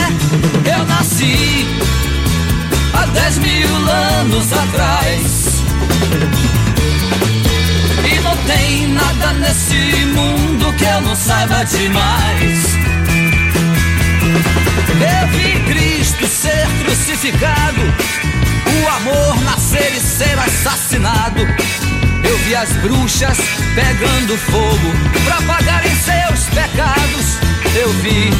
eu 0.65 0.85
nasci 0.85 1.67
há 2.93 3.05
dez 3.07 3.37
mil 3.37 3.75
anos 3.75 4.51
atrás. 4.53 5.63
E 8.09 8.19
não 8.21 8.35
tem 8.37 8.87
nada 8.87 9.33
nesse 9.33 10.05
mundo 10.05 10.73
que 10.73 10.85
eu 10.85 11.01
não 11.01 11.15
saiba 11.15 11.63
demais. 11.63 12.71
Eu 15.01 15.27
vi 15.29 15.59
Cristo 15.71 16.27
ser 16.27 16.67
crucificado, 16.83 17.81
o 18.83 18.87
amor 18.95 19.41
nascer 19.43 19.91
e 19.95 19.99
ser 19.99 20.37
assassinado. 20.39 21.41
Eu 22.23 22.37
vi 22.39 22.55
as 22.55 22.69
bruxas 22.77 23.37
pegando 23.75 24.37
fogo 24.37 24.93
pra 25.25 25.41
pagarem 25.41 25.91
seus 25.95 26.45
pecados. 26.49 27.39
Eu 27.75 27.89
vi 28.01 28.31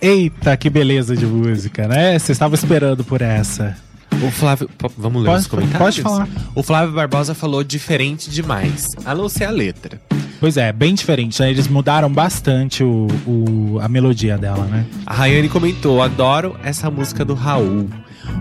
Eita, 0.00 0.56
que 0.56 0.70
beleza 0.70 1.14
de 1.16 1.26
música, 1.26 1.86
né? 1.86 2.18
Você 2.18 2.32
estava 2.32 2.54
esperando 2.54 3.04
por 3.04 3.20
essa. 3.20 3.76
O 4.22 4.30
Flávio. 4.30 4.68
Vamos 4.96 5.22
ler 5.22 5.28
Pode- 5.30 5.40
os 5.42 5.46
comentários? 5.46 5.78
pode 5.78 6.02
falar. 6.02 6.28
O 6.54 6.62
Flávio 6.62 6.94
Barbosa 6.94 7.34
falou 7.34 7.62
diferente 7.62 8.30
demais. 8.30 8.86
A 9.04 9.14
não 9.14 9.28
ser 9.28 9.44
a 9.44 9.50
letra. 9.50 10.00
Pois 10.40 10.56
é, 10.56 10.72
bem 10.72 10.94
diferente, 10.94 11.40
né? 11.40 11.50
Eles 11.50 11.68
mudaram 11.68 12.10
bastante 12.10 12.82
o, 12.82 13.06
o- 13.26 13.78
a 13.80 13.88
melodia 13.88 14.38
dela, 14.38 14.64
né? 14.64 14.86
A 15.06 15.12
Rayane 15.14 15.48
comentou: 15.48 16.02
adoro 16.02 16.56
essa 16.64 16.90
música 16.90 17.24
do 17.24 17.34
Raul. 17.34 17.88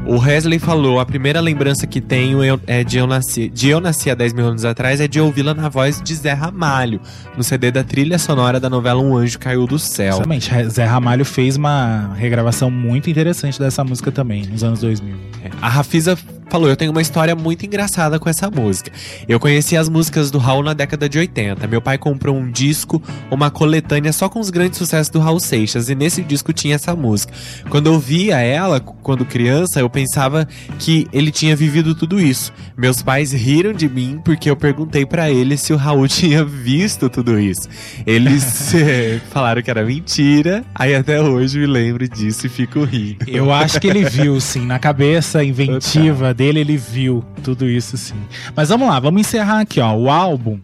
O 0.05 0.19
Wesley 0.19 0.59
falou: 0.59 0.99
a 0.99 1.05
primeira 1.05 1.39
lembrança 1.39 1.85
que 1.85 2.01
tenho 2.01 2.39
é 2.67 2.83
de 2.83 2.97
eu, 2.97 3.07
nasci, 3.07 3.49
de 3.49 3.69
eu 3.69 3.79
nasci 3.79 4.09
há 4.09 4.15
10 4.15 4.33
mil 4.33 4.47
anos 4.47 4.65
atrás 4.65 4.99
é 4.99 5.07
de 5.07 5.19
ouvi-la 5.19 5.53
na 5.53 5.69
voz 5.69 6.01
de 6.01 6.15
Zé 6.15 6.33
Ramalho, 6.33 6.99
no 7.37 7.43
CD 7.43 7.71
da 7.71 7.83
trilha 7.83 8.17
sonora 8.17 8.59
da 8.59 8.69
novela 8.69 9.01
Um 9.01 9.15
Anjo 9.15 9.37
Caiu 9.39 9.65
do 9.67 9.77
Céu. 9.77 10.15
Exatamente. 10.15 10.69
Zé 10.69 10.85
Ramalho 10.85 11.25
fez 11.25 11.55
uma 11.55 12.13
regravação 12.15 12.69
muito 12.71 13.09
interessante 13.09 13.59
dessa 13.59 13.83
música 13.83 14.11
também, 14.11 14.45
nos 14.45 14.63
anos 14.63 14.81
2000. 14.81 15.15
É. 15.43 15.49
A 15.61 15.69
Rafisa 15.69 16.17
falou: 16.49 16.69
Eu 16.69 16.75
tenho 16.75 16.91
uma 16.91 17.01
história 17.01 17.35
muito 17.35 17.65
engraçada 17.65 18.19
com 18.19 18.29
essa 18.29 18.49
música. 18.49 18.91
Eu 19.27 19.39
conheci 19.39 19.77
as 19.77 19.87
músicas 19.87 20.31
do 20.31 20.37
Raul 20.37 20.63
na 20.63 20.73
década 20.73 21.07
de 21.07 21.17
80. 21.19 21.67
Meu 21.67 21.81
pai 21.81 21.97
comprou 21.97 22.35
um 22.35 22.49
disco, 22.49 23.01
uma 23.29 23.51
coletânea 23.51 24.11
só 24.11 24.27
com 24.27 24.39
os 24.39 24.49
grandes 24.49 24.77
sucessos 24.77 25.09
do 25.09 25.19
Raul 25.19 25.39
Seixas, 25.39 25.89
e 25.89 25.95
nesse 25.95 26.23
disco 26.23 26.51
tinha 26.51 26.75
essa 26.75 26.95
música. 26.95 27.33
Quando 27.69 27.87
eu 27.87 27.99
via 27.99 28.39
ela, 28.39 28.79
quando 28.79 29.25
criança, 29.25 29.79
eu 29.79 29.89
pensava 29.89 30.47
que 30.77 31.07
ele 31.13 31.31
tinha 31.31 31.55
vivido 31.55 31.93
tudo 31.93 32.19
isso. 32.19 32.51
Meus 32.77 33.01
pais 33.01 33.31
riram 33.31 33.73
de 33.73 33.87
mim 33.87 34.19
porque 34.23 34.49
eu 34.49 34.55
perguntei 34.55 35.05
pra 35.05 35.29
eles 35.29 35.61
se 35.61 35.73
o 35.73 35.77
Raul 35.77 36.07
tinha 36.09 36.43
visto 36.43 37.09
tudo 37.09 37.39
isso. 37.39 37.67
Eles 38.05 38.73
eh, 38.73 39.19
falaram 39.29 39.61
que 39.61 39.69
era 39.69 39.83
mentira, 39.83 40.63
aí 40.73 40.95
até 40.95 41.21
hoje 41.21 41.59
me 41.59 41.67
lembro 41.67 42.07
disso 42.07 42.47
e 42.47 42.49
fico 42.49 42.83
rindo. 42.83 43.25
Eu 43.27 43.51
acho 43.51 43.79
que 43.79 43.87
ele 43.87 44.03
viu, 44.05 44.39
sim. 44.39 44.65
Na 44.65 44.79
cabeça 44.79 45.43
inventiva 45.43 46.33
dele, 46.39 46.61
ele 46.61 46.77
viu 46.77 47.21
tudo 47.43 47.69
isso, 47.69 47.97
sim. 47.97 48.15
Mas 48.55 48.69
vamos 48.69 48.87
lá, 48.87 48.97
vamos 48.97 49.19
encerrar 49.19 49.59
aqui, 49.59 49.81
ó. 49.81 49.93
O 49.93 50.09
álbum 50.09 50.57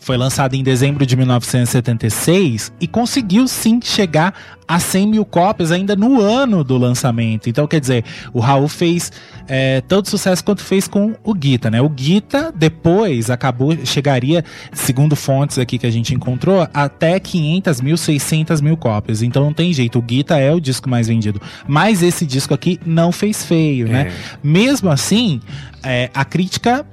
foi 0.00 0.16
lançado 0.16 0.54
em 0.54 0.62
dezembro 0.62 1.06
de 1.06 1.16
1976 1.16 2.72
e 2.80 2.86
conseguiu 2.86 3.46
sim 3.46 3.80
chegar 3.82 4.34
a 4.66 4.78
100 4.78 5.06
mil 5.06 5.24
cópias 5.24 5.70
ainda 5.70 5.94
no 5.94 6.20
ano 6.20 6.64
do 6.64 6.78
lançamento. 6.78 7.48
Então, 7.48 7.66
quer 7.66 7.80
dizer, 7.80 8.04
o 8.32 8.40
Raul 8.40 8.68
fez 8.68 9.12
é, 9.46 9.80
tanto 9.82 10.08
sucesso 10.08 10.42
quanto 10.42 10.62
fez 10.62 10.88
com 10.88 11.14
o 11.22 11.34
Guita, 11.34 11.70
né? 11.70 11.80
O 11.80 11.88
Guita 11.88 12.52
depois 12.54 13.30
acabou, 13.30 13.76
chegaria, 13.84 14.44
segundo 14.72 15.14
fontes 15.14 15.58
aqui 15.58 15.78
que 15.78 15.86
a 15.86 15.90
gente 15.90 16.14
encontrou, 16.14 16.66
até 16.72 17.20
500 17.20 17.80
mil, 17.80 17.96
600 17.96 18.60
mil 18.60 18.76
cópias. 18.76 19.22
Então 19.22 19.44
não 19.44 19.52
tem 19.52 19.72
jeito, 19.72 19.98
o 19.98 20.02
Guita 20.02 20.38
é 20.38 20.52
o 20.52 20.60
disco 20.60 20.88
mais 20.88 21.06
vendido. 21.06 21.40
Mas 21.66 22.02
esse 22.02 22.24
disco 22.24 22.54
aqui 22.54 22.80
não 22.86 23.12
fez 23.12 23.44
feio, 23.44 23.88
né? 23.88 24.08
É. 24.08 24.12
Mesmo 24.42 24.90
assim, 24.90 25.40
é, 25.82 26.10
a 26.14 26.24
crítica 26.24 26.86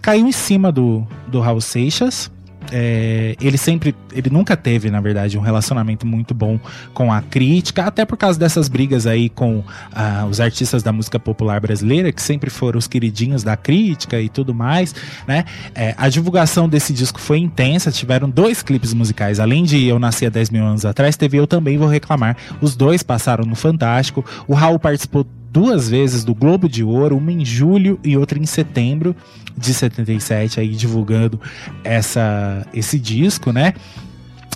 caiu 0.00 0.26
em 0.26 0.32
cima 0.32 0.70
do, 0.72 1.06
do 1.26 1.40
Raul 1.40 1.60
Seixas. 1.60 2.30
É, 2.70 3.34
ele 3.40 3.56
sempre, 3.56 3.94
ele 4.12 4.28
nunca 4.30 4.56
teve, 4.56 4.90
na 4.90 5.00
verdade, 5.00 5.38
um 5.38 5.40
relacionamento 5.40 6.06
muito 6.06 6.34
bom 6.34 6.58
com 6.92 7.12
a 7.12 7.22
crítica, 7.22 7.84
até 7.84 8.04
por 8.04 8.16
causa 8.16 8.38
dessas 8.38 8.68
brigas 8.68 9.06
aí 9.06 9.28
com 9.28 9.64
ah, 9.92 10.26
os 10.28 10.40
artistas 10.40 10.82
da 10.82 10.92
música 10.92 11.18
popular 11.18 11.60
brasileira, 11.60 12.12
que 12.12 12.20
sempre 12.20 12.50
foram 12.50 12.78
os 12.78 12.86
queridinhos 12.86 13.42
da 13.42 13.56
crítica 13.56 14.20
e 14.20 14.28
tudo 14.28 14.54
mais, 14.54 14.94
né? 15.26 15.44
É, 15.74 15.94
a 15.96 16.08
divulgação 16.08 16.68
desse 16.68 16.92
disco 16.92 17.20
foi 17.20 17.38
intensa, 17.38 17.90
tiveram 17.90 18.28
dois 18.28 18.62
clipes 18.62 18.92
musicais, 18.92 19.40
além 19.40 19.64
de 19.64 19.86
Eu 19.86 19.98
Nasci 19.98 20.26
há 20.26 20.30
10 20.30 20.50
mil 20.50 20.64
anos 20.64 20.84
atrás, 20.84 21.16
teve 21.16 21.38
Eu 21.38 21.46
Também 21.46 21.78
Vou 21.78 21.88
Reclamar. 21.88 22.36
Os 22.60 22.76
dois 22.76 23.02
passaram 23.02 23.44
no 23.44 23.54
Fantástico. 23.54 24.24
O 24.46 24.54
Raul 24.54 24.78
participou 24.78 25.26
duas 25.50 25.88
vezes 25.88 26.24
do 26.24 26.34
Globo 26.34 26.68
de 26.68 26.84
Ouro, 26.84 27.16
uma 27.16 27.32
em 27.32 27.44
julho 27.44 27.98
e 28.04 28.16
outra 28.16 28.38
em 28.38 28.46
setembro 28.46 29.16
de 29.58 29.74
77, 29.74 30.60
aí 30.60 30.68
divulgando 30.70 31.40
essa, 31.84 32.66
esse 32.72 32.98
disco, 32.98 33.52
né? 33.52 33.74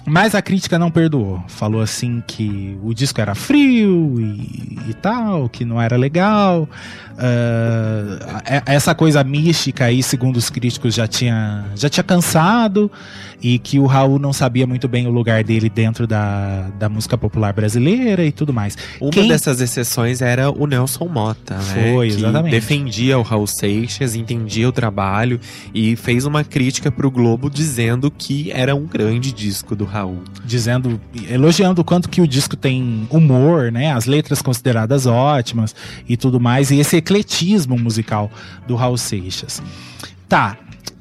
Mas 0.05 0.35
a 0.35 0.43
crítica 0.43 0.79
não 0.79 0.91
perdoou. 0.91 1.43
Falou 1.47 1.81
assim 1.81 2.23
que 2.27 2.77
o 2.83 2.93
disco 2.93 3.21
era 3.21 3.35
frio 3.35 4.21
e, 4.21 4.91
e 4.91 4.95
tal, 5.01 5.49
que 5.49 5.65
não 5.65 5.81
era 5.81 5.97
legal. 5.97 6.69
É- 8.45 8.63
essa 8.67 8.95
coisa 8.95 9.23
mística 9.23 9.85
aí, 9.85 10.03
segundo 10.03 10.37
os 10.39 10.51
críticos, 10.51 10.95
já 10.95 11.07
tinha, 11.07 11.67
já 11.77 11.89
tinha 11.89 12.03
cansado 12.03 12.91
e 13.43 13.59
que 13.59 13.79
o 13.79 13.87
Raul 13.87 14.19
não 14.21 14.33
sabia 14.33 14.67
muito 14.67 14.87
bem 14.87 15.07
o 15.07 15.11
lugar 15.11 15.43
dele 15.43 15.69
dentro 15.69 16.07
da, 16.07 16.69
da 16.79 16.89
música 16.89 17.19
popular 17.19 17.53
brasileira 17.53 18.25
e 18.25 18.31
tudo 18.31 18.53
mais. 18.53 18.77
Uma 19.01 19.11
Quem- 19.11 19.27
dessas 19.29 19.61
exceções 19.61 20.23
era 20.23 20.49
o 20.51 20.67
Nelson 20.67 21.07
Mota, 21.09 21.57
né? 21.57 21.93
Foi, 21.93 22.09
que 22.09 22.15
exatamente. 22.15 22.53
defendia 22.53 23.19
o 23.19 23.23
Raul 23.23 23.47
Seixas, 23.47 24.15
entendia 24.15 24.69
o 24.69 24.73
trabalho 24.73 25.41
e 25.75 25.97
fez 25.97 26.25
uma 26.25 26.45
crítica 26.45 26.91
pro 26.91 27.11
Globo 27.11 27.51
dizendo 27.51 28.11
que 28.11 28.51
era 28.53 28.75
um 28.77 28.87
grande 28.87 29.33
disco 29.33 29.75
do 29.75 29.85
Raul. 29.85 30.23
dizendo, 30.45 31.01
elogiando 31.29 31.81
o 31.81 31.85
quanto 31.85 32.09
que 32.09 32.21
o 32.21 32.29
disco 32.29 32.55
tem 32.57 33.07
humor, 33.11 33.73
né? 33.73 33.93
As 33.93 34.07
letras 34.07 34.41
consideradas 34.41 35.07
ótimas 35.07 35.75
e 36.09 36.17
tudo 36.17 36.39
mais, 36.39 36.71
e 36.71 36.79
esse 36.79 36.97
ecletismo 36.97 37.77
musical 37.79 38.31
do 38.69 38.77
Raul 38.77 38.97
Seixas. 38.97 39.61
Tá. 40.29 40.57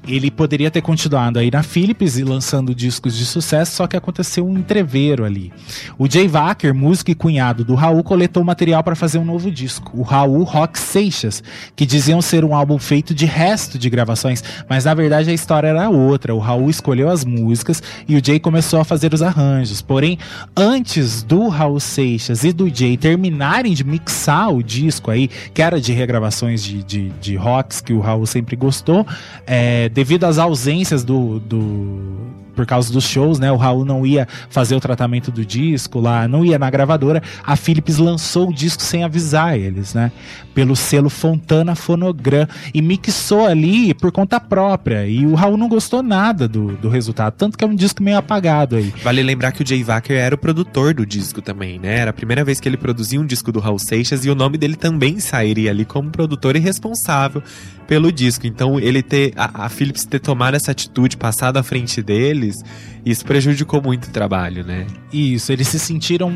Ele 0.07 0.31
poderia 0.31 0.71
ter 0.71 0.81
continuado 0.81 1.37
aí 1.37 1.51
na 1.51 1.61
Philips 1.61 2.17
e 2.17 2.23
lançando 2.23 2.73
discos 2.73 3.15
de 3.15 3.25
sucesso, 3.25 3.75
só 3.75 3.87
que 3.87 3.95
aconteceu 3.95 4.47
um 4.47 4.57
entreveiro 4.57 5.23
ali. 5.23 5.53
O 5.97 6.09
Jay 6.09 6.27
Wacker, 6.27 6.73
músico 6.73 7.11
e 7.11 7.15
cunhado 7.15 7.63
do 7.63 7.75
Raul, 7.75 8.03
coletou 8.03 8.43
material 8.43 8.83
para 8.83 8.95
fazer 8.95 9.19
um 9.19 9.25
novo 9.25 9.51
disco, 9.51 9.91
o 9.95 10.01
Raul 10.01 10.43
Rock 10.43 10.79
Seixas, 10.79 11.43
que 11.75 11.85
diziam 11.85 12.21
ser 12.21 12.43
um 12.43 12.55
álbum 12.55 12.79
feito 12.79 13.13
de 13.13 13.25
resto 13.25 13.77
de 13.77 13.89
gravações, 13.89 14.43
mas 14.67 14.85
na 14.85 14.93
verdade 14.93 15.29
a 15.29 15.33
história 15.33 15.67
era 15.67 15.89
outra. 15.89 16.33
O 16.33 16.39
Raul 16.39 16.69
escolheu 16.69 17.09
as 17.09 17.23
músicas 17.23 17.81
e 18.07 18.15
o 18.15 18.25
Jay 18.25 18.39
começou 18.39 18.79
a 18.79 18.83
fazer 18.83 19.13
os 19.13 19.21
arranjos. 19.21 19.81
Porém, 19.81 20.17
antes 20.57 21.21
do 21.21 21.47
Raul 21.47 21.79
Seixas 21.79 22.43
e 22.43 22.51
do 22.51 22.73
Jay 22.73 22.97
terminarem 22.97 23.73
de 23.73 23.83
mixar 23.83 24.51
o 24.51 24.63
disco 24.63 25.11
aí, 25.11 25.27
que 25.53 25.61
era 25.61 25.79
de 25.79 25.93
regravações 25.93 26.63
de, 26.63 26.83
de, 26.83 27.09
de 27.21 27.35
rocks 27.35 27.81
que 27.81 27.93
o 27.93 27.99
Raul 27.99 28.25
sempre 28.25 28.55
gostou, 28.55 29.05
é, 29.45 29.89
devido 29.91 30.23
às 30.23 30.37
ausências 30.37 31.03
do, 31.03 31.39
do 31.39 32.13
por 32.61 32.67
causa 32.67 32.93
dos 32.93 33.05
shows, 33.05 33.39
né? 33.39 33.51
O 33.51 33.55
Raul 33.55 33.83
não 33.83 34.05
ia 34.05 34.27
fazer 34.47 34.75
o 34.75 34.79
tratamento 34.79 35.31
do 35.31 35.43
disco 35.43 35.99
lá, 35.99 36.27
não 36.27 36.45
ia 36.45 36.59
na 36.59 36.69
gravadora. 36.69 37.19
A 37.43 37.55
Philips 37.55 37.97
lançou 37.97 38.49
o 38.49 38.53
disco 38.53 38.83
sem 38.83 39.03
avisar 39.03 39.57
eles, 39.57 39.95
né? 39.95 40.11
Pelo 40.53 40.75
selo 40.75 41.09
Fontana 41.09 41.73
Fonogram 41.73 42.47
e 42.71 42.79
mixou 42.79 43.47
ali 43.47 43.95
por 43.95 44.11
conta 44.11 44.39
própria. 44.39 45.07
E 45.07 45.25
o 45.25 45.33
Raul 45.33 45.57
não 45.57 45.67
gostou 45.67 46.03
nada 46.03 46.47
do, 46.47 46.73
do 46.77 46.87
resultado, 46.87 47.33
tanto 47.35 47.57
que 47.57 47.63
é 47.63 47.67
um 47.67 47.73
disco 47.73 48.03
meio 48.03 48.17
apagado 48.17 48.75
aí. 48.75 48.93
Vale 49.03 49.23
lembrar 49.23 49.51
que 49.51 49.63
o 49.63 49.67
Jay 49.67 49.83
Wacker 49.83 50.15
era 50.15 50.35
o 50.35 50.37
produtor 50.37 50.93
do 50.93 51.03
disco 51.03 51.41
também, 51.41 51.79
né? 51.79 51.97
Era 51.97 52.11
a 52.11 52.13
primeira 52.13 52.43
vez 52.43 52.59
que 52.59 52.69
ele 52.69 52.77
produzia 52.77 53.19
um 53.19 53.25
disco 53.25 53.51
do 53.51 53.59
Raul 53.59 53.79
Seixas 53.79 54.23
e 54.23 54.29
o 54.29 54.35
nome 54.35 54.55
dele 54.55 54.75
também 54.75 55.19
sairia 55.19 55.71
ali 55.71 55.83
como 55.83 56.11
produtor 56.11 56.55
e 56.55 56.59
responsável 56.59 57.41
pelo 57.87 58.11
disco. 58.11 58.45
Então, 58.45 58.79
ele 58.79 59.01
ter. 59.01 59.33
A, 59.35 59.65
a 59.65 59.69
Philips 59.69 60.05
ter 60.05 60.19
tomado 60.19 60.55
essa 60.55 60.71
atitude, 60.71 61.17
passado 61.17 61.57
à 61.57 61.63
frente 61.63 62.03
deles, 62.51 62.63
isso 63.05 63.25
prejudicou 63.25 63.81
muito 63.81 64.05
o 64.05 64.11
trabalho, 64.11 64.63
né? 64.63 64.85
Isso, 65.11 65.51
eles 65.51 65.67
se 65.67 65.79
sentiram 65.79 66.31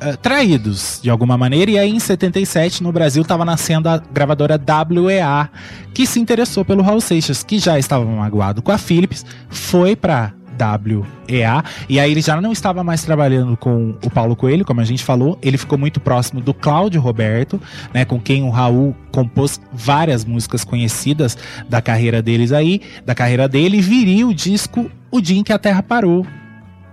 eh, 0.00 0.16
traídos 0.16 1.00
de 1.02 1.10
alguma 1.10 1.36
maneira. 1.36 1.70
E 1.70 1.78
aí, 1.78 1.90
em 1.90 2.00
77, 2.00 2.82
no 2.82 2.92
Brasil, 2.92 3.22
estava 3.22 3.44
nascendo 3.44 3.88
a 3.88 3.98
gravadora 3.98 4.60
WEA, 5.02 5.50
que 5.92 6.06
se 6.06 6.20
interessou 6.20 6.64
pelo 6.64 6.82
Raul 6.82 7.00
Seixas, 7.00 7.42
que 7.42 7.58
já 7.58 7.78
estava 7.78 8.04
magoado 8.04 8.62
com 8.62 8.72
a 8.72 8.78
Philips, 8.78 9.24
foi 9.48 9.96
para 9.96 10.32
WEA. 10.64 11.64
E 11.88 11.98
aí 11.98 12.10
ele 12.10 12.20
já 12.20 12.40
não 12.40 12.52
estava 12.52 12.82
mais 12.84 13.02
trabalhando 13.02 13.56
com 13.56 13.94
o 14.04 14.10
Paulo 14.10 14.36
Coelho, 14.36 14.64
como 14.64 14.80
a 14.80 14.84
gente 14.84 15.04
falou. 15.04 15.38
Ele 15.42 15.56
ficou 15.56 15.78
muito 15.78 16.00
próximo 16.00 16.40
do 16.40 16.54
Cláudio 16.54 17.00
Roberto, 17.00 17.60
né, 17.92 18.04
com 18.04 18.20
quem 18.20 18.42
o 18.42 18.50
Raul 18.50 18.94
compôs 19.10 19.60
várias 19.72 20.24
músicas 20.24 20.64
conhecidas 20.64 21.36
da 21.68 21.80
carreira 21.80 22.22
deles 22.22 22.52
aí, 22.52 22.80
da 23.04 23.14
carreira 23.14 23.48
dele, 23.48 23.78
e 23.78 23.82
viria 23.82 24.26
o 24.26 24.34
disco 24.34 24.90
O 25.10 25.20
Dia 25.20 25.38
em 25.38 25.42
que 25.42 25.52
a 25.52 25.58
Terra 25.58 25.82
Parou, 25.82 26.26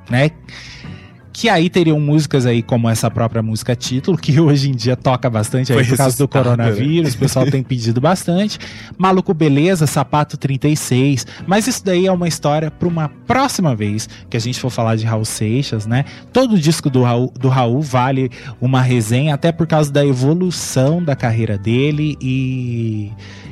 né? 0.10 0.32
Que 1.40 1.50
aí 1.50 1.70
teriam 1.70 2.00
músicas 2.00 2.48
aí 2.48 2.64
como 2.64 2.90
essa 2.90 3.12
própria 3.12 3.44
música 3.44 3.76
título, 3.76 4.18
que 4.18 4.40
hoje 4.40 4.72
em 4.72 4.72
dia 4.72 4.96
toca 4.96 5.30
bastante 5.30 5.72
aí 5.72 5.78
Foi 5.78 5.86
por 5.86 5.96
causa 5.96 6.18
do 6.18 6.26
ressuscitada, 6.26 6.56
coronavírus, 6.58 7.14
o 7.14 7.18
pessoal 7.20 7.46
tem 7.46 7.62
pedido 7.62 8.02
bastante. 8.02 8.58
Maluco 8.98 9.36
Beleza, 9.36 9.86
Sapato 9.86 10.36
36. 10.36 11.28
Mas 11.46 11.68
isso 11.68 11.86
daí 11.86 12.08
é 12.08 12.12
uma 12.12 12.28
história 12.28 12.72
para 12.72 12.88
uma 12.88 13.08
próxima 13.28 13.76
vez 13.76 14.10
que 14.28 14.36
a 14.36 14.40
gente 14.40 14.60
for 14.60 14.72
falar 14.72 14.96
de 14.96 15.06
Raul 15.06 15.26
Seixas, 15.26 15.86
né? 15.86 16.06
Todo 16.34 16.58
disco 16.58 16.90
do 16.90 17.04
Raul, 17.04 17.32
do 17.40 17.50
Raul 17.50 17.84
vale 17.84 18.32
uma 18.60 18.82
resenha, 18.82 19.36
até 19.36 19.52
por 19.52 19.68
causa 19.68 19.92
da 19.92 20.04
evolução 20.04 21.04
da 21.04 21.16
carreira 21.16 21.56
dele 21.56 22.18
e, 22.20 23.12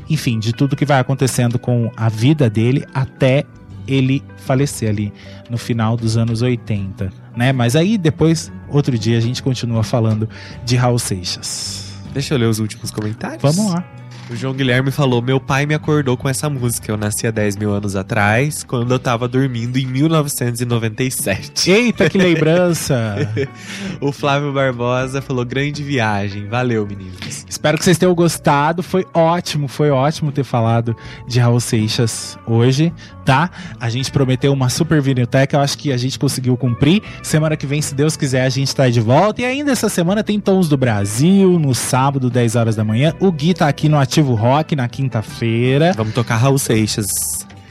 enfim, 0.09 0.39
de 0.39 0.53
tudo 0.53 0.75
que 0.75 0.85
vai 0.85 0.99
acontecendo 0.99 1.59
com 1.59 1.91
a 1.95 2.09
vida 2.09 2.49
dele 2.49 2.83
até 2.95 3.43
ele 3.87 4.23
falecer 4.37 4.89
ali 4.89 5.13
no 5.51 5.57
final 5.59 5.95
dos 5.95 6.17
anos 6.17 6.41
80, 6.41 7.24
né? 7.35 7.51
Mas 7.51 7.75
aí 7.75 7.97
depois, 7.97 8.51
outro 8.69 8.97
dia, 8.97 9.17
a 9.17 9.21
gente 9.21 9.41
continua 9.41 9.83
falando 9.83 10.29
de 10.63 10.75
Raul 10.75 10.99
Seixas. 10.99 11.93
Deixa 12.13 12.33
eu 12.33 12.37
ler 12.37 12.47
os 12.47 12.59
últimos 12.59 12.91
comentários. 12.91 13.41
Vamos 13.41 13.73
lá. 13.73 13.94
O 14.27 14.35
João 14.35 14.53
Guilherme 14.55 14.89
falou: 14.89 15.21
Meu 15.21 15.39
pai 15.39 15.67
me 15.67 15.75
acordou 15.75 16.17
com 16.17 16.27
essa 16.27 16.49
música. 16.49 16.91
Eu 16.91 16.97
nasci 16.97 17.27
há 17.27 17.31
10 17.31 17.57
mil 17.57 17.71
anos 17.71 17.95
atrás, 17.95 18.63
quando 18.63 18.91
eu 18.91 18.97
tava 18.97 19.27
dormindo 19.27 19.77
em 19.77 19.85
1997. 19.85 21.69
Eita, 21.69 22.09
que 22.09 22.17
lembrança! 22.17 23.15
o 24.01 24.11
Flávio 24.11 24.51
Barbosa 24.51 25.21
falou: 25.21 25.45
Grande 25.45 25.83
viagem. 25.83 26.47
Valeu, 26.47 26.87
meninos. 26.87 27.45
Espero 27.47 27.77
que 27.77 27.83
vocês 27.83 27.99
tenham 27.99 28.15
gostado. 28.15 28.81
Foi 28.81 29.05
ótimo, 29.13 29.67
foi 29.67 29.91
ótimo 29.91 30.31
ter 30.31 30.43
falado 30.43 30.95
de 31.27 31.39
Raul 31.39 31.59
Seixas 31.59 32.37
hoje, 32.47 32.91
tá? 33.23 33.51
A 33.79 33.89
gente 33.89 34.11
prometeu 34.11 34.51
uma 34.51 34.69
super 34.69 35.01
vinilteca, 35.01 35.55
eu 35.55 35.61
acho 35.61 35.77
que 35.77 35.91
a 35.91 35.97
gente 35.97 36.17
conseguiu 36.17 36.57
cumprir. 36.57 37.03
Semana 37.21 37.55
que 37.55 37.67
vem, 37.67 37.79
se 37.79 37.93
Deus 37.93 38.17
quiser, 38.17 38.43
a 38.43 38.49
gente 38.49 38.75
tá 38.75 38.89
de 38.89 38.99
volta. 38.99 39.43
E 39.43 39.45
ainda 39.45 39.71
essa 39.71 39.87
semana 39.87 40.23
tem 40.23 40.39
Tons 40.39 40.67
do 40.67 40.77
Brasil, 40.77 41.59
no 41.59 41.75
sábado, 41.75 42.27
10 42.27 42.55
horas 42.55 42.75
da 42.75 42.83
manhã. 42.83 43.13
O 43.19 43.31
Gui 43.31 43.53
tá 43.53 43.67
aqui 43.67 43.87
no 43.87 43.99
Ativo 43.99 44.14
Rock 44.21 44.75
na 44.75 44.87
quinta-feira. 44.87 45.93
Vamos 45.95 46.13
tocar 46.13 46.37
Raul 46.37 46.57
Seixas. 46.57 47.07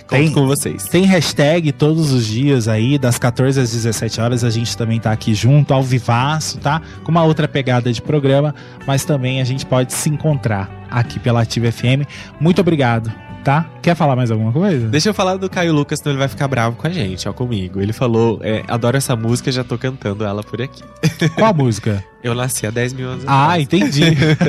Conto 0.06 0.20
Tem- 0.20 0.32
com 0.32 0.46
vocês. 0.46 0.84
Tem 0.84 1.04
hashtag 1.04 1.72
todos 1.72 2.12
os 2.12 2.26
dias 2.26 2.68
aí, 2.68 2.98
das 2.98 3.18
14 3.18 3.58
às 3.58 3.72
17 3.72 4.20
horas, 4.20 4.44
a 4.44 4.50
gente 4.50 4.76
também 4.76 5.00
tá 5.00 5.10
aqui 5.10 5.34
junto, 5.34 5.72
ao 5.72 5.82
vivaço, 5.82 6.58
tá? 6.58 6.82
Com 7.02 7.10
uma 7.10 7.24
outra 7.24 7.48
pegada 7.48 7.90
de 7.90 8.02
programa, 8.02 8.54
mas 8.86 9.04
também 9.04 9.40
a 9.40 9.44
gente 9.44 9.64
pode 9.64 9.94
se 9.94 10.10
encontrar 10.10 10.70
aqui 10.90 11.18
pela 11.18 11.40
Ativa 11.40 11.72
FM. 11.72 12.04
Muito 12.38 12.60
obrigado, 12.60 13.10
tá? 13.44 13.66
Quer 13.82 13.94
falar 13.94 14.16
mais 14.16 14.30
alguma 14.30 14.50
coisa? 14.50 14.88
Deixa 14.88 15.10
eu 15.10 15.14
falar 15.14 15.36
do 15.36 15.48
Caio 15.50 15.72
Lucas, 15.72 15.98
senão 15.98 16.12
ele 16.12 16.18
vai 16.18 16.28
ficar 16.28 16.48
bravo 16.48 16.76
com 16.76 16.86
a 16.86 16.90
gente, 16.90 17.28
ó, 17.28 17.32
comigo. 17.32 17.80
Ele 17.80 17.92
falou: 17.92 18.40
é, 18.42 18.64
Adoro 18.66 18.96
essa 18.96 19.14
música, 19.14 19.52
já 19.52 19.62
tô 19.62 19.76
cantando 19.78 20.24
ela 20.24 20.42
por 20.42 20.60
aqui. 20.62 20.82
Qual 21.36 21.54
música? 21.54 22.02
Eu 22.22 22.34
nasci 22.34 22.66
há 22.66 22.70
10 22.70 22.92
mil 22.94 23.08
anos 23.08 23.24
Ah, 23.26 23.44
atrás. 23.44 23.62
entendi. 23.62 24.00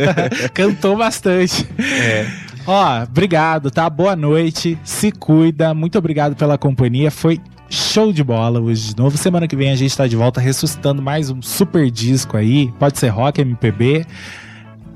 Cantou 0.55 0.95
bastante. 0.97 1.67
É. 1.77 2.25
Ó, 2.65 3.03
obrigado, 3.03 3.69
tá? 3.69 3.87
Boa 3.89 4.15
noite, 4.15 4.77
se 4.83 5.11
cuida, 5.11 5.73
muito 5.73 5.97
obrigado 5.99 6.35
pela 6.35 6.57
companhia, 6.57 7.11
foi 7.11 7.39
show 7.69 8.11
de 8.13 8.23
bola 8.23 8.59
hoje 8.59 8.93
de 8.93 8.97
novo. 8.97 9.17
Semana 9.17 9.47
que 9.47 9.55
vem 9.55 9.69
a 9.71 9.75
gente 9.75 9.95
tá 9.95 10.07
de 10.07 10.15
volta 10.15 10.39
ressuscitando 10.41 10.99
mais 11.01 11.29
um 11.29 11.41
super 11.43 11.91
disco 11.91 12.37
aí, 12.37 12.71
pode 12.79 12.97
ser 12.97 13.09
rock, 13.09 13.41
MPB. 13.41 14.05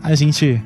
A 0.01 0.15
gente 0.15 0.59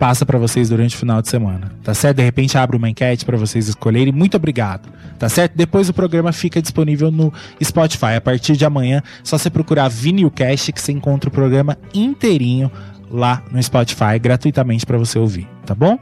passa 0.00 0.24
pra 0.24 0.38
vocês 0.38 0.70
durante 0.70 0.96
o 0.96 0.98
final 0.98 1.20
de 1.20 1.28
semana, 1.28 1.70
tá 1.84 1.92
certo? 1.92 2.16
De 2.16 2.22
repente 2.22 2.56
abre 2.56 2.74
uma 2.74 2.88
enquete 2.88 3.26
pra 3.26 3.36
vocês 3.36 3.68
escolherem. 3.68 4.10
Muito 4.10 4.34
obrigado, 4.34 4.88
tá 5.18 5.28
certo? 5.28 5.52
Depois 5.54 5.90
o 5.90 5.92
programa 5.92 6.32
fica 6.32 6.62
disponível 6.62 7.10
no 7.10 7.30
Spotify. 7.62 8.14
A 8.16 8.20
partir 8.20 8.56
de 8.56 8.64
amanhã, 8.64 9.02
só 9.22 9.36
você 9.36 9.50
procurar 9.50 9.88
Vinilcast 9.88 10.72
que 10.72 10.80
você 10.80 10.90
encontra 10.90 11.28
o 11.28 11.32
programa 11.32 11.76
inteirinho 11.92 12.72
lá 13.10 13.42
no 13.52 13.62
Spotify 13.62 14.18
gratuitamente 14.18 14.86
pra 14.86 14.96
você 14.96 15.18
ouvir, 15.18 15.46
tá 15.66 15.74
bom? 15.74 15.98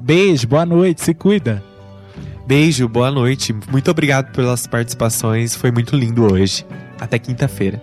Beijo, 0.00 0.46
boa 0.46 0.64
noite, 0.64 1.02
se 1.02 1.12
cuida. 1.12 1.60
Beijo, 2.46 2.88
boa 2.88 3.10
noite. 3.10 3.52
Muito 3.68 3.90
obrigado 3.90 4.30
pelas 4.32 4.64
participações. 4.68 5.56
Foi 5.56 5.72
muito 5.72 5.96
lindo 5.96 6.32
hoje. 6.32 6.64
Até 7.00 7.18
quinta-feira. 7.18 7.82